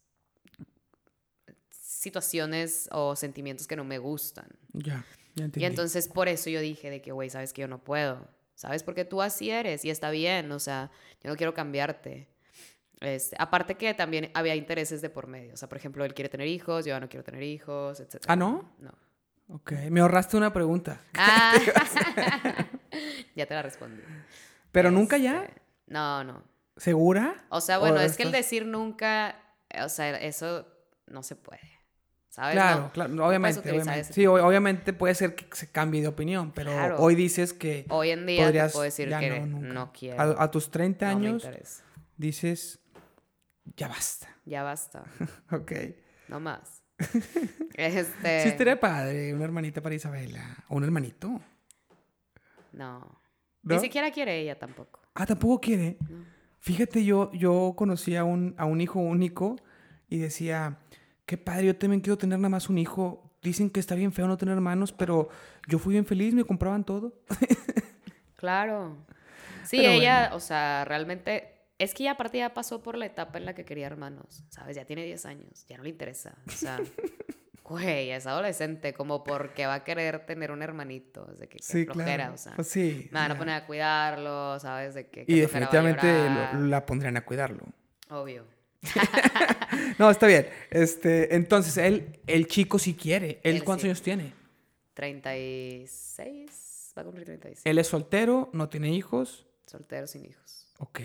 [1.69, 4.47] situaciones o sentimientos que no me gustan.
[4.73, 5.63] Ya, ya entendí.
[5.63, 8.81] Y entonces por eso yo dije de que, güey, sabes que yo no puedo, ¿sabes?
[8.81, 10.89] Porque tú así eres y está bien, o sea,
[11.23, 12.30] yo no quiero cambiarte.
[13.01, 16.29] Este, aparte que también había intereses de por medio, o sea, por ejemplo, él quiere
[16.29, 18.23] tener hijos, yo no quiero tener hijos, etc.
[18.27, 18.75] ¿Ah, no?
[18.79, 18.91] No.
[19.47, 21.01] Ok, me ahorraste una pregunta.
[21.15, 21.53] Ah,
[23.35, 24.01] ya te la respondí.
[24.71, 26.43] Pero nunca ya, Este, No, no.
[26.77, 27.35] ¿segura?
[27.49, 29.35] O sea, bueno, ¿O es que el decir nunca,
[29.83, 30.67] o sea, eso
[31.07, 31.59] no se puede,
[32.29, 32.53] ¿sabes?
[32.53, 34.13] Claro, No, claro, obviamente, obviamente.
[34.13, 36.97] Sí, obviamente puede ser que se cambie de opinión, pero Claro.
[36.99, 38.67] hoy dices que Hoy en día podrías...
[38.71, 40.21] te puedo decir ya que no, no, quiero.
[40.21, 41.47] A, a tus 30 no me años
[42.17, 42.79] dices,
[43.75, 44.27] ya basta.
[44.45, 45.03] Ya basta.
[45.51, 45.71] Ok.
[46.27, 46.81] No más.
[47.75, 48.41] este.
[48.43, 50.57] Sí estaría padre, una hermanita para Isabela.
[50.67, 51.39] O un hermanito.
[52.71, 53.21] No.
[53.63, 53.75] ¿No?
[53.75, 54.99] Ni siquiera quiere ella tampoco.
[55.13, 55.97] Ah, tampoco quiere.
[56.09, 56.25] No.
[56.59, 59.55] Fíjate, yo, yo conocí a un, a un hijo único
[60.09, 60.77] y decía,
[61.25, 63.31] qué padre, yo también quiero tener nada más un hijo.
[63.41, 65.29] Dicen que está bien feo no tener hermanos, pero
[65.67, 67.13] yo fui bien feliz, me compraban todo.
[68.35, 68.97] Claro.
[69.63, 70.35] Sí, Pero ella, bueno.
[70.37, 71.50] o sea, realmente.
[71.81, 74.75] Es que ella aparte ya pasó por la etapa en la que quería hermanos, ¿sabes?
[74.75, 76.35] Ya tiene 10 años, ya no le interesa.
[76.47, 76.79] O sea,
[77.63, 81.25] güey, es adolescente, como porque va a querer tener un hermanito.
[81.25, 82.33] De que, Sí, flojera, claro.
[82.33, 82.53] o sea.
[82.55, 83.09] Pues sí.
[83.11, 83.37] Me van a ya.
[83.39, 84.93] poner a cuidarlo, ¿sabes?
[84.93, 85.25] De que.
[85.25, 86.07] qué Y definitivamente
[86.53, 87.65] lo- la pondrían a cuidarlo.
[88.09, 88.45] Obvio.
[89.97, 90.47] No, está bien.
[90.69, 93.39] Este, entonces, él, el chico sí quiere.
[93.43, 94.33] ¿Él, Él cuántos años tiene?
[94.93, 96.93] 36.
[96.97, 97.61] Va a cumplir 36.
[97.65, 99.45] Él es soltero, no tiene hijos.
[99.65, 100.60] Soltero sin hijos.
[100.81, 100.99] Ok.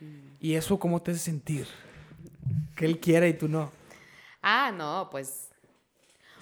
[0.00, 0.36] Mm.
[0.40, 1.66] ¿Y eso cómo te hace sentir?
[2.76, 3.72] Que él quiera y tú no.
[4.40, 5.50] Ah, no, pues.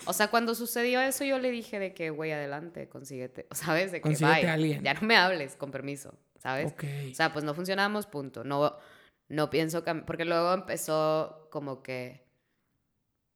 [0.07, 3.47] O sea, cuando sucedió eso, yo le dije de que, güey, adelante, consíguete.
[3.53, 3.91] ¿Sabes?
[3.91, 4.51] De que, Consíguete bye.
[4.51, 4.83] a alguien.
[4.83, 6.15] Ya no me hables, con permiso.
[6.39, 6.73] ¿Sabes?
[6.73, 6.85] Ok.
[7.11, 8.45] O sea, pues no funcionamos, punto.
[8.45, 8.77] No,
[9.29, 12.23] no pienso cam- Porque luego empezó como que.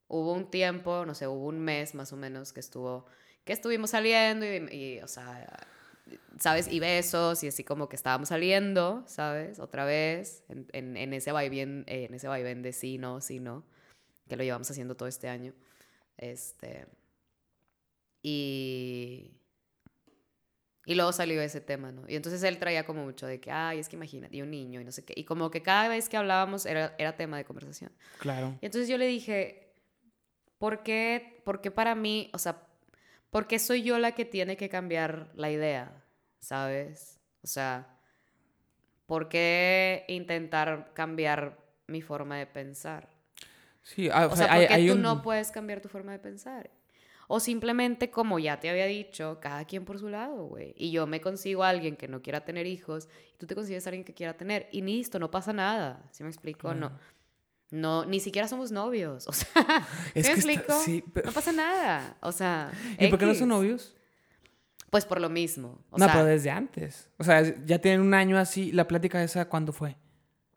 [0.08, 3.06] Hubo un tiempo, no sé, hubo un mes más o menos que estuvo.
[3.44, 5.46] Que estuvimos saliendo y, y, o sea.
[6.40, 6.69] ¿Sabes?
[6.69, 9.59] Y besos y así como que estábamos saliendo, ¿sabes?
[9.59, 13.40] Otra vez, en, en, en ese vaivén, eh, en ese vaivén de sí, no, sí,
[13.40, 13.65] no,
[14.28, 15.55] que lo llevamos haciendo todo este año.
[16.16, 16.86] Este.
[18.23, 19.32] Y.
[20.86, 22.05] Y luego salió ese tema, ¿no?
[22.09, 24.81] Y entonces él traía como mucho de que, ay, es que imagínate, y un niño
[24.81, 25.12] y no sé qué.
[25.15, 27.93] Y como que cada vez que hablábamos era, era tema de conversación.
[28.19, 28.56] Claro.
[28.62, 29.74] Y entonces yo le dije,
[30.56, 32.66] ¿por qué, ¿por qué para mí, o sea,
[33.28, 36.05] por qué soy yo la que tiene que cambiar la idea?
[36.40, 37.19] ¿Sabes?
[37.43, 37.86] O sea,
[39.06, 43.09] ¿por qué intentar cambiar mi forma de pensar?
[43.82, 46.70] Sí, ah, O sea, ¿por qué tú no puedes cambiar tu forma de pensar?
[47.31, 50.74] O simplemente, como ya te había dicho, cada quien por su lado, güey.
[50.78, 53.86] Y yo me consigo a alguien que no quiera tener hijos, y tú te consigues
[53.86, 54.69] a alguien que quiera tener.
[54.73, 56.02] Y listo, no pasa nada.
[56.10, 56.73] ¿Sí me explico?
[56.74, 56.90] No.
[57.70, 59.28] No, ni siquiera somos novios.
[59.28, 59.47] O sea,
[60.15, 60.81] ¿sí Es me que está- explico?
[60.82, 62.16] sí, pero- No pasa nada.
[62.23, 62.73] O sea.
[62.98, 63.47] ¿Y por qué no son X.
[63.48, 63.94] novios?
[64.90, 65.78] Pues por lo mismo.
[65.90, 67.09] O no, sea, pero desde antes.
[67.19, 68.73] O sea, ya tienen un año así.
[68.73, 69.97] ¿La plática esa cuándo fue?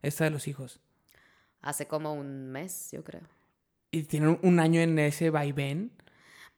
[0.02, 0.80] Esta de los hijos.
[1.62, 3.22] hace como un mes, yo creo.
[3.92, 5.92] Y tienen un año en ese vaivén.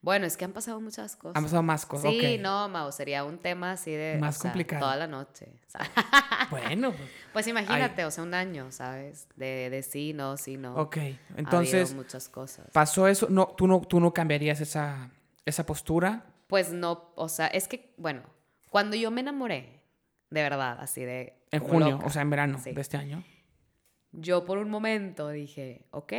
[0.02, 1.38] Bueno, es que han pasado muchas cosas.
[1.38, 2.12] Han pasado más cosas.
[2.12, 4.18] Sí, no, Mau, sería un tema así de.
[4.20, 4.82] Más o sea, complicado.
[4.82, 5.48] Toda la noche.
[5.66, 5.90] o sea,
[6.52, 7.10] Bueno, pues.
[7.32, 9.30] Pues imagínate, o sea, un año, ¿sabes?
[9.38, 10.76] De, de sí, no, sí, no.
[10.76, 10.98] Ok.
[10.98, 12.68] Ha Entonces, muchas cosas.
[12.74, 13.28] pasó eso.
[13.30, 15.10] No, tú no, tú no cambiarías esa,
[15.46, 16.26] esa postura.
[16.48, 18.24] Pues no, o sea, es que, bueno,
[18.70, 19.82] cuando yo me enamoré,
[20.30, 21.34] de verdad, así de.
[21.52, 22.72] En junio, loca, o sea, en verano Sí.
[22.74, 23.24] de este año.
[24.12, 26.14] Yo por un momento dije, ok,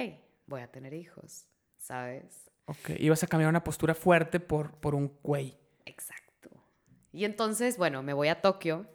[0.46, 1.46] voy a tener hijos,
[1.76, 2.50] ¿sabes?
[2.66, 2.90] Ok.
[2.98, 5.56] Ibas a cambiar una postura fuerte por, por un güey.
[5.84, 6.50] Exacto.
[7.12, 8.86] Y entonces, bueno, me voy a Tokio,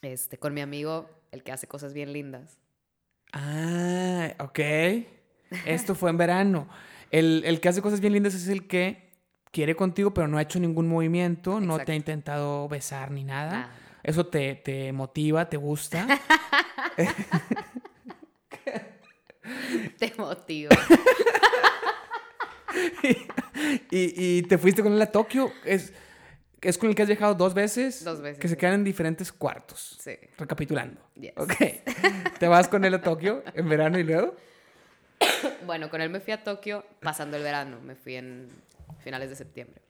[0.00, 2.58] este, con mi amigo, el que hace cosas bien lindas.
[3.32, 4.58] Ah, ok.
[5.66, 6.68] Esto fue en verano.
[7.10, 9.11] El, el que hace cosas bien lindas es el que
[9.52, 13.50] quiere contigo, pero no ha hecho ningún movimiento, no te ha intentado besar ni nada.
[13.52, 13.72] Nada.
[14.02, 16.06] Eso te, te motiva, te gusta.
[19.98, 20.70] Te motivo.
[23.90, 25.52] y, y te fuiste con él a Tokio.
[25.64, 25.92] Es,
[26.60, 28.04] es con el que has viajado dos veces.
[28.04, 28.58] Dos veces, Que se sí.
[28.60, 29.98] quedan en diferentes cuartos.
[30.00, 30.12] Sí.
[30.38, 31.00] Recapitulando.
[31.16, 31.32] Yes.
[31.36, 31.54] Ok.
[32.38, 34.34] te vas con él a Tokio en verano y luego.
[35.66, 37.80] Bueno, con él me fui a Tokio pasando el verano.
[37.80, 38.48] Me fui en
[39.00, 39.82] finales de septiembre.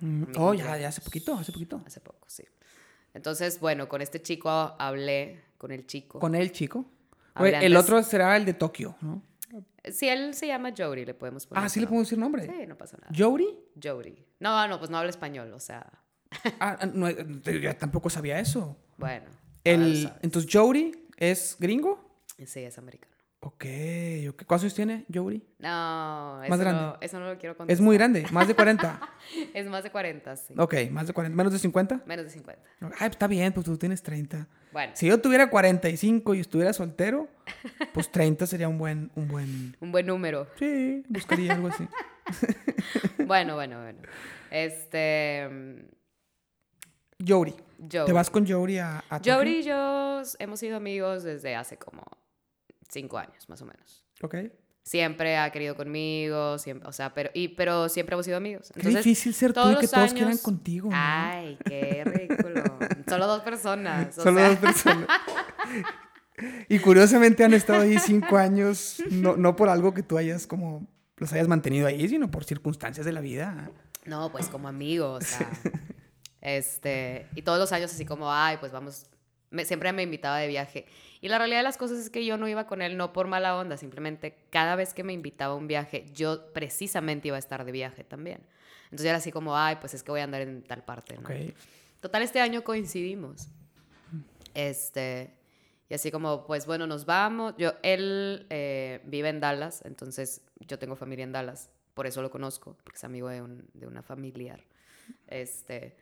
[0.00, 1.82] Mm, Oh, ya, ya hace poquito, hace poquito.
[1.86, 2.44] Hace poco, sí.
[3.14, 6.18] Entonces, bueno, con este chico hablé, con el chico.
[6.18, 6.86] Con él, chico.
[7.36, 9.22] Oye, el otro será el de Tokio, ¿no?
[9.90, 11.64] Sí, él se llama Jody, le podemos poner.
[11.64, 12.46] Ah, sí le podemos decir nombre.
[12.46, 13.12] Sí, no pasa nada.
[13.16, 13.48] ¿Jody?
[13.82, 14.16] Jody.
[14.40, 15.90] No, no, pues no habla español, o sea,
[16.60, 18.76] Ah, ah, no, yo tampoco sabía eso.
[18.96, 19.26] bueno.
[19.64, 22.02] El, entonces, ¿Jody es gringo?
[22.46, 23.11] Sí, es americano.
[23.44, 23.64] Ok,
[24.30, 24.44] ok.
[24.46, 25.42] ¿Cuántos años tiene Jody?
[25.58, 26.96] No, eso, Más No, grande.
[27.00, 27.72] eso no lo quiero contar.
[27.72, 29.00] Es muy grande, más de 40.
[29.54, 30.54] Es más de 40, sí.
[30.56, 31.36] Ok, más de 40.
[31.36, 32.02] ¿Menos de 50?
[32.06, 32.62] Menos de 50.
[33.00, 34.46] Ay, está bien, pues tú tienes 30.
[34.72, 37.28] Bueno, Si yo tuviera 45 y estuviera soltero,
[37.92, 39.76] pues 30 sería un buen, un buen...
[39.80, 40.46] un buen número.
[40.60, 41.88] Sí, buscaría algo así.
[43.26, 43.98] Bueno, bueno, bueno.
[44.50, 45.48] Este.
[47.26, 47.54] Jody.
[47.88, 49.20] ¿Te vas con Jody a, a?
[49.24, 52.04] Jody y yo hemos sido amigos desde hace como
[52.92, 54.04] cinco años, más o menos.
[54.22, 54.36] Ok.
[54.84, 58.72] Siempre ha querido conmigo, siempre, o sea, pero, y, pero siempre hemos sido amigos.
[58.78, 60.96] Qué difícil ser tú y todos que todos quieran años- contigo, ¿no?
[60.98, 62.64] Ay, qué ridículo.
[63.08, 64.18] Solo dos personas.
[64.18, 65.06] o Solo sea, dos personas.
[66.68, 70.88] Y curiosamente han estado ahí cinco años, no, no por algo que tú hayas como
[71.16, 73.70] los hayas mantenido ahí, sino por circunstancias de la vida.
[74.06, 75.48] No, pues como amigos, o sea.
[76.40, 79.06] este, y todos los años así como, ay, pues vamos,
[79.50, 80.86] me- siempre me invitaba de viaje.
[81.22, 83.28] Y la realidad de las cosas es que yo no iba con él no por
[83.28, 87.38] mala onda, simplemente cada vez que me invitaba a un viaje, yo precisamente iba a
[87.38, 88.40] estar de viaje también.
[88.86, 91.22] Entonces era así como, ay, pues es que voy a andar en tal parte, ¿no?
[91.28, 91.54] Ok.
[92.00, 93.48] Total, este año coincidimos.
[94.54, 95.32] Este,
[95.88, 97.54] y así como, pues bueno, nos vamos.
[97.56, 102.30] Yo, él eh, vive en Dallas, entonces yo tengo familia en Dallas, por eso lo
[102.30, 104.64] conozco, porque es amigo de, un- de una familiar.
[105.28, 105.96] Este,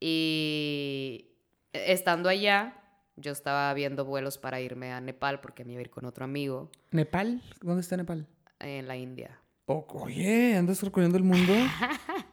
[0.00, 1.30] y
[1.72, 2.80] estando allá,
[3.16, 6.24] yo estaba viendo vuelos para irme a Nepal, porque me iba a ir con otro
[6.24, 7.42] amigo ¿Nepal?
[7.60, 8.26] ¿Dónde está Nepal?
[8.60, 9.40] en la India.
[9.66, 11.52] O- oye, andas recorriendo el mundo.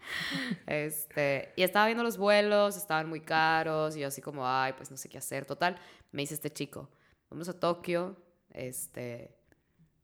[0.68, 4.92] Este, y estaba viendo los vuelos, estaban muy caros, y yo así como, ay, pues
[4.92, 5.46] no sé qué hacer.
[5.46, 5.78] Total,
[6.12, 6.90] me dice este chico,
[7.30, 8.18] vamos a Tokio,
[8.50, 9.36] este,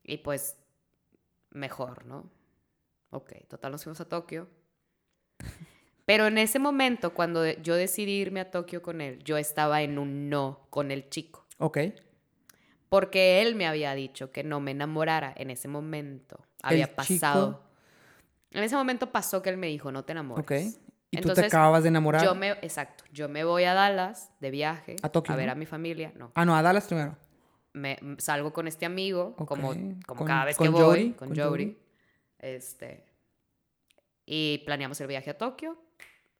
[0.03, 0.57] y pues
[1.51, 2.29] mejor, ¿no?
[3.09, 4.47] Ok, total, nos fuimos a Tokio.
[6.07, 9.99] Pero en ese momento, cuando yo decidí irme a Tokio con él, yo estaba en
[9.99, 11.45] un no con el chico.
[11.57, 11.79] Ok.
[12.88, 16.39] Porque él me había dicho que no me enamorara en ese momento.
[16.63, 17.47] Había El pasado.
[17.47, 17.63] chico-
[18.51, 20.43] En ese momento pasó que él me dijo, no te enamores.
[20.45, 20.53] Ok.
[21.11, 22.23] Y tú te acababas de enamorar.
[22.23, 25.51] Yo me, exacto, yo me voy a Dallas de viaje A Tokio, ver ¿no?
[25.51, 26.13] a mi familia.
[26.15, 27.17] No, Ah, no, a Dallas primero.
[27.73, 29.73] me salgo con este amigo, como,
[30.05, 31.77] como con- cada vez que voy, con, con.
[32.39, 33.03] Este,
[34.25, 35.77] Y planeamos el viaje a Tokio.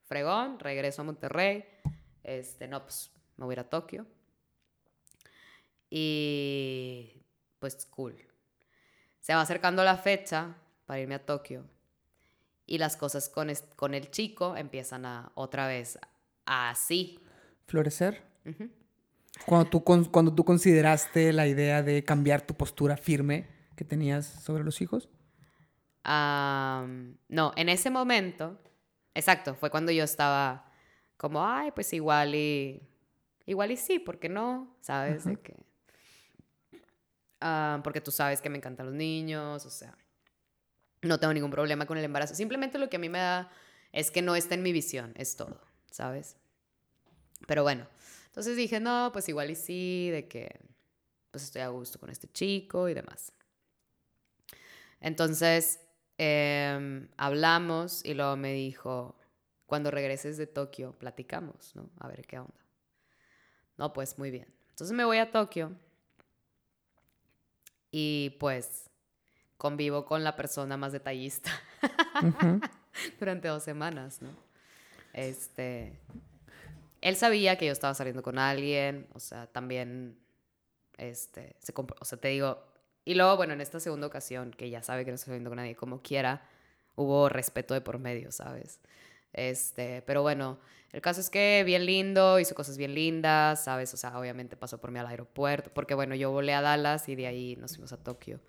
[0.08, 1.64] Fregón, regreso a Monterrey.
[2.24, 4.06] Este, no, pues me voy a ir a Tokio.
[5.90, 7.22] Y
[7.58, 8.16] pues cool.
[9.20, 10.56] Se va acercando la fecha
[10.86, 11.64] para irme a Tokio.
[12.66, 15.98] Y las cosas con, con el chico empiezan a otra vez
[16.46, 17.20] así.
[17.66, 18.22] Florecer.
[19.46, 24.64] cuando, tú, cuando tú consideraste la idea de cambiar tu postura firme que tenías sobre
[24.64, 25.08] los hijos.
[26.04, 28.58] no, en ese momento,
[29.18, 30.70] exacto, fue cuando yo estaba
[31.16, 32.80] como, ay, pues igual y,
[33.46, 34.76] igual y sí, ¿por qué no?
[34.80, 35.24] ¿Sabes?
[35.24, 35.56] De que,
[37.82, 39.96] porque tú sabes que me encantan los niños, o sea,
[41.02, 42.34] no tengo ningún problema con el embarazo.
[42.34, 43.50] Simplemente lo que a mí me da
[43.92, 46.36] es que no está en mi visión, es todo, ¿sabes?
[47.46, 47.88] Pero bueno,
[48.26, 50.60] entonces dije, no, pues igual y sí, de que
[51.30, 53.32] pues estoy a gusto con este chico y demás.
[55.00, 55.80] Entonces,
[56.18, 59.16] em, hablamos y luego me dijo,
[59.66, 61.90] cuando regreses de Tokio, platicamos, ¿no?
[61.98, 62.60] A ver qué onda.
[63.76, 64.46] No, pues muy bien.
[64.70, 65.72] Entonces me voy a Tokio
[67.90, 68.90] y pues
[69.56, 71.50] convivo con la persona más detallista
[73.18, 74.30] durante dos semanas, ¿no?
[75.12, 75.98] Este,
[77.00, 80.18] él sabía que yo estaba saliendo con alguien, o sea, también,
[80.96, 82.62] este, se o sea, te digo,
[83.08, 85.56] y luego, bueno, en esta segunda ocasión, que ya sabe que no estoy saliendo con
[85.56, 86.42] nadie, como quiera,
[86.94, 88.80] hubo respeto de por medio, ¿sabes?
[89.32, 90.58] Este, pero bueno,
[90.92, 93.94] el caso es que bien lindo, hizo cosas bien lindas, ¿sabes?
[93.94, 97.14] O sea, obviamente pasó por mí al aeropuerto, porque bueno, yo volé a Dallas y
[97.14, 98.40] de ahí nos fuimos a Tokio.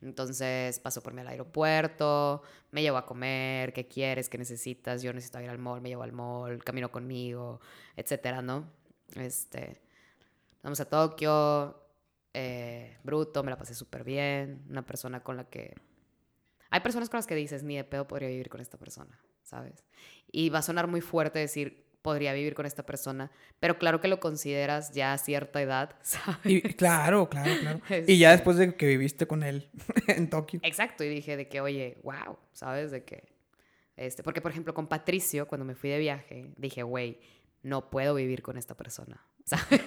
[0.00, 4.30] Entonces pasó por mí al aeropuerto, me llevó a comer, ¿qué quieres?
[4.30, 5.02] ¿Qué necesitas?
[5.02, 7.60] Yo necesito ir al mall, me llevó al mall, caminó conmigo,
[7.96, 8.64] etcétera, ¿no?
[9.14, 9.78] Este,
[10.62, 11.79] vamos a Tokio,
[12.34, 15.74] eh, bruto, me la pasé súper bien, una persona con la que...
[16.70, 19.18] Hay personas con las que dices, ni de pedo podría vivir con esta persona.
[19.50, 19.84] ¿sabes?
[20.30, 24.08] Y va a sonar muy fuerte decir, podría vivir con esta persona, pero claro que
[24.08, 26.76] lo consideras ya a cierta edad, ¿sabes?
[26.76, 27.80] claro, claro, claro.
[28.06, 29.68] Y ya después de que viviste con él
[30.06, 30.60] en Tokio.
[30.62, 32.92] Exacto, y dije de que, oye, wow, ¿sabes?
[32.92, 33.24] De que,
[33.96, 37.20] este, porque por ejemplo con Patricio, cuando me fui de viaje, dije, güey,
[37.62, 39.82] no puedo vivir con esta persona, ¿sabes?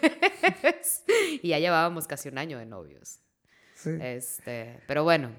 [1.41, 3.19] y ya llevábamos casi un año de novios.
[3.75, 3.91] Sí.
[4.01, 5.31] Este, pero bueno,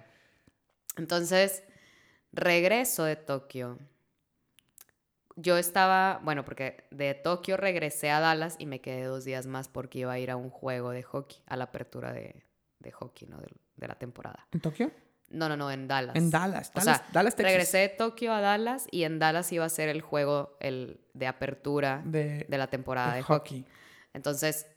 [0.97, 1.63] entonces
[2.33, 3.79] regreso de Tokio
[5.37, 9.69] yo estaba, bueno, porque de Tokio regresé a Dallas y me quedé dos días más
[9.69, 12.45] porque iba a ir a un juego de hockey, a la apertura de,
[12.79, 13.39] de hockey, ¿no?
[13.39, 13.49] De,
[13.89, 14.47] la temporada.
[14.51, 14.91] ¿En Tokio?
[15.29, 16.17] No, no, no, en Dallas.
[16.17, 19.69] En Dallas, Dallas, o sea, Regresé de Tokio a Dallas y en Dallas iba a
[19.69, 23.67] ser el juego el de apertura de, la temporada de, hockey.
[24.15, 24.69] Entonces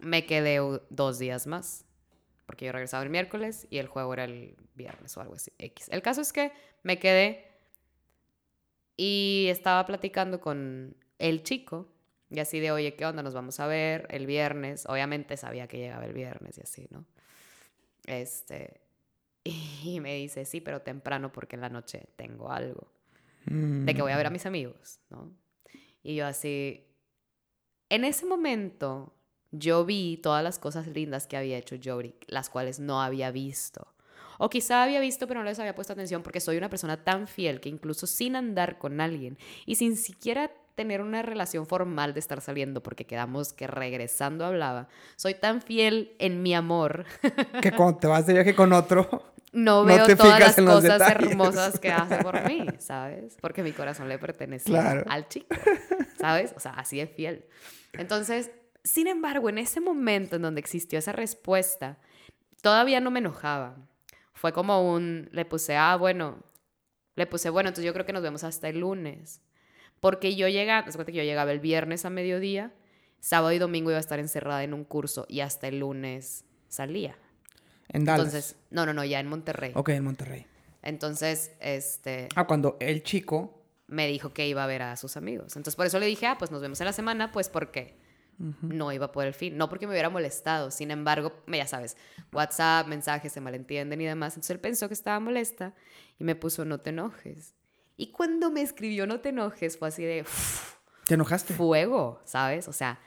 [0.00, 0.60] me quedé
[0.90, 1.86] dos días más
[2.46, 5.52] porque yo regresaba el miércoles y el juego era el viernes o algo así.
[5.58, 5.88] X.
[5.90, 6.52] El caso es que
[6.84, 7.44] me quedé
[8.96, 11.92] y estaba platicando con el chico,
[12.30, 13.22] y así de, oye, ¿qué onda?
[13.22, 14.86] Nos vamos a ver el viernes.
[14.86, 17.04] Obviamente sabía que llegaba el viernes y así, ¿no?
[18.06, 18.80] Este,
[19.44, 22.92] y me dice, sí, pero temprano porque en la noche tengo algo.
[23.48, 24.32] De que voy a ver a mm.
[24.32, 25.30] mis amigos, ¿no?
[26.02, 26.84] Y yo así,
[27.88, 29.14] en ese momento
[29.52, 33.86] yo vi todas las cosas lindas que había hecho Jory, las cuales no había visto.
[34.38, 37.26] O quizá había visto pero no les había puesto atención porque soy una persona tan
[37.26, 42.20] fiel que incluso sin andar con alguien y sin siquiera tener una relación formal de
[42.20, 47.06] estar saliendo porque quedamos que regresando hablaba, soy tan fiel en mi amor.
[47.62, 51.90] Que cuando te vas de viaje con otro, no veo todas las cosas hermosas que
[51.92, 53.38] hace por mí, ¿sabes?
[53.40, 55.56] Porque mi corazón le pertenece al chico,
[56.20, 56.52] ¿sabes?
[56.54, 57.46] O sea, así es fiel.
[57.94, 58.50] Entonces,
[58.86, 61.98] sin embargo, en ese momento en donde existió esa respuesta,
[62.62, 63.76] todavía no me enojaba
[64.36, 66.38] fue como un, le puse, ah, bueno,
[67.16, 69.40] le puse, bueno, entonces yo creo que nos vemos hasta el lunes.
[69.98, 72.74] Porque yo llegaba, que yo llegaba el viernes a mediodía,
[73.18, 77.16] sábado y domingo iba a estar encerrada en un curso y hasta el lunes salía.
[77.88, 78.26] ¿En Dallas?
[78.26, 79.72] Entonces, no, no, no, ya en Monterrey.
[79.74, 80.46] Ok, en Monterrey.
[80.82, 82.28] Entonces, este...
[82.36, 83.64] Ah, cuando el chico...
[83.88, 85.56] Me dijo que iba a ver a sus amigos.
[85.56, 87.96] Entonces, por eso le dije, ah, pues nos vemos en la semana, pues porque
[88.38, 89.56] no iba por el fin.
[89.56, 91.96] No porque me hubiera molestado, sin embargo, ya sabes,
[92.32, 94.34] WhatsApp, mensajes se malentienden y demás.
[94.34, 95.74] Entonces él pensó que estaba molesta
[96.18, 97.54] y me puso no te enojes.
[97.96, 100.24] Y cuando me escribió no te enojes, fue así de...
[101.06, 101.54] ¿Te enojaste?
[101.54, 102.68] Fuego, ¿sabes?
[102.68, 102.98] O sea,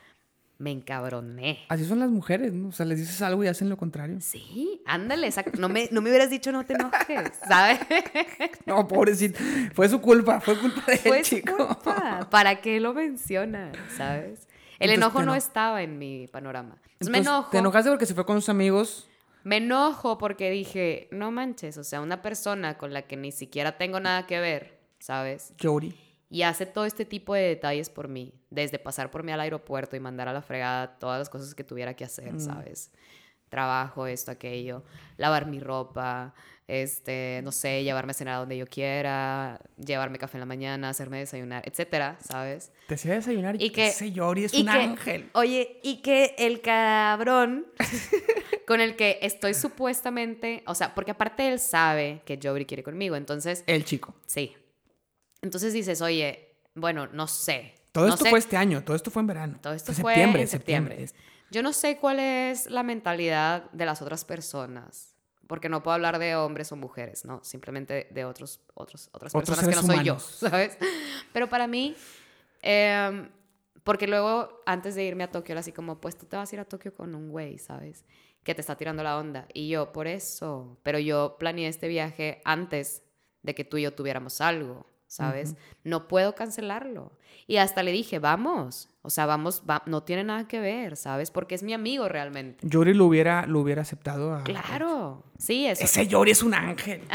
[0.59, 1.59] me encabroné.
[1.69, 2.67] Así son las mujeres, ¿no?
[2.67, 4.19] O sea, les dices algo y hacen lo contrario.
[4.19, 7.79] Sí, ándale, No me, no me hubieras dicho no te enojes, ¿sabes?
[8.65, 9.39] no, pobrecito.
[9.73, 11.55] Fue su culpa, fue culpa de fue chico.
[11.55, 12.27] Culpa.
[12.29, 14.48] ¿Para qué lo menciona, sabes?
[14.79, 16.77] El enojo no estaba en mi panorama.
[16.83, 17.49] Entonces, me enojo.
[17.51, 19.07] ¿Te enojaste porque se fue con sus amigos?
[19.43, 23.77] Me enojo porque dije, no manches, o sea, una persona con la que ni siquiera
[23.77, 25.53] tengo nada que ver, ¿sabes?
[25.61, 25.95] Jody.
[26.29, 29.95] Y hace todo este tipo de detalles por mí, desde pasar por mí al aeropuerto
[29.95, 32.39] y mandar a la fregada todas las cosas que tuviera que hacer, Mm.
[32.39, 32.91] ¿sabes?
[33.47, 34.83] Trabajo, esto, aquello,
[35.17, 36.33] lavar mi ropa,
[36.69, 40.89] este, no sé, llevarme a cenar a donde yo quiera, llevarme café en la mañana,
[40.89, 42.71] hacerme desayunar, etcétera, ¿sabes?
[42.87, 45.29] Te hacía desayunar y, que- ese Jody es y un que- ángel.
[45.33, 47.65] Oye, y que el cabrón
[48.67, 53.15] con el que estoy supuestamente, o sea, porque aparte él sabe que Jory quiere conmigo,
[53.15, 54.15] entonces, El chico.
[54.25, 54.55] sí.
[55.41, 57.73] Entonces dices, oye, bueno, no sé.
[57.91, 59.59] Todo no esto sé- fue este año, todo esto fue en verano.
[59.61, 61.05] Todo esto Fue fue septiembre, en septiembre.
[61.49, 65.15] Yo no sé cuál es la mentalidad de las otras personas,
[65.49, 67.43] porque no puedo hablar de hombres o mujeres, ¿no?
[67.43, 70.19] Simplemente de otros, otros, otras Otros personas que no soy yo.
[70.19, 70.77] ¿sabes?
[71.33, 71.95] Pero para mí,
[72.61, 73.27] em,
[73.83, 76.55] porque luego antes de irme a Tokio era así como, pues tú te vas a
[76.55, 78.05] ir a Tokio con un güey, ¿sabes?
[78.43, 79.47] Que te está tirando la onda.
[79.51, 83.01] Y yo, por eso, pero yo planeé este viaje antes
[83.41, 85.55] de que tú y yo tuviéramos algo, ¿sabes?
[85.83, 87.11] No puedo cancelarlo.
[87.47, 91.31] Y hasta le dije, vamos, o sea, vamos, va- no tiene nada que ver, ¿sabes?
[91.31, 92.65] Porque es mi amigo realmente.
[92.71, 94.43] Jory lo hubiera, lo hubiera aceptado a...
[94.43, 95.83] Claro, sí, eso.
[95.83, 97.01] Ese Jory es un ángel.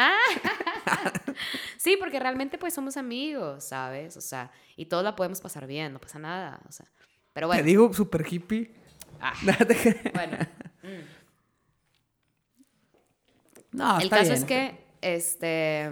[1.79, 4.17] Sí, porque realmente pues somos amigos, ¿sabes?
[4.17, 6.87] O sea, y todos la podemos pasar bien, no pasa nada, o sea.
[7.35, 8.73] Pero Te bueno, digo super hippie.
[9.21, 9.35] Ah.
[9.69, 10.39] Te bueno.
[13.73, 14.39] No, El está caso bien.
[14.43, 15.91] es que, este,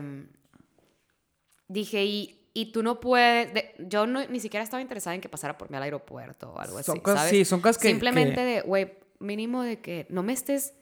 [1.72, 5.28] dije, y, y tú no puedes, de- yo no, ni siquiera estaba interesada en que
[5.28, 7.30] pasara por mí al aeropuerto o algo Son así, cosas- ¿sabes?
[7.30, 10.74] sí, son cosas que- Simplemente que- de, güey, mínimo de que no me estés,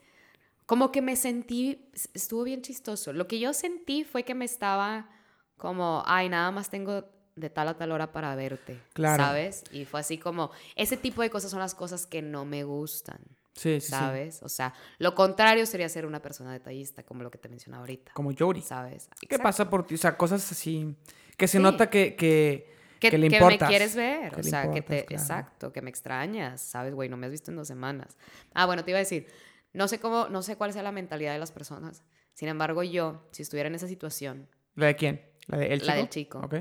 [0.67, 3.13] como que me sentí, estuvo bien chistoso.
[3.13, 5.09] Lo que yo sentí fue que me estaba
[5.57, 7.05] como, ay, nada más tengo
[7.37, 9.23] de tal a tal hora para verte, Claro.
[9.23, 9.65] ¿sabes?
[9.73, 13.21] Y fue así como, ese tipo de cosas son las cosas que no me gustan.
[13.61, 13.91] Sí, sí, sí.
[13.91, 14.43] ¿sabes?
[14.43, 18.13] O sea, lo contrario sería ser una persona detallista, como lo que te mencionaba ahorita.
[18.15, 18.63] Como Jory.
[18.63, 19.11] ¿Sabes?
[19.29, 19.97] ¿Qué pasa por ti?
[19.97, 20.97] O sea, cosas así
[21.37, 23.61] que se nota que, que, Que, que le que importas.
[23.61, 25.05] me quieres ver, que o sea, que te...
[25.05, 25.23] claro.
[25.23, 26.95] Exacto, que me extrañas, ¿sabes?
[26.95, 28.17] Güey, no me has visto en dos semanas.
[28.55, 29.27] Ah, bueno, te iba a decir,
[29.75, 32.03] no sé cómo, no sé cuál sea la mentalidad de las personas.
[32.33, 35.21] Sin embargo, yo, si estuviera en esa situación, ¿La de quién?
[35.49, 35.87] ¿La de el chico?
[35.91, 36.39] La del chico.
[36.39, 36.55] Ok.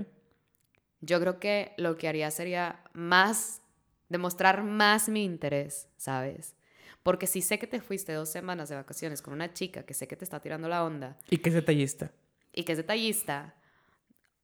[1.00, 3.62] yo creo que lo que haría sería más,
[4.10, 6.56] demostrar más mi interés, ¿sabes?
[7.04, 10.08] Porque si sé que te fuiste dos semanas de vacaciones con una chica que sé
[10.08, 12.12] que te está tirando la onda, ¿Y qué es detallista?
[12.52, 13.56] y que es detallista,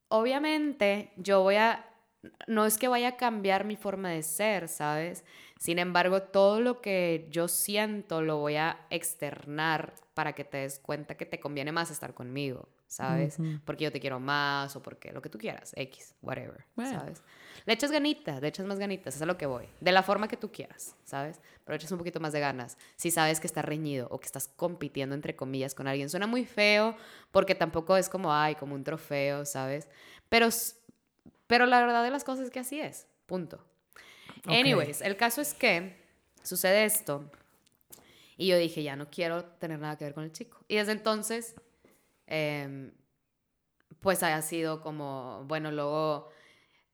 [0.08, 1.86] obviamente yo voy a,
[2.48, 5.24] no es que vaya a cambiar mi forma de ser, ¿sabes?
[5.60, 10.80] Sin embargo, todo lo que yo siento lo voy a externar para que te des
[10.80, 13.38] cuenta que te conviene más estar conmigo, ¿sabes?
[13.66, 16.98] Porque yo te quiero más o porque lo que tú quieras, X, whatever, Bueno.
[16.98, 17.22] ¿sabes?
[17.66, 19.66] Le echas ganitas, le echas más ganitas, es a lo que voy.
[19.82, 21.42] De la forma que tú quieras, ¿sabes?
[21.66, 22.78] Pero echas un poquito más de ganas.
[22.96, 26.10] Si sabes que estás reñido o que estás compitiendo, entre comillas, con alguien.
[26.10, 26.96] Suena muy feo
[27.32, 29.90] porque tampoco es como, ay, como un trofeo, ¿sabes?
[30.30, 30.48] Pero,
[31.48, 33.08] pero la verdad de las cosas es que así es.
[33.26, 33.62] Punto.
[34.46, 35.98] Anyways, el caso es que
[36.44, 37.30] sucede esto.
[38.38, 40.60] Y yo dije, ya no quiero tener nada que ver con el chico.
[40.70, 41.56] Y desde entonces,
[42.28, 42.92] em,
[44.00, 46.30] pues ha sido como, bueno, luego,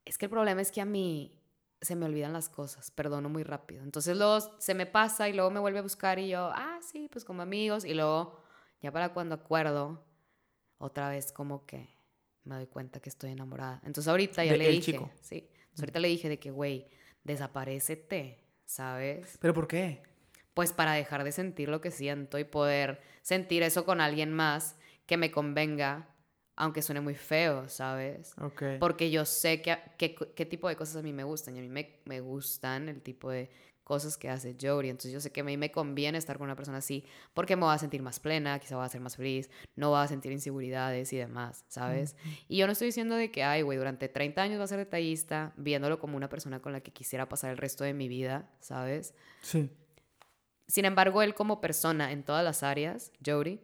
[0.06, 1.38] es que el problema es que a mí
[1.82, 3.84] se me olvidan las cosas, perdono muy rápido.
[3.84, 7.10] Entonces luego se me pasa y luego me vuelve a buscar y yo, ah, sí,
[7.12, 7.86] pues como amigos.
[7.86, 8.40] Y luego,
[8.82, 10.04] ya para cuando acuerdo,
[10.78, 11.90] otra vez como que
[12.44, 13.82] me doy cuenta que estoy enamorada.
[13.84, 15.12] Entonces ahorita ya De le el dije, chico.
[15.22, 16.88] sí, entonces ahorita le dije de que, güey,
[17.24, 19.38] desaparécete, ¿sabes?
[19.40, 20.04] ¿Pero por qué?
[20.54, 24.76] Pues para dejar de sentir lo que siento y poder sentir eso con alguien más
[25.12, 26.08] que me convenga,
[26.56, 28.34] aunque suene muy feo, ¿sabes?
[28.80, 31.62] Porque yo sé que, que- qué tipo de cosas a mí me gustan y a
[31.62, 33.50] mí me, me gustan el tipo de
[33.84, 34.90] cosas que hace Jory.
[34.90, 37.64] Entonces yo sé que a mí me conviene estar con una persona así porque me
[37.66, 40.32] va a sentir más plena, quizá va a ser más feliz, no va a sentir
[40.32, 42.16] inseguridades y demás, ¿sabes?
[42.48, 44.78] Y yo no estoy diciendo de que, ay, güey, durante 30 años va a ser
[44.78, 48.50] detallista, viéndolo como una persona con la que quisiera pasar el resto de mi vida,
[48.62, 49.14] ¿sabes?
[49.42, 49.70] Sí.
[50.68, 53.60] Sin embargo, él como persona en todas las áreas, Jody,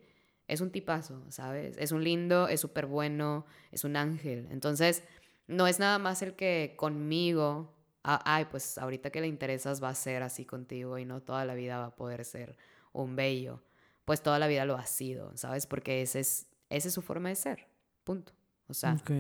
[0.48, 1.76] es un tipazo, ¿sabes?
[1.78, 4.48] Es un lindo, es súper bueno, es un ángel.
[4.52, 5.04] Entonces,
[5.48, 9.90] no es nada más el que conmigo, ah, ay, pues ahorita que le interesas va
[9.90, 12.56] a ser así contigo y no toda la vida va a poder ser
[12.94, 13.62] un bello.
[14.06, 15.66] Pues toda la vida lo ha sido, ¿sabes?
[15.68, 17.68] Porque ese es, esa es su forma de ser,
[18.06, 18.32] punto.
[18.70, 19.12] O sea, Ok.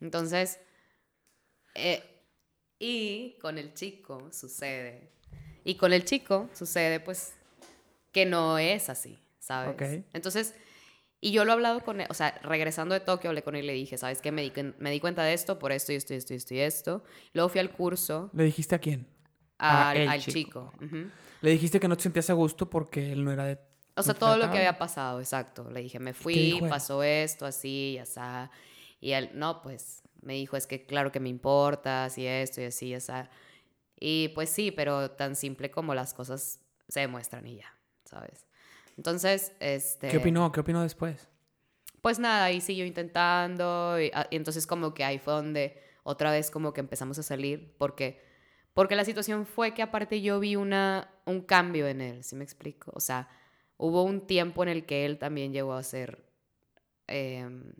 [0.00, 0.60] entonces,
[1.74, 2.02] eh,
[2.78, 5.10] y con el chico sucede.
[5.64, 7.32] Y con el chico sucede, pues,
[8.12, 9.74] que no es así, ¿sabes?
[9.74, 10.04] Ok.
[10.12, 10.54] Entonces,
[11.20, 13.64] y yo lo he hablado con él, o sea, regresando de Tokio, hablé con él
[13.64, 14.32] y le dije, ¿sabes qué?
[14.32, 16.54] Me di, me di cuenta de esto, por esto y esto y esto y esto
[16.54, 17.04] y esto.
[17.32, 19.06] Luego fui al curso ¿Le dijiste a quién?
[19.58, 20.70] A al, al chico.
[20.78, 20.84] chico.
[20.84, 21.10] Ujú.
[21.40, 23.58] Le dijiste que no te sentías a gusto porque él no era de...
[23.96, 25.70] O sea, ¿No te todo lo que había pasado, exacto.
[25.70, 28.20] Le dije, me fui, pasó esto, así, y así.
[29.00, 32.64] Y él, no, pues me dijo, es que claro que me importas y esto y
[32.64, 32.98] así, y
[33.98, 37.74] Y pues sí, pero tan simple como las cosas se demuestran y ya,
[38.04, 38.45] ¿sabes?
[38.96, 40.08] Entonces, este...
[40.08, 40.50] ¿Qué opinó?
[40.52, 41.28] ¿Qué opinó después?
[42.00, 46.30] Pues nada, ahí siguió intentando y, ah, y entonces como que ahí fue donde otra
[46.30, 48.24] vez como que empezamos a salir porque
[48.76, 52.44] porque la situación fue que aparte yo vi una, un cambio en él, ¿sí me
[52.44, 52.92] explico?
[52.94, 53.26] O sea,
[53.78, 56.22] hubo un tiempo en el que él también llegó a ser,
[57.06, 57.72] em,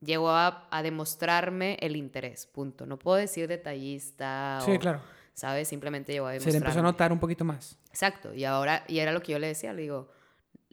[0.00, 2.84] llegó a, demostrarme el interés, punto.
[2.84, 5.00] No puedo decir detallista sí, claro.
[5.32, 5.68] ¿sabes?
[5.68, 6.52] Simplemente llegó a demostrarme.
[6.52, 7.78] Se le empezó a notar un poquito más.
[7.88, 10.10] Exacto, y ahora, y era lo que yo le decía, le digo,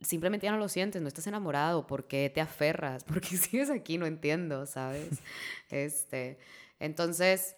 [0.01, 3.03] simplemente ya no lo sientes, no estás enamorado, ¿por qué te aferras?
[3.05, 3.97] ¿Por qué sigues aquí?
[3.97, 5.19] No entiendo, ¿sabes?
[5.69, 6.39] este,
[6.79, 7.55] entonces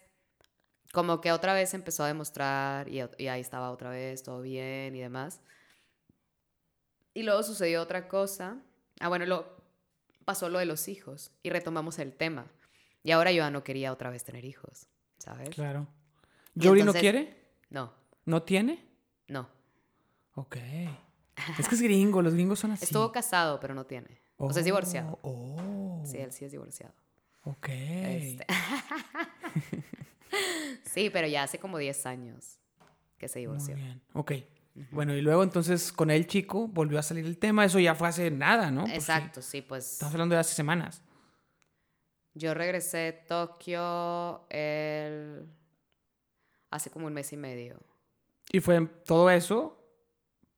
[0.92, 5.00] como que otra vez empezó a demostrar y, ahí estaba otra vez, todo bien y
[5.00, 5.40] demás.
[7.14, 8.58] Y luego sucedió otra cosa.
[9.00, 9.56] Ah, bueno, lo,
[10.26, 12.46] pasó lo de los hijos y retomamos el tema.
[13.02, 14.86] Y ahora yo ya no quería otra vez tener hijos,
[15.18, 15.48] ¿sabes?
[15.48, 15.88] Claro.
[16.54, 17.36] ¿Yori no quiere?
[17.70, 17.92] No.
[18.26, 18.86] ¿No tiene?
[19.28, 19.48] No.
[20.34, 20.56] Ok.
[21.58, 22.84] Es que es gringo, los gringos son así.
[22.84, 24.20] Estuvo casado, pero no tiene.
[24.36, 25.18] o sea, es divorciado.
[25.22, 26.02] Oh.
[26.04, 26.94] Sí, él sí es divorciado.
[27.44, 27.68] Ok.
[27.68, 28.46] Este.
[30.84, 32.58] sí, pero ya hace como 10 años
[33.18, 33.76] que se divorció.
[33.76, 34.02] Muy bien.
[34.12, 34.32] Ok.
[34.90, 37.64] Bueno, y luego entonces con el chico volvió a salir el tema.
[37.64, 38.84] Eso ya fue hace nada, ¿no?
[38.84, 39.94] Pues Exacto, sí, pues.
[39.94, 41.02] Estamos hablando de hace semanas.
[42.34, 45.46] Yo regresé de Tokio el...
[46.70, 47.78] hace como un mes y medio.
[48.50, 49.81] Y fue todo eso,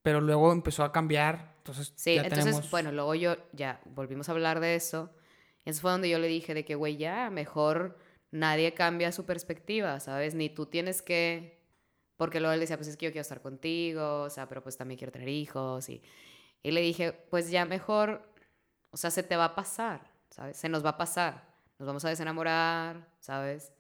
[0.05, 1.55] pero luego empezó a cambiar.
[1.57, 5.11] Entonces, sí, entonces, bueno, luego yo ya volvimos a hablar de eso.
[5.65, 7.97] Y eso fue donde yo le dije de que, güey, ya, mejor
[8.31, 10.35] nadie cambia su perspectiva, ¿sabes?
[10.35, 11.59] Ni tú tienes que,
[12.19, 14.77] porque luego él decía, pues es que yo quiero estar contigo, o sea, pero pues
[14.77, 15.89] también quiero tener hijos.
[15.89, 16.03] Y,
[16.63, 18.31] y le dije, pues ya mejor,
[18.91, 20.59] o sea, se te va a pasar, ¿sabes?
[20.59, 21.49] Se nos va a pasar.
[21.79, 23.73] Nos vamos a desenamorar, ¿sabes?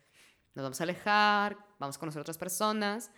[0.55, 3.10] Nos vamos a alejar, vamos a conocer otras personas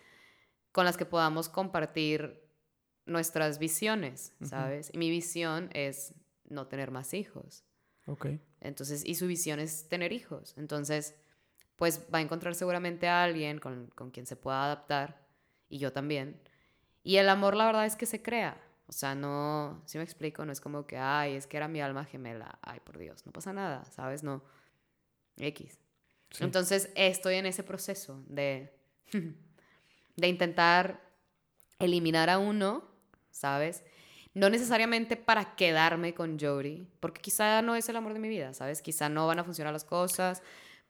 [0.73, 2.46] con las que podamos compartir
[3.07, 4.91] nuestras visiones, ¿sabes?
[4.93, 6.15] Y mi visión es
[6.49, 7.65] no tener más hijos.
[8.07, 8.27] Ok.
[8.61, 10.55] Entonces, y su visión es tener hijos.
[10.57, 11.15] Entonces,
[11.77, 15.25] pues va a encontrar seguramente a alguien con, quien se pueda adaptar,
[15.69, 16.41] y yo también.
[17.03, 18.61] Y el amor, la verdad es que se crea.
[18.89, 21.81] O sea, no, si me explico, no es como que, ay, es que era mi
[21.81, 24.23] alma gemela, ay, por Dios, no pasa nada, ¿sabes?
[24.23, 24.43] No,
[25.37, 25.79] X.
[26.39, 28.73] Entonces, estoy en ese proceso de,
[30.17, 31.01] de intentar
[31.79, 32.85] eliminar a uno,
[33.37, 33.85] ¿sabes?
[34.35, 38.53] No necesariamente para quedarme con Jody, porque quizá no es el amor de mi vida,
[38.55, 38.83] ¿sabes?
[38.83, 40.43] Quizá no van a funcionar las cosas,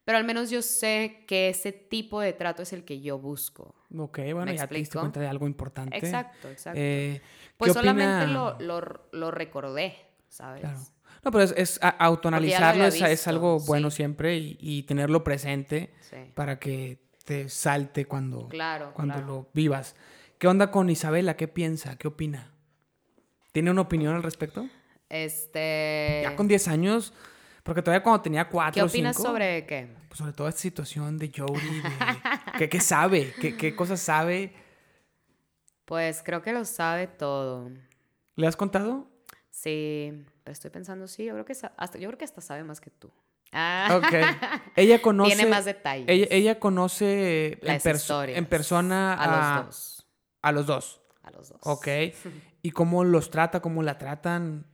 [0.04, 3.74] pero al menos yo sé que ese tipo de trato es el que yo busco.
[3.96, 5.96] Ok, bueno, ya te diste cuenta de algo importante.
[5.96, 6.80] Exacto, exacto.
[6.80, 7.20] Eh,
[7.56, 8.56] pues solamente lo,
[9.12, 9.96] lo, recordé,
[10.28, 10.60] ¿sabes?
[10.60, 10.78] Claro.
[11.24, 15.92] No, pero es, es autonalizarlo es, algo bueno siempre y, tenerlo presente
[16.34, 18.48] para que te salte cuando,
[18.94, 19.96] cuando lo vivas.
[20.38, 21.36] ¿Qué onda con Isabela?
[21.36, 21.96] ¿Qué piensa?
[21.96, 22.52] ¿Qué opina?
[23.52, 24.68] ¿Tiene una opinión al respecto?
[25.08, 26.20] Este...
[26.22, 27.12] Ya con 10 años
[27.66, 29.88] porque todavía cuando tenía cuatro ¿Qué opinas sobre qué?
[30.08, 31.82] Pues sobre toda esta situación de Jodie,
[32.60, 33.34] de, ¿qué, sabe?
[33.40, 34.54] ¿Qué, ¿Qué cosas sabe?
[35.84, 37.68] Pues creo que lo sabe todo.
[38.36, 39.08] ¿Le has contado?
[39.50, 40.12] Sí,
[40.44, 42.90] pero estoy pensando, sí, yo creo que hasta, yo creo que hasta sabe más que
[42.90, 43.10] tú.
[43.50, 44.00] Ah.
[44.00, 44.14] Ok.
[44.76, 45.34] Ella conoce.
[45.34, 46.06] Tiene más detalles.
[46.08, 49.95] Ella, conoce Las en, en persona a, a, los dos.
[50.46, 51.00] A los dos.
[51.24, 51.60] A los dos.
[51.64, 51.88] Ok.
[52.62, 53.60] ¿Y cómo los trata?
[53.60, 54.64] ¿Cómo la tratan?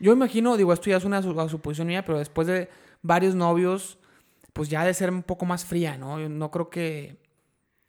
[0.00, 2.68] Yo imagino, digo, esto ya es una suposición mía, pero después de
[3.00, 3.98] varios novios,
[4.52, 6.18] pues ya de ser un poco más fría, ¿no?
[6.18, 7.22] Yo no creo que,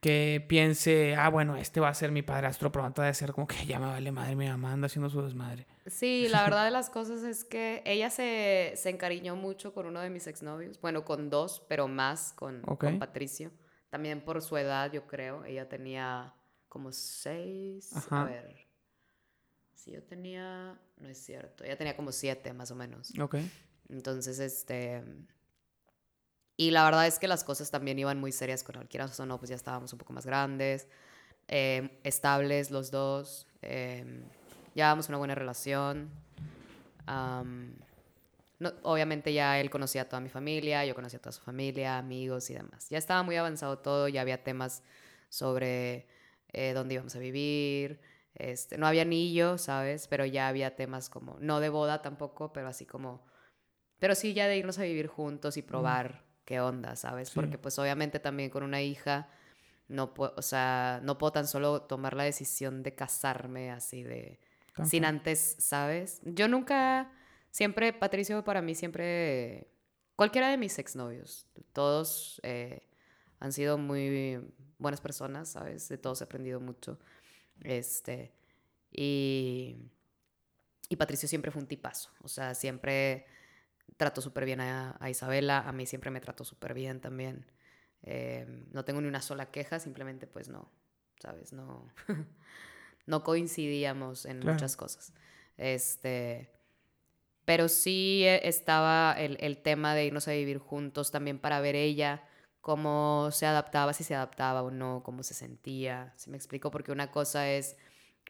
[0.02, 3.66] que piense, ah, bueno, este va a ser mi padrastro, pronto de ser como que
[3.66, 5.66] ya me vale madre, mi mamá anda haciendo su desmadre.
[5.88, 10.00] Sí, la verdad de las cosas es que ella se, se encariñó mucho con uno
[10.00, 13.50] de mis exnovios, bueno, con dos, pero más con, con Patricio.
[13.90, 15.44] También por su edad, yo creo.
[15.44, 16.36] Ella tenía
[16.72, 18.66] como seis, a ver,
[19.76, 23.12] si yo tenía, no es cierto, ella tenía como siete más o menos.
[23.20, 23.36] Ok.
[23.90, 25.04] Entonces, este...
[26.56, 29.38] Y la verdad es que las cosas también iban muy serias con cualquiera o no,
[29.38, 30.88] pues ya estábamos un poco más grandes,
[31.50, 34.24] em, estables los dos, eh,
[34.74, 36.10] llevábamos una buena relación.
[38.84, 42.50] obviamente ya él conocía a toda mi familia, yo conocía a toda su familia, amigos
[42.50, 42.88] y demás.
[42.90, 44.84] Ya estaba muy avanzado todo, ya había temas
[45.28, 46.08] sobre
[46.54, 48.00] eh, dónde íbamos a vivir,
[48.36, 50.08] este, no había anillo, ¿sabes?
[50.08, 53.26] Pero ya había temas como, no de boda tampoco, pero así como,
[54.00, 57.30] pero sí ya de irnos a vivir juntos y probar qué onda, ¿sabes?
[57.32, 59.30] Porque pues obviamente también con una hija,
[59.88, 64.40] no puedo, o sea, no puedo tan solo tomar la decisión de casarme así de,
[64.86, 66.22] sin antes, ¿sabes?
[66.24, 67.12] Yo nunca,
[67.52, 69.68] siempre, Patricio para mí siempre
[70.16, 72.88] cualquiera de mis exnovios, todos eh,
[73.40, 74.40] han sido muy
[74.82, 75.88] buenas personas, ¿sabes?
[75.88, 77.00] De todos he aprendido mucho.
[77.62, 78.34] Este,
[78.92, 79.78] y,
[80.90, 83.26] y Patricio siempre fue un tipazo, o sea, siempre
[83.98, 87.46] trató súper bien a, Isabela, a mí siempre me trató súper bien también.
[88.04, 90.72] Eh, no tengo ni una sola queja, simplemente pues no,
[91.22, 91.54] ¿sabes?
[91.54, 91.88] No,
[93.06, 95.14] no coincidíamos en muchas cosas.
[95.58, 96.50] Este,
[97.46, 101.76] pero sí e, estaba el, el, tema de irnos a vivir juntos también para ver
[101.76, 102.24] ella
[102.62, 106.14] cómo se adaptaba, si se adaptaba o no, cómo se sentía.
[106.16, 106.72] Si me explico?
[106.72, 107.76] Porque una cosa es,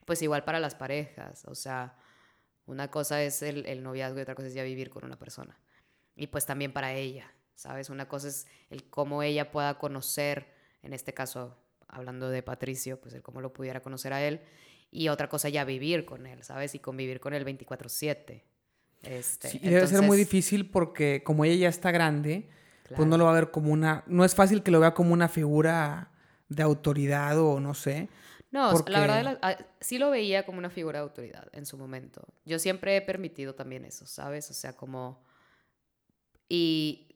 [0.06, 1.98] pues igual para las parejas, o sea,
[2.66, 5.60] una cosa es el, el noviazgo y otra cosa es ya vivir con una persona.
[6.16, 7.90] Y pues también para ella, ¿sabes?
[7.90, 13.14] Una cosa es el cómo ella pueda conocer, en este caso, hablando de Patricio, pues
[13.14, 14.42] el cómo lo pudiera conocer a él.
[14.90, 16.76] Y otra cosa ya vivir con él, ¿sabes?
[16.76, 18.44] Y convivir con él 24/7.
[19.04, 22.50] Este, sí, debe ser muy difícil porque como ella ya está grande,
[22.96, 24.04] pues no lo va a ver como una...
[24.08, 26.12] No es fácil que lo vea como una figura
[26.50, 28.10] de autoridad o no sé.
[28.52, 32.22] No, la verdad ah, sí lo veía como una figura de autoridad en su momento.
[32.46, 34.50] Yo siempre he permitido también eso, ¿sabes?
[34.50, 35.24] O sea, como...
[36.50, 37.08] Y...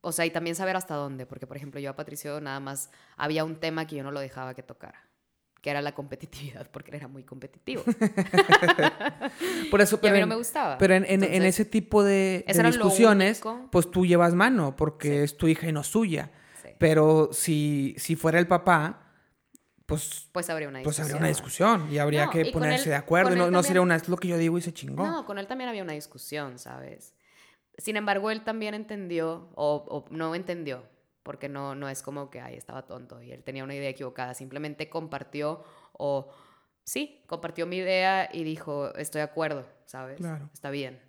[0.00, 2.90] O sea, y también saber hasta dónde, porque por ejemplo yo a Patricio nada más
[3.16, 5.07] había un tema que yo no lo dejaba que tocara
[5.68, 7.82] que era la competitividad, porque él era muy competitivo.
[9.70, 10.78] Por eso, pero a mí no me gustaba.
[10.78, 15.68] Pero en, en, ese tipo de, discusiones, pues tú llevas mano, porque es tu hija
[15.68, 16.30] y no suya.
[16.78, 19.12] Pero si, si fuera el papá,
[19.84, 21.04] pues, pues habría una discusión.
[21.04, 23.36] Pues habría una discusión y habría que ponerse de acuerdo.
[23.36, 25.06] No, no, sería una, es lo que yo digo y se chingó.
[25.06, 27.14] No, con él también había una discusión, ¿sabes?
[27.76, 30.82] Sin embargo, él también entendió, o, o no entendió,
[31.28, 34.32] porque no, no es como que, ay, estaba tonto y él tenía una idea equivocada,
[34.32, 36.32] simplemente compartió o,
[36.84, 40.16] sí, compartió mi idea y dijo, estoy de acuerdo, ¿sabes?
[40.16, 40.48] Claro.
[40.54, 41.02] Está bien.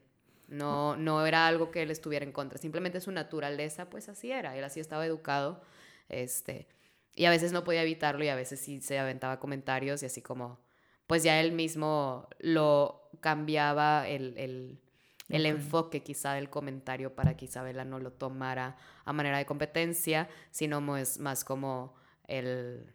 [0.50, 4.58] No, no era algo que él estuviera en contra, simplemente su naturaleza, pues así era,
[4.58, 5.62] él así estaba educado,
[6.10, 6.68] este,
[7.16, 10.22] y a veces no podía evitarlo y a veces sí se aventaba comentarios y así
[10.22, 10.60] como,
[11.08, 14.82] pues ya él mismo lo cambiaba el, el
[15.30, 18.76] el enfoque quizá del comentario para que Isabela no lo tomara
[19.06, 21.94] a manera de competencia, sino más, más como
[22.28, 22.92] el,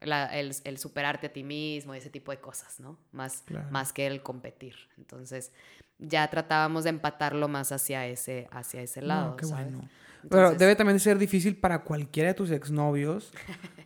[0.00, 2.98] el, superarte a ti mismo y ese tipo de cosas, ¿no?
[3.12, 4.74] Más, más que el competir.
[4.96, 5.52] Entonces,
[5.98, 9.36] ya tratábamos de empatarlo más hacia ese, hacia ese lado.
[9.36, 9.88] qué bueno.
[10.28, 13.32] Pero debe también ser difícil para cualquiera de tus exnovios,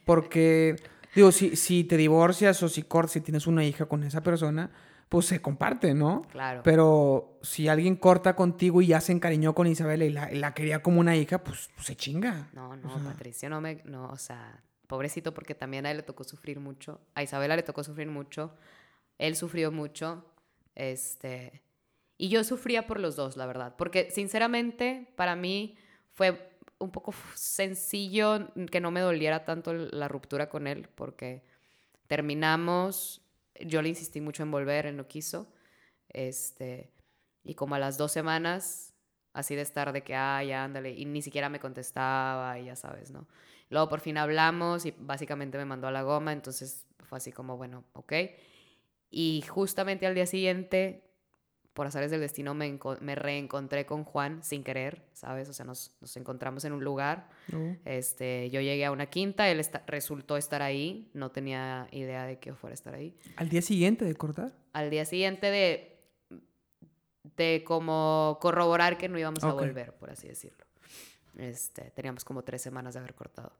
[0.05, 0.77] porque,
[1.15, 4.71] digo, si, si te divorcias o si, si tienes una hija con esa persona,
[5.09, 6.23] pues se comparte, ¿no?
[6.31, 6.63] Claro.
[6.63, 11.01] Pero si alguien corta contigo y ya se encariñó con Isabela y la, quería como
[11.01, 12.51] una hija, pues, pues se chinga.
[12.53, 16.25] No, no, Patricio no me, no, o sea, pobrecito porque también a él le tocó
[16.25, 18.55] sufrir mucho, a Isabela le tocó sufrir mucho,
[19.19, 20.25] él sufrió mucho,
[20.75, 21.63] este,
[22.19, 25.77] y yo sufría por los dos, la verdad, porque sinceramente para mí
[26.13, 31.45] fue un poco sencillo que no me doliera tanto la ruptura con él, porque
[32.07, 33.23] terminamos
[33.67, 35.53] yo le insistí mucho en volver, él no quiso.
[36.09, 36.93] Este,
[37.45, 38.95] y como a las dos semanas,
[39.33, 43.11] así de estar de que, ay, ándale, y ni siquiera me contestaba, y ya sabes,
[43.11, 43.27] ¿no?
[43.71, 47.57] Luego por fin hablamos y básicamente me mandó a la goma, entonces fue así como,
[47.57, 48.13] bueno, ok.
[49.11, 51.08] Y justamente al día siguiente
[51.79, 55.49] por azares del destino me, me, reencontré con Juan sin querer, ¿sabes?
[55.49, 57.29] O sea, nos, nos encontramos en un lugar.
[57.85, 62.53] Este, yo llegué a una quinta, él resultó estar ahí, no tenía idea de que
[62.53, 63.17] fuera a estar ahí.
[63.37, 64.57] ¿Al día siguiente de cortar?
[64.73, 66.01] Al día siguiente de,
[67.37, 70.67] de como corroborar que no íbamos a volver, por así decirlo.
[71.37, 73.53] Este, teníamos como tres semanas de haber cortado.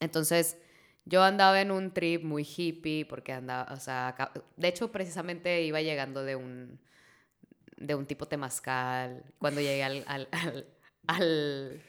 [0.00, 0.58] Entonces,
[1.04, 4.16] yo andaba en un trip muy hippie porque andaba, o sea,
[4.56, 6.80] de hecho precisamente iba llegando de un,
[7.76, 10.28] de un tipo temazcal cuando llegué al, al,
[11.06, 11.82] al,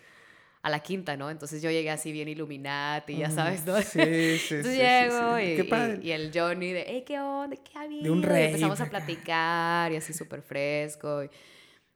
[0.61, 1.29] a la quinta, ¿no?
[1.29, 3.81] Entonces yo llegué así bien y ya sabes, ¿no?
[3.81, 4.77] Sí, sí, sí.
[4.77, 7.55] llego Y, el Johnny de, hey, ¿qué onda?
[7.57, 8.03] ¿Qué ha habido?
[8.03, 8.47] De un rey.
[8.47, 11.23] Empezamos a platicar y así súper fresco.
[11.23, 11.29] Y,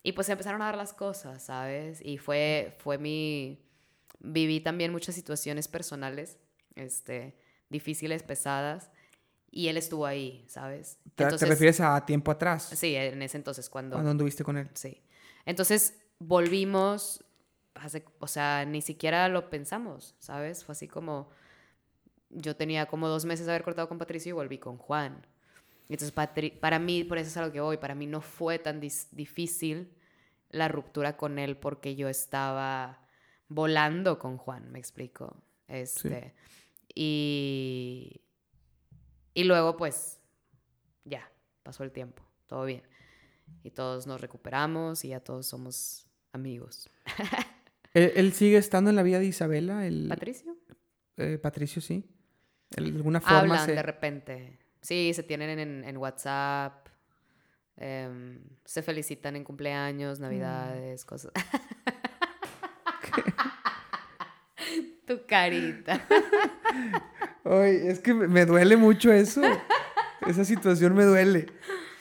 [0.04, 2.00] y, pues empezaron a dar las cosas, ¿sabes?
[2.04, 3.66] Y fue, fue mi...
[4.22, 6.38] Viví también muchas situaciones personales,
[6.76, 7.36] este,
[7.70, 8.92] difíciles, pesadas
[9.52, 10.98] y él estuvo ahí, ¿sabes?
[11.16, 12.70] ¿Te, refieres a tiempo atrás?
[12.76, 13.96] Sí, en ese entonces, cuando...
[13.96, 14.70] Cuando anduviste con él.
[14.74, 15.02] Sí.
[15.46, 17.24] Entonces volvimos,
[18.20, 20.64] o sea, ni siquiera lo pensamos, ¿sabes?
[20.64, 21.30] Fue así como,
[22.30, 25.26] yo tenía como dos meses de haber cortado con Patricio y volví con Juan.
[25.88, 26.12] Entonces,
[26.60, 29.92] para mí, por eso es a lo que voy, para mí no fue tan difícil
[30.52, 33.08] la ruptura con él porque yo estaba
[33.48, 35.36] volando con Juan, me explico.
[35.68, 36.36] Este,
[36.94, 38.22] Y
[39.40, 40.20] y luego, pues,
[41.06, 41.32] ya,
[41.64, 42.84] pasó el tiempo, todo bien.
[43.64, 46.90] Y todos nos recuperamos y ya todos somos amigos.
[47.94, 49.88] ¿Él, sigue estando en la vida de Isabela?
[49.88, 50.58] El, ¿Patricio?
[51.16, 52.04] Eh, Patricio, sí.
[52.72, 54.60] ¿De alguna forma Hablan de repente.
[54.82, 56.90] Sí, se tienen en, WhatsApp.
[57.78, 60.22] Em, se felicitan en cumpleaños, mm.
[60.22, 61.32] navidades, cosas.
[65.08, 66.06] tu carita.
[67.44, 69.42] Ay, es que me duele mucho eso.
[70.28, 71.48] Esa situación me duele.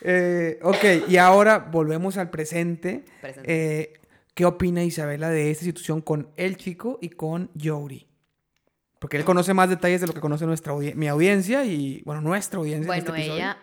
[0.01, 3.05] Eh, ok, y ahora volvemos al presente.
[3.45, 3.95] Eh,
[4.35, 8.07] ¿Qué opina Isabela de esta situación con el chico y con Jody?
[8.99, 12.59] Porque él conoce más detalles de lo que conoce nuestra mi audiencia y, bueno, nuestra
[12.59, 12.87] audiencia.
[12.87, 13.59] Bueno, este ella,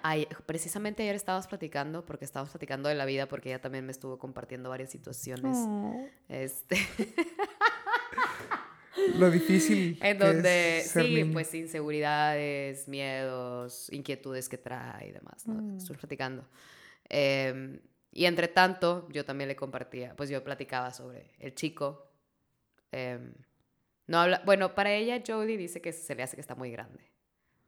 [0.46, 4.18] precisamente ayer estábamos platicando, porque estábamos platicando de la vida, porque ella también me estuvo
[4.18, 5.58] compartiendo varias situaciones.
[5.58, 6.08] Oh.
[6.30, 6.78] Este.
[9.18, 9.98] lo difícil.
[10.02, 15.62] En donde, sí, pues inseguridades, miedos, inquietudes que trae y demás, ¿no?
[15.62, 15.78] Mm.
[15.78, 16.48] Estuve platicando.
[17.10, 17.80] Eh,
[18.16, 22.10] y entre tanto, yo también le compartía, pues yo platicaba sobre el chico.
[22.94, 23.34] Em,
[24.08, 27.12] no habla, bueno, para ella Jodie dice que se le hace que está muy grande.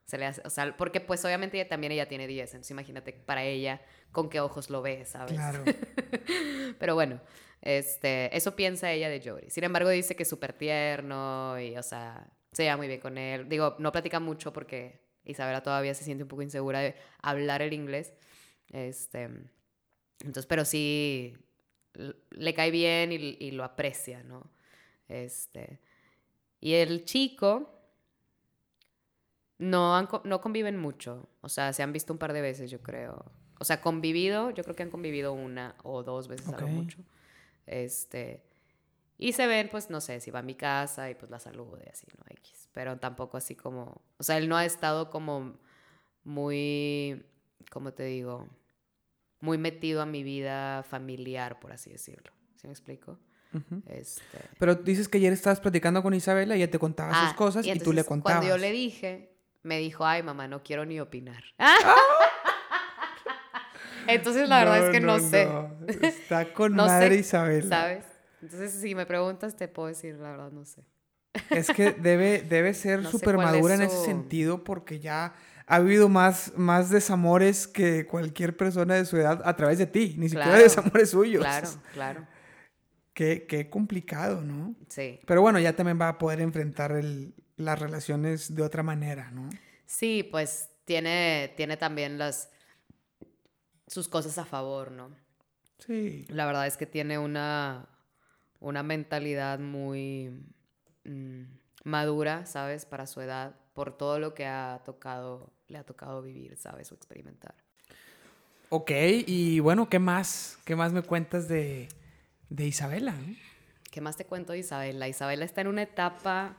[0.05, 3.11] Se le hace, o sea, porque pues obviamente ella, también ella tiene 10, entonces imagínate
[3.11, 3.81] para ella
[4.14, 5.34] con qué ojos lo ve, ¿sabes?
[5.34, 5.65] Claro.
[6.80, 7.19] Pero bueno,
[7.68, 9.49] este, eso piensa ella de Jodie.
[9.49, 13.18] Sin embargo, dice que es súper tierno y, o sea, se lleva muy bien con
[13.18, 13.49] él.
[13.49, 17.73] Digo, no platica mucho porque Isabela todavía se siente un poco insegura de hablar el
[17.73, 18.14] inglés.
[18.69, 19.23] Este,
[20.22, 21.35] entonces, pero sí
[22.30, 24.49] le cae bien y, lo aprecia, ¿no?
[25.10, 25.81] Este,
[26.61, 27.69] y el chico
[29.57, 33.26] no, no conviven mucho, o sea, se han visto un par de veces, yo creo.
[33.60, 37.03] O sea, convivido, yo creo que han convivido una o dos veces a lo mucho.
[37.68, 38.44] Este,
[39.18, 41.80] y se ven, pues, no sé, si va a mi casa y pues la saludo
[41.85, 42.23] y así, ¿no?
[42.30, 42.69] X.
[42.73, 45.60] Pero tampoco así como, o sea, él no ha estado como
[46.23, 47.26] muy,
[47.69, 48.48] ¿cómo te digo?
[49.39, 52.31] muy metido a mi vida familiar, por así decirlo.
[52.56, 53.19] ¿Sí me explico?
[53.88, 54.39] este...
[54.60, 57.65] Pero dices que ayer estabas platicando con Isabela y ella te contaba sus ah, cosas
[57.65, 58.39] y, tú le contabas.
[58.39, 59.31] Cuando yo le dije,
[59.64, 61.44] me dijo, ay mamá, no quiero ni opinar.
[64.07, 65.47] Entonces la verdad es que no, sé.
[66.01, 67.69] Está con madre Isabela.
[67.69, 68.05] ¿Sabes?
[68.41, 70.84] Entonces si me preguntas te puedo decir, la verdad no sé.
[71.49, 75.34] Es que debe, debe ser súper madura en ese sentido porque ya
[75.67, 80.15] ha habido más, más desamores que cualquier persona de su edad a través de ti,
[80.17, 81.43] ni siquiera desamores suyos.
[81.43, 82.27] Claro, claro.
[83.13, 84.75] Qué, qué, complicado, ¿no?
[84.89, 85.19] Sí.
[85.25, 89.49] Pero bueno, ya también va a poder enfrentar el, las relaciones de otra manera, ¿no?
[89.85, 92.49] Sí, pues tiene, tiene también las,
[93.88, 95.09] sus cosas a favor, ¿no?
[95.80, 96.26] Sí.
[96.30, 97.88] La verdad es que tiene una,
[98.59, 100.31] una mentalidad muy
[101.05, 101.43] mm,
[101.84, 102.85] madura, ¿sabes?
[102.85, 106.91] Para su edad, por todo lo que ha tocado le ha tocado vivir, ¿sabes?
[106.91, 107.55] O experimentar.
[108.69, 108.91] Ok,
[109.26, 110.57] y bueno, ¿qué más?
[110.65, 111.88] ¿Qué más me cuentas de,
[112.57, 113.15] Isabela?
[113.91, 115.07] ¿Qué más te cuento de Isabela?
[115.07, 116.57] Isabela está en una etapa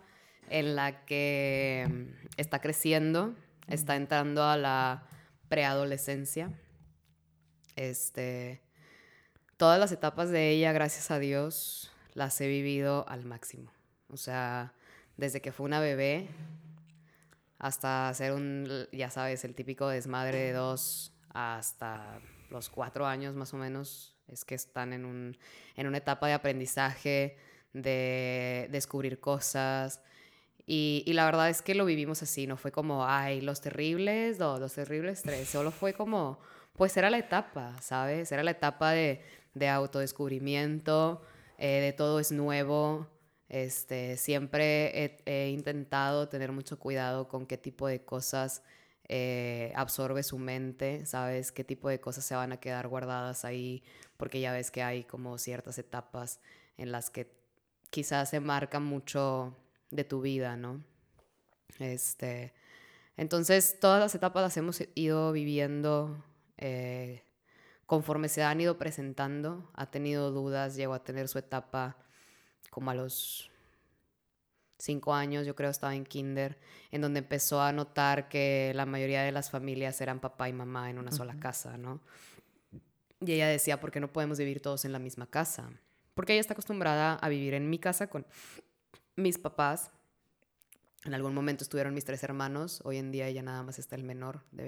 [0.49, 3.35] en la que mm, está creciendo,
[3.67, 5.07] está entrando a la
[5.49, 6.51] preadolescencia.
[7.79, 8.61] Este,
[9.57, 13.71] todas las etapas de ella, gracias a Dios, las he vivido al máximo.
[14.09, 14.75] O sea,
[15.17, 16.27] desde que fue una bebé,
[17.61, 23.55] hasta hacer un, ya sabes, el típico desmadre de dos hasta los cuatro años más
[23.55, 25.39] o menos, es que están en, un,
[25.77, 27.37] en una etapa de aprendizaje,
[27.75, 30.03] de descubrir cosas.
[30.67, 34.59] Y, la verdad es que lo vivimos así, no fue como, ay, los terribles dos,
[34.59, 36.41] los terribles tres, solo fue como,
[36.79, 38.33] pues era la etapa, ¿sabes?
[38.33, 39.21] Era la etapa de,
[39.55, 41.23] de autodescubrimiento,
[41.59, 43.09] eh, de todo es nuevo,
[43.49, 48.63] este, siempre he, intentado tener mucho cuidado con qué tipo de cosas
[49.09, 51.51] eh, absorbe su mente, ¿sabes?
[51.51, 53.83] Qué tipo de cosas se van a quedar guardadas ahí,
[54.17, 56.41] porque ya ves que hay como ciertas etapas
[56.77, 57.33] en las que
[57.91, 59.57] quizás se marca mucho
[59.91, 60.85] de tu vida, ¿no?
[61.81, 62.53] Este,
[63.17, 66.25] entonces, todas las etapas las hemos ido viviendo
[66.59, 67.25] eh,
[67.87, 69.71] conforme se han ido presentando.
[69.75, 71.97] Ha tenido dudas, llegó a tener su etapa
[72.71, 73.51] como a los
[74.79, 76.59] cinco años, yo creo estaba en kinder,
[76.91, 80.89] en donde empezó a notar que la mayoría de las familias eran papá y mamá
[80.91, 82.01] en una sola casa, ¿no?
[83.21, 85.71] Y ella decía, ¿por qué no podemos vivir todos en la misma casa?
[86.15, 88.25] Porque ella está acostumbrada a vivir en mi casa con
[89.17, 89.91] mis papás.
[91.05, 94.05] En algún momento estuvieron mis tres hermanos, hoy en día ella nada más está el
[94.05, 94.65] menor de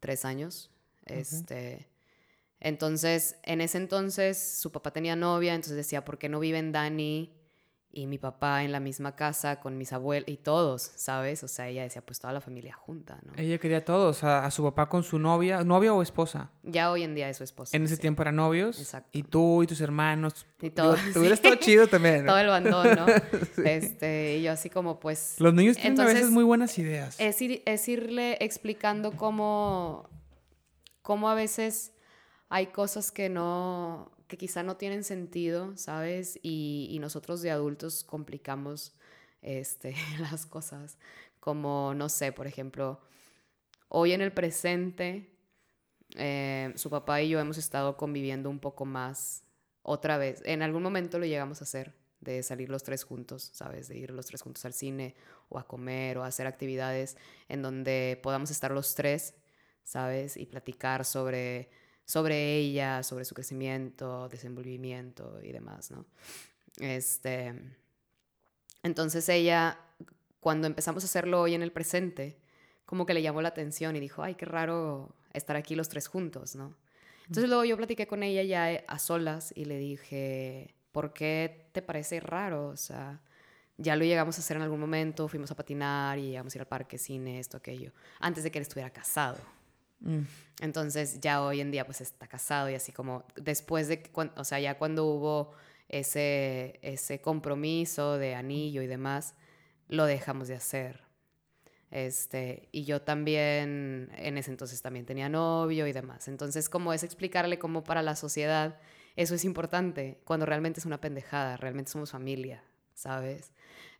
[0.00, 0.70] 23 años.
[1.06, 1.88] Este
[2.60, 7.37] entonces, en ese entonces su papá tenía novia, entonces decía, ¿por qué no viven Dani
[7.90, 11.42] y mi papá en la misma casa con mis abuelos y todos, ¿sabes?
[11.42, 13.32] O sea, ella decía, pues toda la familia junta, ¿no?
[13.36, 16.50] Ella quería a todos, a, a su papá con su novia, novia o esposa.
[16.62, 17.74] Ya hoy en día es su esposa.
[17.76, 18.00] En ese sí.
[18.02, 18.78] tiempo eran novios.
[18.78, 19.08] Exacto.
[19.12, 20.46] Y tú y tus hermanos.
[20.60, 22.24] Y todo, Te hubieras estado chido también.
[22.26, 22.32] ¿no?
[22.32, 23.06] Todo el bandón, ¿no?
[23.64, 25.36] Este, y yo así como, pues...
[25.38, 27.18] Los niños tienen a veces muy buenas ideas.
[27.18, 30.08] Es, ir- es irle explicando cómo,
[31.02, 31.92] cómo a veces
[32.50, 36.38] hay cosas que no, que quizá no tienen sentido, ¿sabes?
[36.42, 38.94] Y, nosotros de adultos complicamos
[39.42, 40.98] este, las cosas.
[41.40, 43.00] Como, no sé, por ejemplo,
[43.88, 45.30] hoy en el presente,
[46.16, 49.44] eh, su papá y yo hemos estado conviviendo un poco más
[49.82, 50.42] otra vez.
[50.44, 53.88] En algún momento lo llegamos a hacer, de salir los tres juntos, ¿sabes?
[53.88, 55.14] De ir los tres juntos al cine
[55.48, 57.16] o a comer o a hacer actividades
[57.48, 59.34] en donde podamos estar los tres,
[59.84, 60.36] ¿sabes?
[60.36, 61.70] Y platicar sobre,
[62.08, 66.06] sobre ella, sobre su crecimiento, desenvolvimiento y demás, ¿no?
[66.80, 67.54] Este,
[68.82, 69.78] entonces ella,
[70.40, 72.38] cuando empezamos a hacerlo hoy en el presente,
[72.86, 76.08] como que le llamó la atención y dijo, ay, qué raro estar aquí los tres
[76.08, 76.74] juntos, ¿no?
[77.26, 81.68] Entonces luego yo platiqué con ella ya eh, a solas y le dije, ¿por qué
[81.72, 82.68] te parece raro?
[82.68, 83.20] O sea,
[83.76, 86.62] ya lo llegamos a hacer en algún momento, fuimos a patinar y llegamos a ir
[86.62, 89.57] al parque, cine, esto, aquello, antes de que él estuviera casado.
[90.00, 90.22] Mm.
[90.60, 94.02] Entonces ya hoy en día pues está casado y así como después de,
[94.36, 95.52] o sea, ya cuando hubo
[95.88, 99.34] ese, ese compromiso de anillo y demás,
[99.88, 101.02] lo dejamos de hacer.
[101.90, 106.28] Este, y yo también, en ese entonces también tenía novio y demás.
[106.28, 108.78] Entonces, como es explicarle cómo para la sociedad
[109.18, 112.62] eso es importante, cuando realmente es una pendejada, realmente somos familia,
[112.94, 113.50] ¿sabes?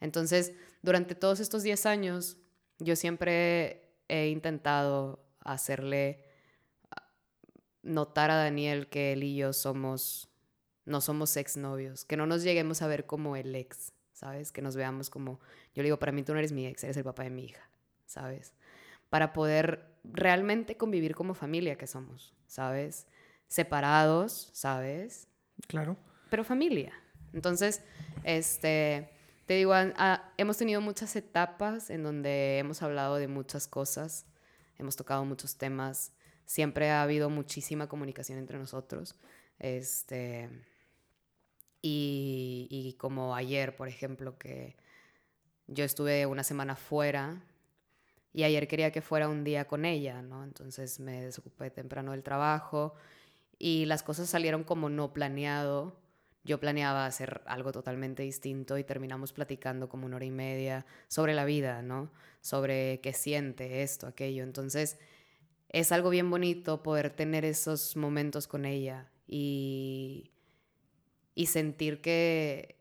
[0.01, 2.37] Entonces, durante todos estos 10 años,
[2.79, 6.25] yo siempre he intentado hacerle
[6.91, 7.03] ah,
[7.83, 10.29] notar a Daniel que él y yo somos,
[10.85, 14.53] no somos exnovios, que no nos lleguemos a ver como el ex, ¿sabes?
[14.53, 15.41] Que nos veamos como,
[15.75, 17.45] yo le digo, para mí tú no eres mi ex, eres el papá de mi
[17.45, 17.71] hija,
[18.07, 18.55] ¿sabes?
[19.11, 23.07] Para poder realmente convivir como familia que somos, ¿sabes?
[23.47, 25.29] Separados, ¿sabes?
[25.67, 25.97] Claro.
[26.31, 26.93] pero familia.
[27.33, 27.83] Entonces,
[28.23, 29.11] este,
[29.47, 29.73] te digo,
[30.37, 34.27] hemos tenido muchas etapas en donde hemos hablado de muchas cosas,
[34.79, 36.13] hemos tocado muchos temas,
[36.45, 39.17] siempre ha habido muchísima comunicación entre nosotros.
[39.59, 40.49] Este,
[41.83, 44.77] y, como ayer, por ejemplo, que
[45.67, 47.43] yo estuve una semana fuera
[48.33, 50.45] y ayer quería que fuera un día con ella, ¿no?
[50.45, 52.95] Entonces me desocupé temprano del trabajo
[53.59, 55.97] y las cosas salieron como no planeado.
[56.45, 61.35] Yo planeaba hacer algo totalmente distinto y terminamos platicando como una hora y media sobre
[61.35, 62.11] la vida, ¿no?
[62.41, 64.45] Sobre qué siente esto, aquello.
[64.45, 64.99] Entonces,
[65.69, 70.33] es algo bien bonito poder tener esos momentos con ella y,
[71.35, 72.77] y sentir que,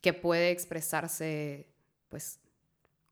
[0.00, 1.68] que puede expresarse,
[2.08, 2.40] pues,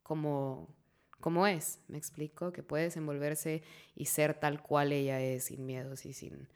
[0.02, 0.74] como,
[1.20, 3.62] como es, me explico, que puede desenvolverse
[3.94, 6.48] y ser tal cual ella es, sin miedos y sin...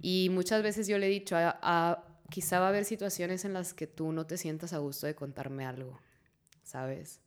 [0.00, 3.74] Y muchas veces yo le he dicho, a, quizá va a haber situaciones en las
[3.74, 6.00] que tú no te sientas a gusto de contarme algo,
[6.62, 7.20] ¿sabes?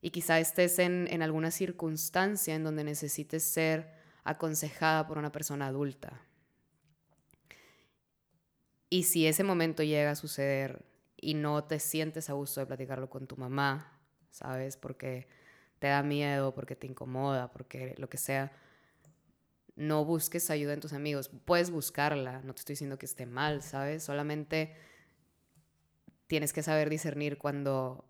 [0.00, 3.92] Y quizá estés en, en alguna circunstancia en donde necesites ser
[4.24, 6.22] aconsejada por una persona adulta.
[8.88, 10.84] Y si ese momento llega a suceder
[11.16, 14.00] y no te sientes a gusto de platicarlo con tu mamá,
[14.30, 14.76] ¿sabes?
[14.76, 15.28] Porque
[15.78, 18.52] te da miedo, porque te incomoda, porque lo que sea,
[19.76, 21.30] no busques ayuda en tus amigos.
[21.44, 24.02] Puedes buscarla, no te estoy diciendo que esté mal, ¿sabes?
[24.02, 24.76] Solamente
[26.26, 28.04] tienes que saber discernir cuando,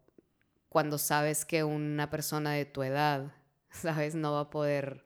[0.68, 3.32] cuando sabes que una persona de tu edad,
[3.70, 4.14] ¿sabes?
[4.14, 5.04] No va a poder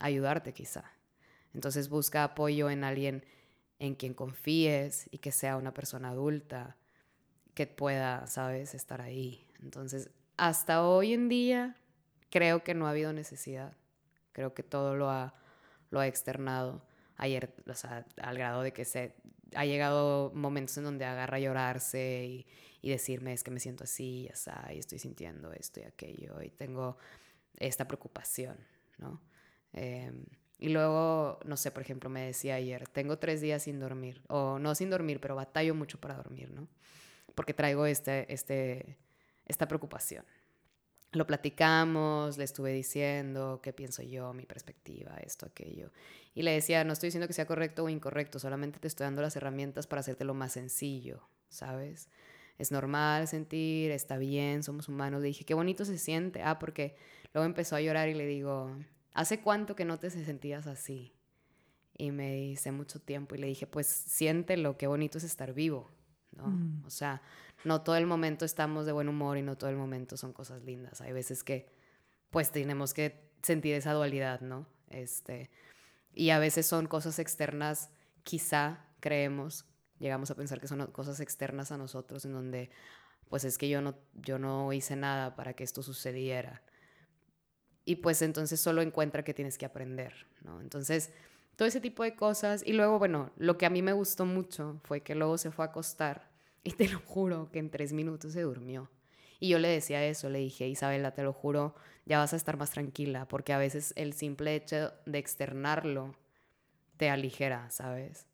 [0.00, 0.84] ayudarte quizá.
[1.54, 3.24] Entonces busca apoyo en alguien
[3.78, 6.76] en quien confíes y que sea una persona adulta
[7.54, 9.46] que pueda, ¿sabes?, estar ahí.
[9.62, 11.76] Entonces, hasta hoy en día
[12.30, 13.76] creo que no ha habido necesidad.
[14.32, 15.34] Creo que todo lo ha,
[15.90, 16.82] lo ha externado.
[17.16, 19.14] Ayer, o sea, al grado de que se
[19.54, 22.46] ha llegado momentos en donde agarra a llorarse y,
[22.82, 26.42] y decirme es que me siento así, ya está, y estoy sintiendo esto y aquello,
[26.42, 26.96] y tengo
[27.56, 28.56] esta preocupación,
[28.98, 29.20] ¿no?
[29.72, 30.24] Em,
[30.58, 34.58] y luego, no sé, por ejemplo, me decía ayer, tengo tres días sin dormir, o
[34.58, 36.68] no sin dormir, pero batallo mucho para dormir, ¿no?
[37.34, 38.98] Porque traigo este, este,
[39.46, 40.24] esta preocupación.
[41.12, 45.90] Lo platicamos, le estuve diciendo qué pienso yo, mi perspectiva, esto, aquello.
[46.34, 49.20] Y le decía, no estoy diciendo que sea correcto o incorrecto, solamente te estoy dando
[49.20, 52.08] las herramientas para hacértelo más sencillo, ¿sabes?
[52.58, 55.22] Es normal sentir, está bien, somos humanos.
[55.22, 56.42] Le dije, qué bonito se siente.
[56.42, 56.94] Ah, porque
[57.32, 58.76] luego empezó a llorar y le digo,
[59.14, 61.14] ¿hace cuánto que no te sentías así?
[61.96, 65.90] Y me dice mucho tiempo y le dije, pues siéntelo, qué bonito es estar vivo,
[66.32, 66.48] ¿no?
[66.48, 66.84] Mm.
[66.86, 67.22] O sea,
[67.64, 70.62] no todo el momento estamos de buen humor y no todo el momento son cosas
[70.62, 71.00] lindas.
[71.00, 71.68] Hay veces que
[72.30, 74.66] pues tenemos que sentir esa dualidad, ¿no?
[74.88, 75.50] Este,
[76.14, 77.90] y a veces son cosas externas,
[78.22, 79.66] quizá creemos,
[79.98, 82.70] llegamos a pensar que son cosas externas a nosotros, en donde,
[83.28, 86.62] pues es que yo no, yo no hice nada para que esto sucediera.
[87.84, 90.60] Y pues entonces solo encuentra que tienes que aprender, ¿no?
[90.60, 91.12] Entonces,
[91.60, 92.62] todo ese tipo de cosas.
[92.64, 95.66] Y luego, bueno, lo que a mí me gustó mucho fue que luego se fue
[95.66, 96.30] a acostar
[96.64, 98.90] y te lo juro que en tres minutos se durmió.
[99.40, 101.74] Y yo le decía eso, le dije, Isabela, te lo juro,
[102.06, 106.14] ya vas a estar más tranquila, porque a veces el simple hecho de externarlo
[106.96, 108.24] te aligera, ¿sabes?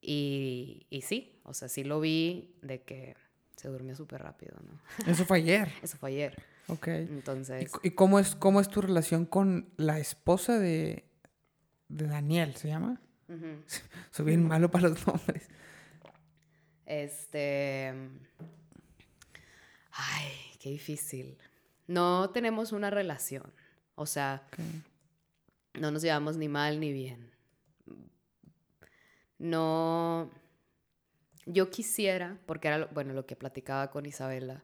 [0.00, 3.14] Y, y sí, o sea, sí lo vi de que
[3.56, 4.80] se durmió súper rápido, ¿no?
[5.12, 5.70] Eso fue ayer.
[5.82, 6.42] Eso fue ayer.
[6.68, 6.88] Ok.
[6.88, 11.07] Entonces, ¿Y, y cómo, es, cómo es tu relación con la esposa de,
[11.88, 13.00] de Daniel, se llama?
[14.10, 15.48] Soy bien malo para los nombres.
[16.86, 17.92] Este.
[19.92, 21.36] Ay, qué difícil.
[21.86, 23.52] No tenemos una relación.
[23.94, 24.46] O sea,
[25.74, 27.30] no nos llevamos ni mal ni bien.
[29.38, 30.30] No.
[31.46, 34.62] Yo quisiera, porque era bueno, lo que platicaba con Isabela.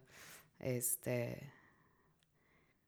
[0.59, 1.53] Este.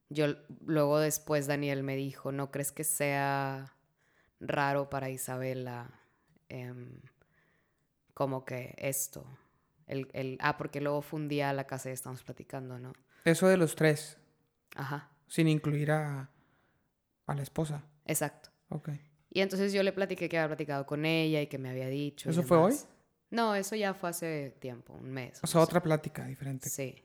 [0.08, 3.75] Yo luego después Daniel me dijo, ¿no crees que sea
[4.40, 5.90] raro para Isabela
[6.48, 7.00] em,
[8.14, 9.26] como que esto?
[9.86, 12.92] El, el, ah, porque luego fue un día a la casa y estamos platicando, ¿no?
[13.24, 14.18] Eso de los tres,
[14.74, 16.30] Ajá, sin incluir a,
[17.26, 17.84] a la esposa.
[18.04, 18.50] exacto.
[18.68, 18.90] Ok.
[19.30, 22.30] Y entonces yo le platiqué que había platicado con ella y que me había dicho.
[22.30, 22.74] ¿Eso fue hoy?
[23.30, 25.40] No, eso ya fue hace tiempo, un mes.
[25.42, 26.70] O sea, otra plática diferente.
[26.70, 27.04] Sí.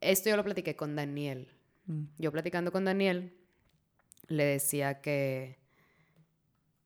[0.00, 1.48] Esto yo lo platiqué con Daniel.
[1.86, 2.04] Mm.
[2.18, 3.36] Yo platicando con Daniel,
[4.26, 5.58] le decía que,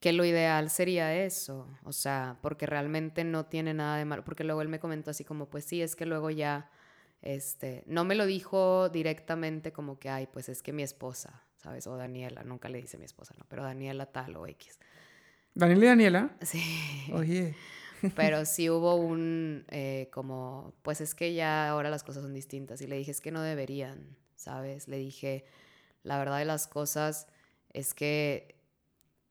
[0.00, 1.66] que lo ideal sería eso.
[1.84, 4.24] O sea, porque realmente no tiene nada de malo.
[4.24, 6.70] Porque luego él me comentó así como, pues sí, es que luego ya,
[7.22, 11.86] este, no me lo dijo directamente como que, ay, pues es que mi esposa, ¿sabes?
[11.86, 13.44] O Daniela, nunca le dice mi esposa, ¿no?
[13.48, 14.78] Pero Daniela tal o X.
[15.54, 16.36] Daniel y Daniela.
[16.42, 16.62] Sí.
[17.12, 17.56] Oye.
[18.14, 22.80] Pero sí hubo un, eh, como, pues es que ya ahora las cosas son distintas.
[22.80, 24.86] Y le dije, es que no deberían, ¿sabes?
[24.86, 25.44] Le dije,
[26.04, 27.26] la verdad de las cosas
[27.72, 28.57] es que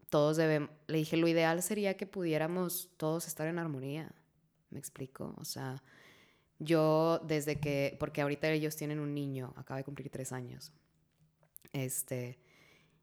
[0.09, 4.11] todos deben, le dije, lo ideal sería que pudiéramos todos estar en armonía.
[4.69, 5.34] ¿Me explico?
[5.38, 5.84] O sea,
[6.59, 10.71] yo desde que, porque ahorita ellos tienen un niño, acaba de cumplir tres años.
[11.73, 12.39] Este,